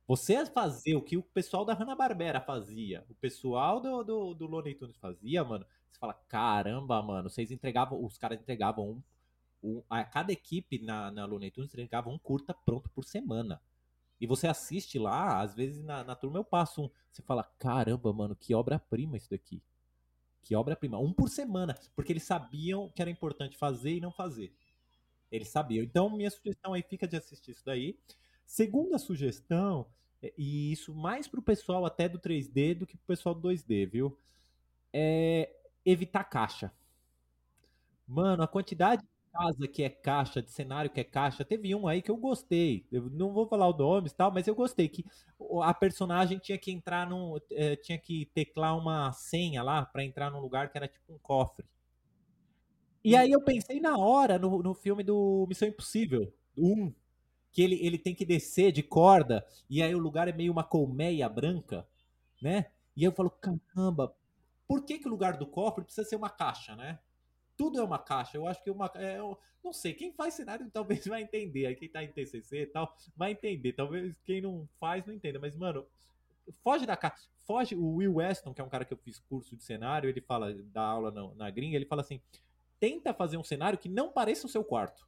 Você 0.07 0.45
fazer 0.47 0.97
o 0.97 1.03
que 1.03 1.17
o 1.17 1.23
pessoal 1.23 1.65
da 1.65 1.73
Hanna-Barbera 1.73 2.41
fazia, 2.41 3.05
o 3.09 3.15
pessoal 3.15 3.81
do, 3.81 4.03
do, 4.03 4.35
do 4.35 4.47
Looney 4.47 4.75
Tunes 4.75 4.97
fazia, 4.97 5.45
mano, 5.45 5.65
você 5.91 5.99
fala, 6.01 6.15
caramba, 6.29 7.01
mano, 7.01 7.31
vocês 7.31 7.53
entregavam, 7.53 8.05
os 8.05 8.19
caras 8.19 8.41
entregavam 8.41 8.91
um, 8.91 9.03
um 9.63 9.83
a 9.89 10.03
cada 10.03 10.33
equipe 10.33 10.81
na, 10.81 11.13
na 11.13 11.25
Looney 11.25 11.53
Tunes 11.53 11.71
entregava 11.71 12.11
um 12.11 12.19
curta 12.19 12.53
pronto 12.53 12.91
por 12.91 13.05
semana. 13.05 13.61
E 14.21 14.27
você 14.27 14.47
assiste 14.47 14.99
lá, 14.99 15.41
às 15.41 15.55
vezes 15.55 15.83
na, 15.83 16.05
na 16.05 16.15
turma 16.15 16.39
eu 16.39 16.45
passo 16.45 16.83
um. 16.83 16.91
Você 17.11 17.23
fala, 17.23 17.43
caramba, 17.59 18.13
mano, 18.13 18.37
que 18.37 18.55
obra-prima 18.55 19.17
isso 19.17 19.31
daqui. 19.31 19.63
Que 20.43 20.55
obra-prima. 20.55 20.99
Um 20.99 21.13
por 21.13 21.29
semana. 21.29 21.75
Porque 21.97 22.13
eles 22.13 22.25
sabiam 22.25 22.91
que 22.91 23.01
era 23.01 23.11
importante 23.11 23.57
fazer 23.57 23.97
e 23.97 24.01
não 24.01 24.13
fazer. 24.13 24.53
Eles 25.31 25.49
sabiam. 25.49 25.83
Então, 25.83 26.11
minha 26.11 26.31
sugestão 26.31 26.75
aí 26.75 26.83
fica 26.83 27.09
de 27.09 27.17
assistir 27.17 27.53
isso 27.53 27.65
daí. 27.65 27.99
Segunda 28.45 28.99
sugestão, 28.99 29.87
é, 30.23 30.33
e 30.37 30.73
isso 30.73 30.95
mais 30.95 31.27
pro 31.27 31.41
pessoal 31.41 31.87
até 31.87 32.09
do 32.09 32.19
3D 32.19 32.75
do 32.75 32.87
que 32.87 32.97
pro 32.97 33.07
pessoal 33.07 33.35
do 33.35 33.49
2D, 33.49 33.89
viu? 33.89 34.19
É 34.93 35.55
evitar 35.85 36.25
caixa. 36.25 36.73
Mano, 38.07 38.43
a 38.43 38.49
quantidade 38.49 39.07
casa 39.33 39.69
que 39.69 39.83
é 39.83 39.89
caixa, 39.89 40.43
de 40.43 40.51
cenário 40.51 40.91
que 40.91 41.01
é 41.01 41.05
caixa. 41.05 41.45
Teve 41.45 41.75
um 41.75 41.87
aí 41.89 42.03
que 42.03 42.11
eu 42.11 42.17
gostei. 42.17 42.87
Eu 42.93 43.09
não 43.11 43.33
vou 43.33 43.47
falar 43.49 43.69
o 43.69 43.77
nome 43.77 44.09
e 44.09 44.11
tal, 44.13 44.33
mas 44.33 44.47
eu 44.47 44.55
gostei 44.55 44.89
que 44.89 45.05
a 45.63 45.75
personagem 45.75 46.39
tinha 46.39 46.59
que 46.59 46.71
entrar 46.73 47.09
num. 47.09 47.37
É, 47.53 47.77
tinha 47.77 47.99
que 47.99 48.27
teclar 48.35 48.77
uma 48.79 49.13
senha 49.13 49.63
lá 49.63 49.85
para 49.87 50.05
entrar 50.05 50.31
num 50.31 50.41
lugar 50.41 50.71
que 50.71 50.79
era 50.79 50.89
tipo 50.89 51.13
um 51.13 51.19
cofre. 51.19 51.67
E 53.05 53.17
aí 53.17 53.31
eu 53.31 53.43
pensei 53.43 53.81
na 53.81 53.97
hora 53.97 54.39
no, 54.39 54.63
no 54.63 54.75
filme 54.75 55.03
do 55.03 55.47
Missão 55.49 55.69
Impossível, 55.69 56.33
um, 56.57 56.93
que 57.53 57.63
ele, 57.63 57.77
ele 57.85 57.99
tem 57.99 58.15
que 58.15 58.25
descer 58.27 58.73
de 58.73 58.83
corda, 58.83 59.47
e 59.71 59.83
aí 59.83 59.95
o 59.95 59.99
lugar 59.99 60.29
é 60.29 60.33
meio 60.33 60.53
uma 60.53 60.65
colmeia 60.65 61.29
branca, 61.29 61.87
né? 62.43 62.67
E 62.97 63.05
eu 63.05 63.13
falo, 63.13 63.31
caramba, 63.31 64.15
por 64.69 64.85
que, 64.85 64.99
que 64.99 65.09
o 65.09 65.11
lugar 65.11 65.39
do 65.39 65.47
cofre 65.47 65.85
precisa 65.85 66.09
ser 66.09 66.17
uma 66.17 66.31
caixa, 66.31 66.77
né? 66.77 66.99
Tudo 67.61 67.79
é 67.79 67.85
uma 67.85 67.99
caixa. 67.99 68.39
Eu 68.39 68.47
acho 68.47 68.65
que 68.65 68.71
uma. 68.71 68.91
É, 68.95 69.19
não 69.63 69.71
sei, 69.71 69.93
quem 69.93 70.11
faz 70.15 70.33
cenário 70.33 70.67
talvez 70.73 71.07
vai 71.07 71.21
entender. 71.21 71.67
Aí 71.67 71.77
quem 71.77 71.91
tá 71.91 72.03
em 72.03 72.11
TCC 72.11 72.63
e 72.63 72.67
tal, 72.67 72.97
vai 73.15 73.33
entender. 73.33 73.75
Talvez 73.75 74.15
quem 74.25 74.41
não 74.41 74.67
faz 74.81 75.05
não 75.05 75.13
entenda. 75.13 75.39
Mas, 75.39 75.55
mano, 75.55 75.87
foge 76.65 76.87
da 76.87 76.97
caixa. 76.97 77.29
Foge. 77.47 77.75
O 77.75 77.97
Will 77.97 78.15
Weston, 78.15 78.55
que 78.55 78.63
é 78.63 78.65
um 78.65 78.69
cara 78.71 78.87
que 78.87 78.95
eu 78.95 78.97
fiz 78.97 79.19
curso 79.19 79.55
de 79.55 79.63
cenário, 79.63 80.09
ele 80.09 80.23
fala, 80.23 80.55
da 80.55 80.81
aula 80.81 81.11
na, 81.11 81.35
na 81.35 81.51
gringa, 81.51 81.77
ele 81.77 81.85
fala 81.85 82.01
assim: 82.01 82.19
tenta 82.79 83.13
fazer 83.13 83.37
um 83.37 83.45
cenário 83.45 83.79
que 83.79 83.91
não 83.91 84.11
pareça 84.11 84.47
o 84.47 84.51
seu 84.51 84.65
quarto. 84.65 85.07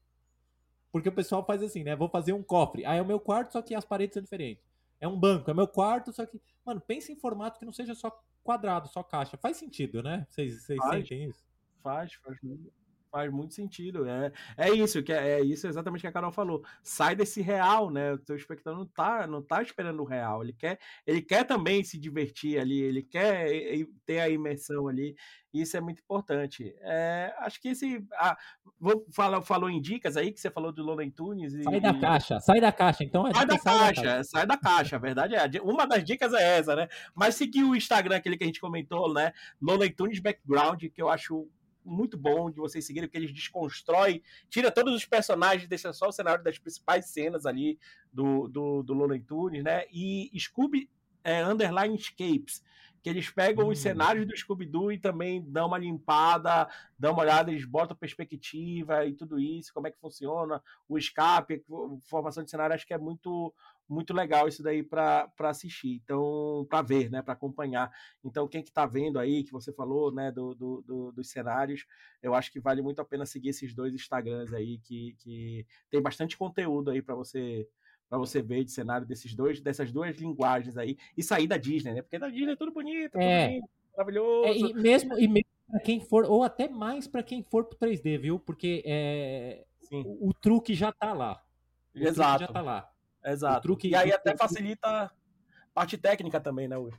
Porque 0.93 1.09
o 1.09 1.13
pessoal 1.13 1.43
faz 1.47 1.63
assim, 1.63 1.83
né? 1.83 1.97
Vou 1.97 2.11
fazer 2.11 2.35
um 2.35 2.43
cofre. 2.43 2.85
Aí 2.85 2.99
é 2.99 3.03
o 3.03 3.07
meu 3.07 3.19
quarto, 3.19 3.53
só 3.53 3.63
que 3.63 3.75
as 3.75 3.87
paredes 3.87 4.13
são 4.13 4.23
diferentes. 4.23 4.71
É 5.01 5.09
um 5.09 5.19
banco, 5.19 5.51
é 5.51 5.55
meu 5.55 5.67
quarto, 5.67 6.13
só 6.13 6.27
que. 6.27 6.39
Mano, 6.67 6.83
pensa 6.83 7.11
em 7.11 7.17
formato 7.17 7.59
que 7.59 7.65
não 7.65 7.73
seja 7.73 7.95
só 7.95 8.23
quadrado, 8.45 8.89
só 8.89 9.03
caixa. 9.03 9.39
Faz 9.39 9.57
sentido, 9.57 10.03
né? 10.03 10.27
Vocês 10.29 10.65
sentem 10.65 11.25
isso? 11.25 11.52
Faz, 11.83 12.15
faz 12.15 12.39
muito. 12.43 12.73
Faz 13.13 13.31
muito 13.31 13.53
sentido. 13.53 14.09
É, 14.09 14.33
é 14.57 14.71
isso, 14.71 15.03
que 15.03 15.13
é, 15.13 15.33
é, 15.33 15.41
isso 15.43 15.67
exatamente 15.67 16.01
que 16.01 16.07
a 16.07 16.13
Carol 16.13 16.33
falou. 16.33 16.65
Sai 16.83 17.15
desse 17.15 17.43
real, 17.43 17.91
né? 17.91 18.15
O 18.15 18.19
teu 18.19 18.35
espectador 18.35 18.79
não 18.79 18.87
tá, 18.87 19.27
não 19.27 19.43
tá 19.43 19.61
esperando 19.61 20.01
o 20.01 20.07
real. 20.07 20.43
Ele 20.43 20.55
quer, 20.55 20.79
ele 21.07 21.21
quer 21.21 21.45
também 21.45 21.85
se 21.85 21.99
divertir 21.99 22.59
ali, 22.59 22.81
ele 22.81 23.03
quer 23.03 23.51
ter 24.07 24.19
a 24.19 24.31
imersão 24.31 24.89
ali. 24.89 25.15
Isso 25.53 25.77
é 25.77 25.81
muito 25.83 26.01
importante. 26.01 26.75
É, 26.81 27.35
acho 27.41 27.61
que 27.61 27.69
esse. 27.69 28.03
Ah, 28.15 28.35
vou 28.81 29.05
falar, 29.13 29.43
falou 29.43 29.69
em 29.69 29.79
dicas 29.79 30.17
aí, 30.17 30.33
que 30.33 30.41
você 30.41 30.51
falou 30.51 30.73
do 30.73 30.83
Lola 30.83 31.05
Tunes. 31.11 31.53
E, 31.53 31.65
sai 31.65 31.81
da 31.81 31.93
caixa, 31.93 32.41
sai 32.41 32.61
da 32.63 32.73
caixa. 32.73 33.05
Então 33.05 33.31
sai 33.31 33.45
da, 33.45 33.59
sai 33.59 33.79
caixa, 33.79 34.03
da 34.03 34.09
caixa, 34.09 34.25
sai 34.25 34.47
da 34.47 34.57
caixa. 34.57 34.97
A 34.97 34.99
verdade 34.99 35.35
é. 35.35 35.61
Uma 35.61 35.87
das 35.87 36.03
dicas 36.03 36.33
é 36.33 36.57
essa, 36.57 36.75
né? 36.75 36.89
Mas 37.15 37.35
seguir 37.35 37.63
o 37.63 37.77
Instagram, 37.77 38.17
aquele 38.17 38.39
que 38.39 38.45
a 38.45 38.47
gente 38.47 38.61
comentou, 38.61 39.13
né? 39.13 39.35
Lola 39.61 39.87
Tunes 39.91 40.19
Background, 40.19 40.83
que 40.85 41.03
eu 41.03 41.11
acho 41.11 41.47
muito 41.85 42.17
bom 42.17 42.51
de 42.51 42.57
vocês 42.57 42.85
seguirem, 42.85 43.09
porque 43.09 43.19
eles 43.19 43.33
desconstroem, 43.33 44.23
tira 44.49 44.71
todos 44.71 44.95
os 44.95 45.05
personagens, 45.05 45.69
deixa 45.69 45.93
só 45.93 46.09
o 46.09 46.13
cenário 46.13 46.43
das 46.43 46.59
principais 46.59 47.07
cenas 47.07 47.47
ali 47.47 47.79
do, 48.13 48.49
do, 48.49 48.83
do 48.83 48.95
Looney 48.95 49.21
Tunes, 49.21 49.63
né? 49.63 49.85
E 49.93 50.31
Scooby 50.39 50.89
é, 51.25 51.45
Underline 51.45 51.95
Escapes, 51.95 52.63
que 53.03 53.11
eles 53.11 53.29
pegam 53.29 53.67
hum. 53.67 53.71
os 53.71 53.81
cenários 53.81 54.27
do 54.27 54.37
Scooby-Doo 54.37 54.93
e 54.93 54.99
também 54.99 55.43
dão 55.43 55.67
uma 55.67 55.79
limpada, 55.79 56.69
dão 56.97 57.13
uma 57.13 57.23
olhada, 57.23 57.51
eles 57.51 57.65
botam 57.65 57.97
perspectiva 57.97 59.05
e 59.05 59.13
tudo 59.13 59.41
isso, 59.41 59.75
como 59.75 59.89
é 59.89 59.91
que 59.91 59.99
funciona, 59.99 60.63
o 60.89 60.97
escape, 60.97 61.65
formação 62.03 62.45
de 62.45 62.51
cenário, 62.51 62.75
acho 62.75 62.87
que 62.87 62.95
é 62.95 62.99
muito 62.99 63.53
muito 63.89 64.15
legal 64.15 64.49
isso 64.49 64.63
daí 64.63 64.83
para 64.83 65.31
assistir, 65.41 66.01
então 66.03 66.67
para 66.69 66.83
ver, 66.83 67.11
né, 67.11 67.23
para 67.23 67.35
acompanhar. 67.35 67.91
Então 68.25 68.49
quem 68.49 68.63
que 68.63 68.69
está 68.69 68.87
vendo 68.87 69.19
aí 69.19 69.45
que 69.45 69.53
você 69.53 69.73
falou, 69.73 70.13
né, 70.13 70.31
do, 70.31 70.55
do, 70.55 70.83
do, 70.83 71.13
dos 71.13 71.31
cenários, 71.31 71.87
eu 72.23 72.35
acho 72.35 72.51
que 72.51 72.61
vale 72.61 72.83
muito 72.83 73.01
a 73.01 73.05
pena 73.05 73.27
seguir 73.27 73.51
esses 73.51 73.75
dois 73.75 73.93
Instagrams 73.95 74.53
aí 74.55 74.79
que, 74.79 75.15
que 75.19 75.67
tem 75.91 76.01
bastante 76.01 76.37
conteúdo 76.37 76.91
aí 76.91 77.03
para 77.03 77.15
você 77.15 77.69
para 78.09 78.19
você 78.19 78.43
ver 78.43 78.63
de 78.63 78.71
cenário 78.71 79.07
desses 79.07 79.35
dois 79.35 79.61
dessas 79.61 79.91
duas 79.91 80.17
linguagens 80.19 80.77
aí 80.77 80.99
e 81.17 81.23
sair 81.23 81.47
da 81.47 81.57
Disney, 81.57 81.95
né? 81.95 82.03
Porque 82.03 82.19
da 82.19 82.29
Disney 82.29 82.53
é 82.53 82.57
tudo 82.57 82.71
bonito, 82.71 83.17
é. 83.17 83.47
tudo 83.47 83.55
lindo, 83.55 83.69
maravilhoso. 83.97 84.49
É, 84.49 84.59
e 84.59 84.75
mesmo 84.75 85.19
e 85.19 85.27
mesmo 85.27 85.51
para 85.67 85.81
quem 85.81 86.01
for 86.01 86.25
ou 86.27 86.43
até 86.43 86.69
mais 86.69 87.07
para 87.07 87.23
quem 87.23 87.43
for 87.43 87.65
pro 87.65 87.79
3D, 87.79 88.19
viu? 88.19 88.39
Porque 88.39 88.83
é, 88.85 89.65
o, 89.91 90.29
o, 90.29 90.35
truque 90.35 90.75
já 90.75 90.93
tá 90.93 91.15
lá. 91.15 91.43
O 91.95 91.99
Exato. 91.99 92.41
já 92.41 92.49
tá 92.49 92.61
lá. 92.61 92.92
Exato. 93.25 93.63
Truque, 93.63 93.89
e 93.89 93.95
aí 93.95 94.13
até 94.13 94.37
facilita 94.37 94.89
a 94.89 95.11
parte 95.75 95.97
técnica 95.97 96.41
também, 96.41 96.69
né, 96.69 96.77
Will? 96.77 96.93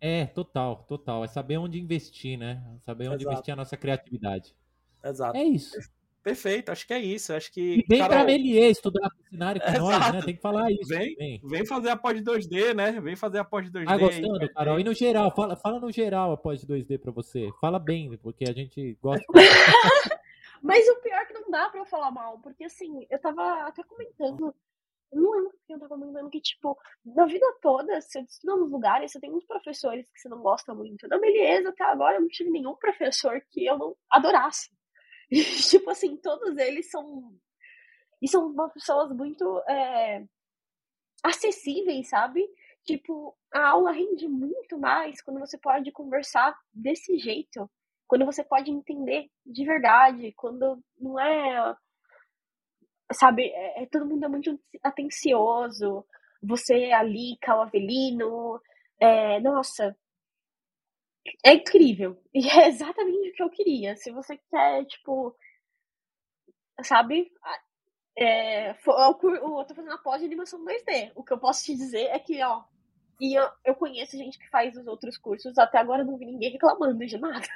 É, 0.00 0.26
total, 0.26 0.84
total. 0.86 1.24
É 1.24 1.28
saber 1.28 1.56
onde 1.56 1.80
investir, 1.80 2.38
né? 2.38 2.62
Saber 2.82 3.08
onde 3.08 3.22
Exato. 3.22 3.32
investir 3.32 3.54
a 3.54 3.56
nossa 3.56 3.76
criatividade. 3.76 4.54
Exato. 5.02 5.36
É 5.36 5.44
isso. 5.44 5.78
Perfeito, 6.22 6.72
acho 6.72 6.86
que 6.86 6.94
é 6.94 6.98
isso. 6.98 7.34
Acho 7.34 7.52
que. 7.52 7.60
E 7.60 7.84
vem 7.86 7.98
Carol... 7.98 8.16
pra 8.16 8.24
Melier 8.24 8.70
estudar 8.70 9.10
cenário 9.28 9.60
com 9.60 9.68
Exato. 9.68 9.82
nós, 9.82 10.12
né? 10.12 10.22
Tem 10.22 10.34
que 10.34 10.40
falar 10.40 10.70
isso. 10.70 10.88
Vem, 10.88 11.14
vem. 11.16 11.40
vem 11.44 11.66
fazer 11.66 11.90
a 11.90 11.96
pós 11.96 12.18
2D, 12.22 12.74
né? 12.74 12.98
Vem 13.00 13.14
fazer 13.14 13.38
a 13.38 13.44
pós 13.44 13.70
2D. 13.70 13.84
Ah, 13.86 13.98
gostando, 13.98 14.40
aí, 14.40 14.48
Carol. 14.48 14.80
E 14.80 14.84
no 14.84 14.94
geral, 14.94 15.30
fala, 15.34 15.54
fala 15.54 15.78
no 15.78 15.92
geral 15.92 16.32
a 16.32 16.36
pós 16.36 16.64
2D 16.64 16.98
pra 16.98 17.12
você. 17.12 17.50
Fala 17.60 17.78
bem, 17.78 18.16
porque 18.16 18.44
a 18.44 18.52
gente 18.52 18.96
gosta. 19.02 19.24
Mas 20.62 20.88
o 20.88 20.96
pior 21.02 21.20
é 21.20 21.24
que 21.26 21.34
não 21.34 21.50
dá 21.50 21.68
pra 21.68 21.78
eu 21.78 21.84
falar 21.84 22.10
mal, 22.10 22.38
porque 22.38 22.64
assim, 22.64 23.06
eu 23.10 23.18
tava 23.18 23.66
até 23.66 23.82
comentando 23.82 24.54
não 25.12 25.30
lembro 25.30 25.50
porque 25.50 25.74
eu 25.74 25.78
tava 25.78 25.96
lembrando 25.96 26.30
que, 26.30 26.40
tipo, 26.40 26.76
na 27.04 27.26
vida 27.26 27.46
toda, 27.60 28.00
você 28.00 28.20
estuda 28.20 28.56
nos 28.56 28.70
lugares, 28.70 29.12
você 29.12 29.20
tem 29.20 29.30
muitos 29.30 29.46
professores 29.46 30.10
que 30.10 30.20
você 30.20 30.28
não 30.28 30.40
gosta 30.40 30.74
muito. 30.74 31.06
Na 31.08 31.18
beleza, 31.18 31.68
até 31.70 31.84
agora 31.84 32.16
eu 32.16 32.22
não 32.22 32.28
tive 32.28 32.50
nenhum 32.50 32.74
professor 32.76 33.40
que 33.50 33.64
eu 33.66 33.78
não 33.78 33.96
adorasse. 34.10 34.70
E, 35.30 35.42
tipo 35.42 35.90
assim, 35.90 36.18
todos 36.18 36.56
eles 36.58 36.90
são. 36.90 37.34
E 38.20 38.28
são 38.28 38.54
pessoas 38.70 39.10
muito 39.10 39.58
é, 39.66 40.22
acessíveis, 41.24 42.10
sabe? 42.10 42.46
Tipo, 42.84 43.34
a 43.52 43.68
aula 43.70 43.90
rende 43.90 44.28
muito 44.28 44.78
mais 44.78 45.22
quando 45.22 45.40
você 45.40 45.58
pode 45.58 45.90
conversar 45.90 46.54
desse 46.72 47.16
jeito. 47.18 47.68
Quando 48.06 48.26
você 48.26 48.44
pode 48.44 48.70
entender 48.70 49.30
de 49.46 49.64
verdade. 49.64 50.32
Quando 50.36 50.78
não 51.00 51.18
é 51.18 51.74
sabe, 53.12 53.50
é, 53.50 53.82
é, 53.82 53.86
todo 53.86 54.06
mundo 54.06 54.24
é 54.24 54.28
muito 54.28 54.58
atencioso. 54.82 56.04
Você 56.42 56.92
ali, 56.92 57.36
Cal 57.40 57.62
Avelino, 57.62 58.60
é, 59.00 59.40
nossa, 59.40 59.96
é 61.44 61.54
incrível. 61.54 62.20
E 62.34 62.48
é 62.48 62.68
exatamente 62.68 63.30
o 63.30 63.32
que 63.34 63.42
eu 63.42 63.50
queria. 63.50 63.96
Se 63.96 64.10
você 64.10 64.36
quer, 64.50 64.84
tipo, 64.86 65.36
sabe, 66.82 67.30
é, 68.16 68.70
eu, 68.70 69.18
eu 69.22 69.64
tô 69.64 69.74
fazendo 69.74 69.92
a 69.92 69.98
pós 69.98 70.20
de 70.20 70.26
animação 70.26 70.64
2D. 70.64 71.12
O 71.14 71.22
que 71.22 71.32
eu 71.32 71.38
posso 71.38 71.64
te 71.64 71.74
dizer 71.74 72.06
é 72.06 72.18
que, 72.18 72.42
ó, 72.42 72.64
e 73.20 73.38
eu, 73.38 73.48
eu 73.64 73.74
conheço 73.74 74.16
gente 74.16 74.38
que 74.38 74.48
faz 74.50 74.76
os 74.76 74.86
outros 74.86 75.16
cursos, 75.16 75.56
até 75.58 75.78
agora 75.78 76.04
não 76.04 76.18
vi 76.18 76.26
ninguém 76.26 76.50
reclamando 76.50 77.06
de 77.06 77.18
nada. 77.18 77.46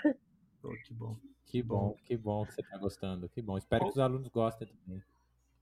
Oh, 0.62 0.70
que 0.84 0.94
bom. 0.94 1.16
Que 1.46 1.62
bom, 1.62 1.96
que 2.04 2.16
bom 2.16 2.44
que 2.44 2.52
você 2.52 2.62
tá 2.62 2.76
gostando. 2.76 3.28
Que 3.28 3.40
bom. 3.40 3.56
Espero 3.56 3.84
que 3.84 3.90
os 3.90 3.98
alunos 3.98 4.28
gostem 4.28 4.68
também. 4.68 5.02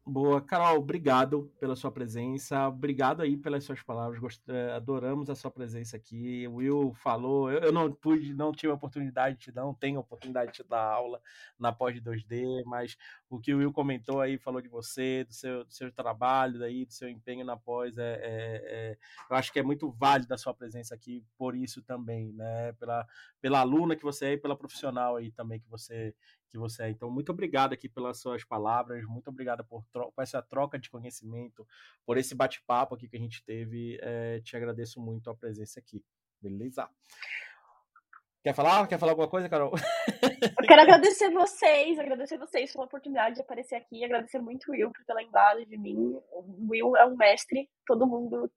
Boa, 0.08 0.40
Carol, 0.40 0.78
obrigado 0.78 1.52
pela 1.58 1.74
sua 1.74 1.90
presença, 1.90 2.68
obrigado 2.68 3.22
aí 3.22 3.36
pelas 3.36 3.64
suas 3.64 3.82
palavras, 3.82 4.20
Gost... 4.20 4.40
Eh, 4.48 4.70
adoramos 4.72 5.28
a 5.28 5.34
sua 5.34 5.50
presença 5.50 5.96
aqui. 5.96 6.46
O 6.46 6.54
Will 6.54 6.92
falou, 6.94 7.50
eu 7.50 7.72
não 7.72 7.90
pude, 7.92 8.32
não 8.32 8.52
tive 8.52 8.70
a 8.70 8.76
oportunidade 8.76 9.36
de 9.36 9.52
não 9.52 9.74
tenho 9.74 9.98
a 9.98 10.00
oportunidade 10.00 10.52
de 10.52 10.62
dar 10.62 10.80
aula 10.92 11.20
na 11.58 11.72
pós 11.72 12.00
2D, 12.00 12.62
mas 12.66 12.96
o 13.28 13.40
que 13.40 13.52
o 13.52 13.58
Will 13.58 13.72
comentou 13.72 14.20
aí, 14.20 14.38
falou 14.38 14.60
de 14.60 14.68
você, 14.68 15.24
do 15.24 15.32
seu, 15.32 15.64
do 15.64 15.72
seu 15.72 15.90
trabalho, 15.92 16.58
daí, 16.58 16.84
do 16.84 16.92
seu 16.92 17.08
empenho 17.08 17.44
na 17.44 17.56
pós, 17.56 17.98
é, 17.98 18.14
é, 18.14 18.20
é, 18.22 18.98
eu 19.28 19.36
acho 19.36 19.52
que 19.52 19.58
é 19.58 19.62
muito 19.62 19.90
válido 19.90 20.32
a 20.32 20.38
sua 20.38 20.54
presença 20.54 20.94
aqui 20.94 21.24
por 21.36 21.56
isso 21.56 21.82
também, 21.82 22.32
né? 22.32 22.72
Pela, 22.74 23.06
pela 23.40 23.60
aluna 23.60 23.96
que 23.96 24.04
você 24.04 24.26
é 24.26 24.32
e 24.32 24.38
pela 24.38 24.56
profissional 24.56 25.16
aí 25.16 25.30
também 25.32 25.60
que 25.60 25.68
você 25.68 26.14
que 26.48 26.58
você 26.58 26.84
é. 26.84 26.90
Então, 26.90 27.10
muito 27.10 27.30
obrigado 27.30 27.72
aqui 27.72 27.88
pelas 27.88 28.18
suas 28.18 28.44
palavras, 28.44 29.04
muito 29.04 29.28
obrigado 29.28 29.64
por, 29.64 29.84
por 29.92 30.22
essa 30.22 30.40
troca 30.40 30.78
de 30.78 30.88
conhecimento, 30.88 31.66
por 32.04 32.16
esse 32.16 32.34
bate-papo 32.34 32.94
aqui 32.94 33.08
que 33.08 33.16
a 33.16 33.20
gente 33.20 33.44
teve. 33.44 33.98
É, 34.00 34.40
te 34.40 34.56
agradeço 34.56 35.00
muito 35.00 35.28
a 35.28 35.34
presença 35.34 35.80
aqui. 35.80 36.04
Beleza? 36.40 36.88
Quer 38.46 38.54
falar? 38.54 38.86
Quer 38.86 38.96
falar 38.96 39.10
alguma 39.10 39.26
coisa, 39.26 39.48
Carol? 39.48 39.72
Eu 40.60 40.66
quero 40.68 40.82
agradecer 40.82 41.32
vocês, 41.32 41.98
agradecer 41.98 42.38
vocês 42.38 42.72
pela 42.72 42.84
oportunidade 42.84 43.34
de 43.34 43.40
aparecer 43.40 43.74
aqui, 43.74 44.04
agradecer 44.04 44.38
muito 44.38 44.68
o 44.68 44.70
Will 44.70 44.92
por 44.92 45.04
ter 45.04 45.14
lembrado 45.14 45.66
de 45.66 45.76
mim. 45.76 46.16
O 46.30 46.68
Will 46.70 46.96
é 46.96 47.04
um 47.04 47.16
mestre, 47.16 47.68
todo 47.84 48.06
mundo, 48.06 48.48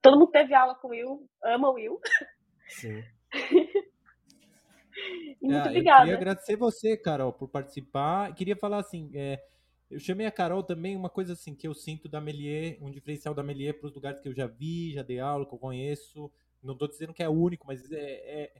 todo 0.00 0.18
mundo 0.18 0.30
teve 0.30 0.54
aula 0.54 0.74
com 0.76 0.88
o 0.88 0.92
Will, 0.92 1.28
ama 1.44 1.68
o 1.68 1.74
Will. 1.74 2.00
Sim. 2.68 3.04
muito 5.42 5.56
é, 5.56 5.68
obrigada. 5.68 6.00
Eu 6.00 6.04
queria 6.04 6.16
agradecer 6.16 6.56
você, 6.56 6.96
Carol, 6.96 7.30
por 7.30 7.46
participar. 7.46 8.34
Queria 8.34 8.56
falar 8.56 8.78
assim, 8.78 9.10
é, 9.14 9.44
eu 9.90 10.00
chamei 10.00 10.24
a 10.24 10.32
Carol 10.32 10.62
também, 10.62 10.96
uma 10.96 11.10
coisa 11.10 11.34
assim 11.34 11.54
que 11.54 11.68
eu 11.68 11.74
sinto 11.74 12.08
da 12.08 12.18
Melier, 12.18 12.78
um 12.80 12.90
diferencial 12.90 13.34
da 13.34 13.42
Melier 13.42 13.78
para 13.78 13.88
os 13.88 13.94
lugares 13.94 14.22
que 14.22 14.28
eu 14.30 14.34
já 14.34 14.46
vi, 14.46 14.94
já 14.94 15.02
dei 15.02 15.20
aula, 15.20 15.44
que 15.44 15.52
eu 15.52 15.58
conheço. 15.58 16.32
Não 16.62 16.72
estou 16.72 16.88
dizendo 16.88 17.12
que 17.12 17.22
é 17.22 17.28
único, 17.28 17.66
mas 17.66 17.92
é, 17.92 18.00
é, 18.00 18.52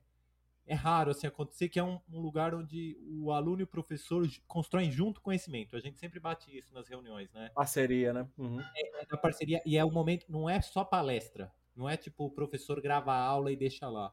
é 0.67 0.75
raro 0.75 1.11
assim 1.11 1.27
acontecer 1.27 1.69
que 1.69 1.79
é 1.79 1.83
um, 1.83 2.01
um, 2.11 2.21
lugar 2.21 2.55
onde 2.55 2.97
o 3.21 3.31
aluno 3.31 3.61
e 3.61 3.65
o 3.65 3.67
professor 3.67 4.27
constroem 4.47 4.91
junto 4.91 5.21
conhecimento. 5.21 5.77
A 5.77 5.81
gente 5.81 5.99
sempre 5.99 6.19
bate 6.19 6.57
isso 6.57 6.73
nas 6.73 6.89
reuniões, 6.89 7.31
né? 7.33 7.51
Parceria, 7.55 8.13
né? 8.13 8.29
Uhum. 8.39 8.61
É, 8.61 9.03
é 9.03 9.17
parceria 9.17 9.63
e 9.67 9.77
é 9.77 9.85
o 9.85 9.91
momento, 9.91 10.27
não 10.29 10.49
é 10.49 10.61
só 10.61 10.85
palestra, 10.85 11.53
não 11.77 11.89
é 11.89 11.97
tipo 11.97 12.25
o 12.25 12.31
professor 12.31 12.81
grava 12.81 13.13
a 13.13 13.21
aula 13.21 13.53
e 13.53 13.57
deixa 13.57 13.89
lá. 13.89 14.13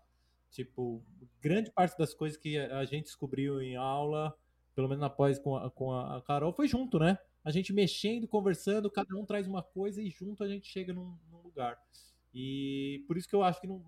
Tipo, 0.49 1.01
grande 1.39 1.71
parte 1.71 1.97
das 1.97 2.13
coisas 2.13 2.37
que 2.37 2.57
a 2.57 2.83
gente 2.83 3.05
descobriu 3.05 3.61
em 3.61 3.77
aula, 3.77 4.37
pelo 4.75 4.89
menos 4.89 5.01
na 5.01 5.09
pós 5.09 5.39
com 5.39 5.55
a, 5.55 5.71
com 5.71 5.93
a 5.93 6.21
Carol, 6.23 6.51
foi 6.51 6.67
junto, 6.67 6.99
né? 6.99 7.17
A 7.43 7.51
gente 7.51 7.71
mexendo, 7.71 8.27
conversando, 8.27 8.91
cada 8.91 9.15
um 9.15 9.25
traz 9.25 9.47
uma 9.47 9.63
coisa 9.63 10.01
e 10.01 10.09
junto 10.09 10.43
a 10.43 10.47
gente 10.47 10.67
chega 10.67 10.93
num, 10.93 11.17
num 11.31 11.41
lugar. 11.41 11.79
E 12.33 13.03
por 13.07 13.17
isso 13.17 13.27
que 13.27 13.35
eu 13.35 13.43
acho 13.43 13.61
que 13.61 13.67
não 13.67 13.81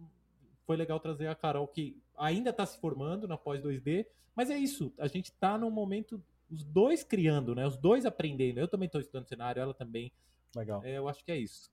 foi 0.65 0.77
legal 0.77 0.99
trazer 0.99 1.27
a 1.27 1.35
Carol, 1.35 1.67
que 1.67 2.01
ainda 2.17 2.49
está 2.49 2.65
se 2.65 2.79
formando 2.79 3.27
na 3.27 3.37
pós 3.37 3.61
2D, 3.61 4.05
mas 4.35 4.49
é 4.49 4.57
isso, 4.57 4.93
a 4.97 5.07
gente 5.07 5.25
está 5.25 5.57
num 5.57 5.69
momento, 5.69 6.21
os 6.49 6.63
dois 6.63 7.03
criando, 7.03 7.53
né? 7.53 7.65
Os 7.65 7.77
dois 7.77 8.05
aprendendo. 8.05 8.59
Eu 8.59 8.67
também 8.67 8.87
estou 8.87 9.01
estudando 9.01 9.27
cenário, 9.27 9.61
ela 9.61 9.73
também. 9.73 10.11
Legal. 10.55 10.83
É, 10.83 10.97
eu 10.97 11.07
acho 11.07 11.23
que 11.23 11.31
é 11.31 11.37
isso. 11.37 11.71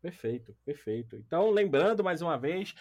Perfeito, 0.00 0.56
perfeito. 0.64 1.16
Então, 1.16 1.50
lembrando 1.50 2.02
mais 2.02 2.22
uma 2.22 2.38
vez, 2.38 2.74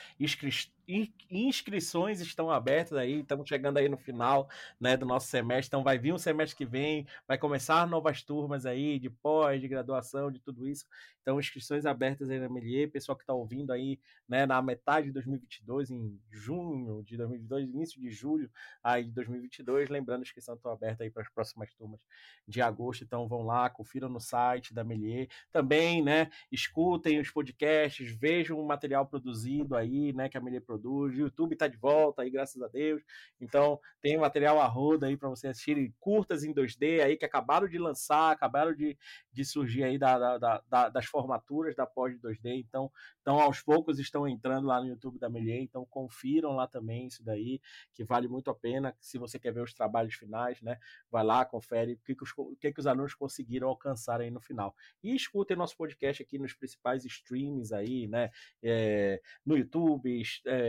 inscrições 1.29 2.19
estão 2.19 2.49
abertas 2.49 2.97
aí, 2.97 3.19
estamos 3.19 3.47
chegando 3.47 3.77
aí 3.77 3.87
no 3.87 3.97
final 3.97 4.49
né, 4.79 4.97
do 4.97 5.05
nosso 5.05 5.27
semestre, 5.27 5.67
então 5.67 5.83
vai 5.83 5.99
vir 5.99 6.13
um 6.13 6.17
semestre 6.17 6.57
que 6.57 6.65
vem, 6.65 7.05
vai 7.27 7.37
começar 7.37 7.85
novas 7.87 8.23
turmas 8.23 8.65
aí 8.65 8.97
de 8.97 9.09
pós, 9.09 9.61
de 9.61 9.67
graduação, 9.67 10.31
de 10.31 10.39
tudo 10.39 10.67
isso. 10.67 10.85
Então, 11.21 11.39
inscrições 11.39 11.85
abertas 11.85 12.27
aí 12.29 12.39
na 12.39 12.49
Melier, 12.49 12.89
pessoal 12.89 13.15
que 13.15 13.21
está 13.21 13.33
ouvindo 13.33 13.71
aí 13.71 13.99
né, 14.27 14.47
na 14.47 14.59
metade 14.63 15.07
de 15.07 15.13
2022, 15.13 15.91
em 15.91 16.19
junho 16.31 17.03
de 17.03 17.17
2022, 17.17 17.69
início 17.69 18.01
de 18.01 18.09
julho 18.09 18.49
aí 18.83 19.03
de 19.03 19.11
2022, 19.11 19.89
lembrando, 19.89 20.23
inscrição 20.23 20.55
está 20.55 20.71
aberta 20.71 21.03
aí 21.03 21.11
para 21.11 21.21
as 21.21 21.29
próximas 21.29 21.71
turmas 21.75 21.99
de 22.47 22.61
agosto, 22.63 23.03
então 23.03 23.27
vão 23.27 23.43
lá, 23.43 23.69
confiram 23.69 24.09
no 24.09 24.19
site 24.19 24.73
da 24.73 24.83
Melier. 24.83 25.27
Também, 25.51 26.01
né, 26.01 26.31
escutem 26.51 27.19
os 27.19 27.29
podcasts, 27.29 28.09
vejam 28.17 28.59
o 28.59 28.65
material 28.65 29.05
produzido 29.05 29.75
aí, 29.75 30.11
né, 30.13 30.29
que 30.29 30.37
a 30.37 30.41
Melier 30.41 30.63
produz. 30.63 30.78
O 30.85 31.07
YouTube 31.07 31.53
está 31.53 31.67
de 31.67 31.77
volta 31.77 32.21
aí, 32.21 32.29
graças 32.29 32.61
a 32.61 32.67
Deus. 32.67 33.01
Então, 33.39 33.79
tem 34.01 34.17
material 34.17 34.59
a 34.59 34.67
roda 34.67 35.07
aí 35.07 35.17
para 35.17 35.29
você 35.29 35.47
assistir 35.47 35.93
curtas 35.99 36.43
em 36.43 36.53
2D 36.53 37.01
aí 37.03 37.17
que 37.17 37.25
acabaram 37.25 37.67
de 37.67 37.77
lançar, 37.77 38.31
acabaram 38.31 38.73
de, 38.73 38.97
de 39.31 39.45
surgir 39.45 39.83
aí 39.83 39.97
da, 39.97 40.37
da, 40.37 40.63
da, 40.67 40.89
das 40.89 41.05
formaturas 41.05 41.75
da 41.75 41.85
pós 41.85 42.13
de 42.13 42.19
2D. 42.19 42.59
Então, 42.59 42.91
então, 43.21 43.39
aos 43.39 43.61
poucos 43.61 43.99
estão 43.99 44.27
entrando 44.27 44.65
lá 44.65 44.81
no 44.81 44.87
YouTube 44.87 45.19
da 45.19 45.29
Melier, 45.29 45.61
então 45.61 45.85
confiram 45.85 46.55
lá 46.55 46.67
também 46.67 47.05
isso 47.05 47.23
daí, 47.23 47.61
que 47.93 48.03
vale 48.03 48.27
muito 48.27 48.49
a 48.49 48.55
pena. 48.55 48.95
Se 48.99 49.19
você 49.19 49.37
quer 49.37 49.53
ver 49.53 49.61
os 49.61 49.71
trabalhos 49.71 50.15
finais, 50.15 50.59
né? 50.63 50.79
Vai 51.11 51.23
lá, 51.23 51.45
confere 51.45 51.93
o 51.93 51.97
que, 51.97 52.15
que, 52.15 52.23
os, 52.23 52.31
o 52.35 52.55
que, 52.55 52.73
que 52.73 52.79
os 52.79 52.87
alunos 52.87 53.13
conseguiram 53.13 53.67
alcançar 53.67 54.21
aí 54.21 54.31
no 54.31 54.41
final. 54.41 54.75
E 55.03 55.15
escutem 55.15 55.55
nosso 55.55 55.77
podcast 55.77 56.23
aqui 56.23 56.39
nos 56.39 56.53
principais 56.53 57.05
streams 57.05 57.71
aí, 57.71 58.07
né? 58.07 58.31
É, 58.63 59.21
no 59.45 59.55
YouTube, 59.55 60.23
é, 60.47 60.68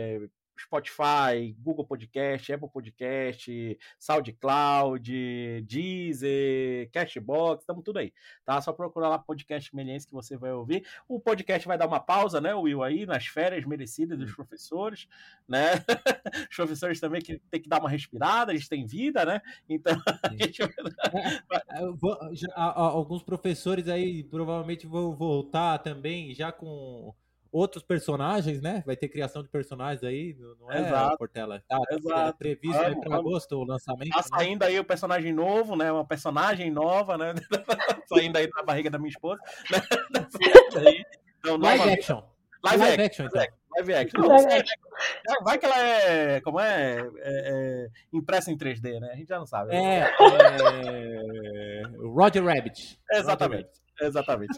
Spotify, 0.61 1.55
Google 1.59 1.85
Podcast, 1.85 2.53
Apple 2.53 2.69
Podcast, 2.69 3.79
SoundCloud, 3.99 5.61
Deezer, 5.67 6.89
Cashbox, 6.91 7.63
estamos 7.63 7.83
tudo 7.83 7.99
aí, 7.99 8.13
tá? 8.45 8.61
Só 8.61 8.71
procurar 8.71 9.09
lá 9.09 9.19
podcast 9.19 9.75
Meliense 9.75 10.07
que 10.07 10.13
você 10.13 10.37
vai 10.37 10.51
ouvir. 10.51 10.85
O 11.07 11.19
podcast 11.19 11.67
vai 11.67 11.77
dar 11.77 11.87
uma 11.87 11.99
pausa, 11.99 12.39
né, 12.39 12.53
Will, 12.53 12.83
aí, 12.83 13.05
nas 13.05 13.25
férias 13.25 13.65
merecidas 13.65 14.17
dos 14.17 14.33
professores, 14.33 15.07
né? 15.47 15.71
Os 16.49 16.55
professores 16.55 16.99
também 16.99 17.21
que 17.21 17.39
tem 17.49 17.61
que 17.61 17.69
dar 17.69 17.79
uma 17.79 17.89
respirada, 17.89 18.51
eles 18.51 18.67
têm 18.67 18.85
vida, 18.85 19.25
né? 19.25 19.41
Então, 19.67 19.95
gente... 20.39 20.61
É, 20.61 20.67
é, 21.77 22.51
alguns 22.55 23.23
professores 23.23 23.87
aí 23.87 24.23
provavelmente 24.23 24.85
vão 24.85 25.13
voltar 25.15 25.79
também 25.79 26.33
já 26.33 26.51
com 26.51 27.13
outros 27.51 27.83
personagens, 27.83 28.61
né? 28.61 28.81
Vai 28.85 28.95
ter 28.95 29.09
criação 29.09 29.43
de 29.43 29.49
personagens 29.49 30.03
aí, 30.03 30.35
não 30.59 30.71
é, 30.71 30.79
Exato. 30.79 31.17
Portela? 31.17 31.63
Tá, 31.67 31.79
Exato. 31.91 32.29
É 32.29 32.33
previsto 32.33 32.81
é, 32.81 32.95
para 32.95 33.15
agosto 33.15 33.57
o 33.57 33.63
lançamento. 33.63 34.09
Tá 34.09 34.17
né? 34.17 34.23
saindo 34.23 34.61
né? 34.61 34.67
aí 34.67 34.79
o 34.79 34.85
personagem 34.85 35.33
novo, 35.33 35.75
né? 35.75 35.91
Uma 35.91 36.05
personagem 36.05 36.71
nova, 36.71 37.17
né? 37.17 37.33
saindo 38.07 38.37
aí 38.37 38.49
da 38.49 38.63
barriga 38.63 38.89
da 38.89 38.97
minha 38.97 39.09
esposa. 39.09 39.41
então, 41.39 41.57
live 41.57 41.79
nova... 41.79 41.93
action. 41.93 42.23
Live, 42.63 42.79
live 42.79 43.03
action, 43.03 43.25
action, 43.25 43.25
então. 43.25 43.61
Live 43.77 43.93
action. 43.93 44.21
Não, 45.27 45.43
vai 45.43 45.57
que 45.57 45.65
ela 45.65 45.79
é, 45.79 46.41
como 46.41 46.59
é, 46.59 46.99
é, 46.99 47.07
é, 47.23 47.87
impressa 48.13 48.51
em 48.51 48.57
3D, 48.57 48.99
né? 48.99 49.11
A 49.11 49.15
gente 49.15 49.29
já 49.29 49.39
não 49.39 49.47
sabe. 49.47 49.75
É, 49.75 50.11
é... 50.13 51.81
Roger 51.97 52.43
Rabbit. 52.45 52.99
Exatamente. 53.11 53.63
Roger 53.63 54.23
Rabbit. 54.27 54.51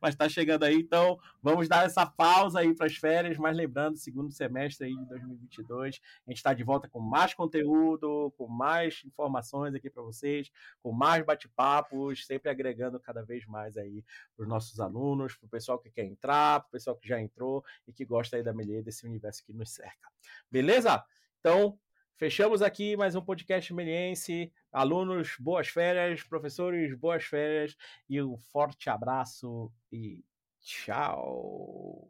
Mas 0.00 0.14
está 0.14 0.28
chegando 0.28 0.64
aí, 0.64 0.76
então 0.76 1.18
vamos 1.42 1.68
dar 1.68 1.84
essa 1.84 2.06
pausa 2.06 2.60
aí 2.60 2.74
para 2.74 2.86
as 2.86 2.96
férias, 2.96 3.36
mas 3.38 3.56
lembrando, 3.56 3.96
segundo 3.96 4.32
semestre 4.32 4.86
aí 4.86 4.96
de 4.96 5.06
2022, 5.06 6.00
a 6.26 6.30
gente 6.30 6.36
está 6.38 6.52
de 6.52 6.64
volta 6.64 6.88
com 6.88 7.00
mais 7.00 7.34
conteúdo, 7.34 8.32
com 8.36 8.46
mais 8.46 9.02
informações 9.04 9.74
aqui 9.74 9.90
para 9.90 10.02
vocês, 10.02 10.50
com 10.82 10.92
mais 10.92 11.24
bate-papos, 11.24 12.26
sempre 12.26 12.50
agregando 12.50 12.98
cada 13.00 13.22
vez 13.22 13.46
mais 13.46 13.76
aí 13.76 14.04
para 14.36 14.42
os 14.42 14.48
nossos 14.48 14.80
alunos, 14.80 15.36
para 15.36 15.46
o 15.46 15.50
pessoal 15.50 15.78
que 15.78 15.90
quer 15.90 16.04
entrar, 16.04 16.60
para 16.60 16.68
o 16.68 16.72
pessoal 16.72 16.96
que 16.96 17.08
já 17.08 17.20
entrou 17.20 17.64
e 17.86 17.92
que 17.92 18.04
gosta 18.04 18.36
aí 18.36 18.42
da 18.42 18.52
Melier, 18.52 18.82
desse 18.82 19.06
universo 19.06 19.44
que 19.44 19.52
nos 19.52 19.70
cerca. 19.70 20.08
Beleza? 20.50 21.04
Então, 21.40 21.78
Fechamos 22.20 22.60
aqui 22.60 22.98
mais 22.98 23.16
um 23.16 23.22
podcast 23.22 23.72
meliense. 23.72 24.52
Alunos, 24.70 25.36
boas 25.40 25.68
férias. 25.68 26.22
Professores, 26.22 26.94
boas 26.94 27.24
férias. 27.24 27.74
E 28.10 28.20
um 28.20 28.36
forte 28.36 28.90
abraço 28.90 29.72
e 29.90 30.22
tchau. 30.60 32.09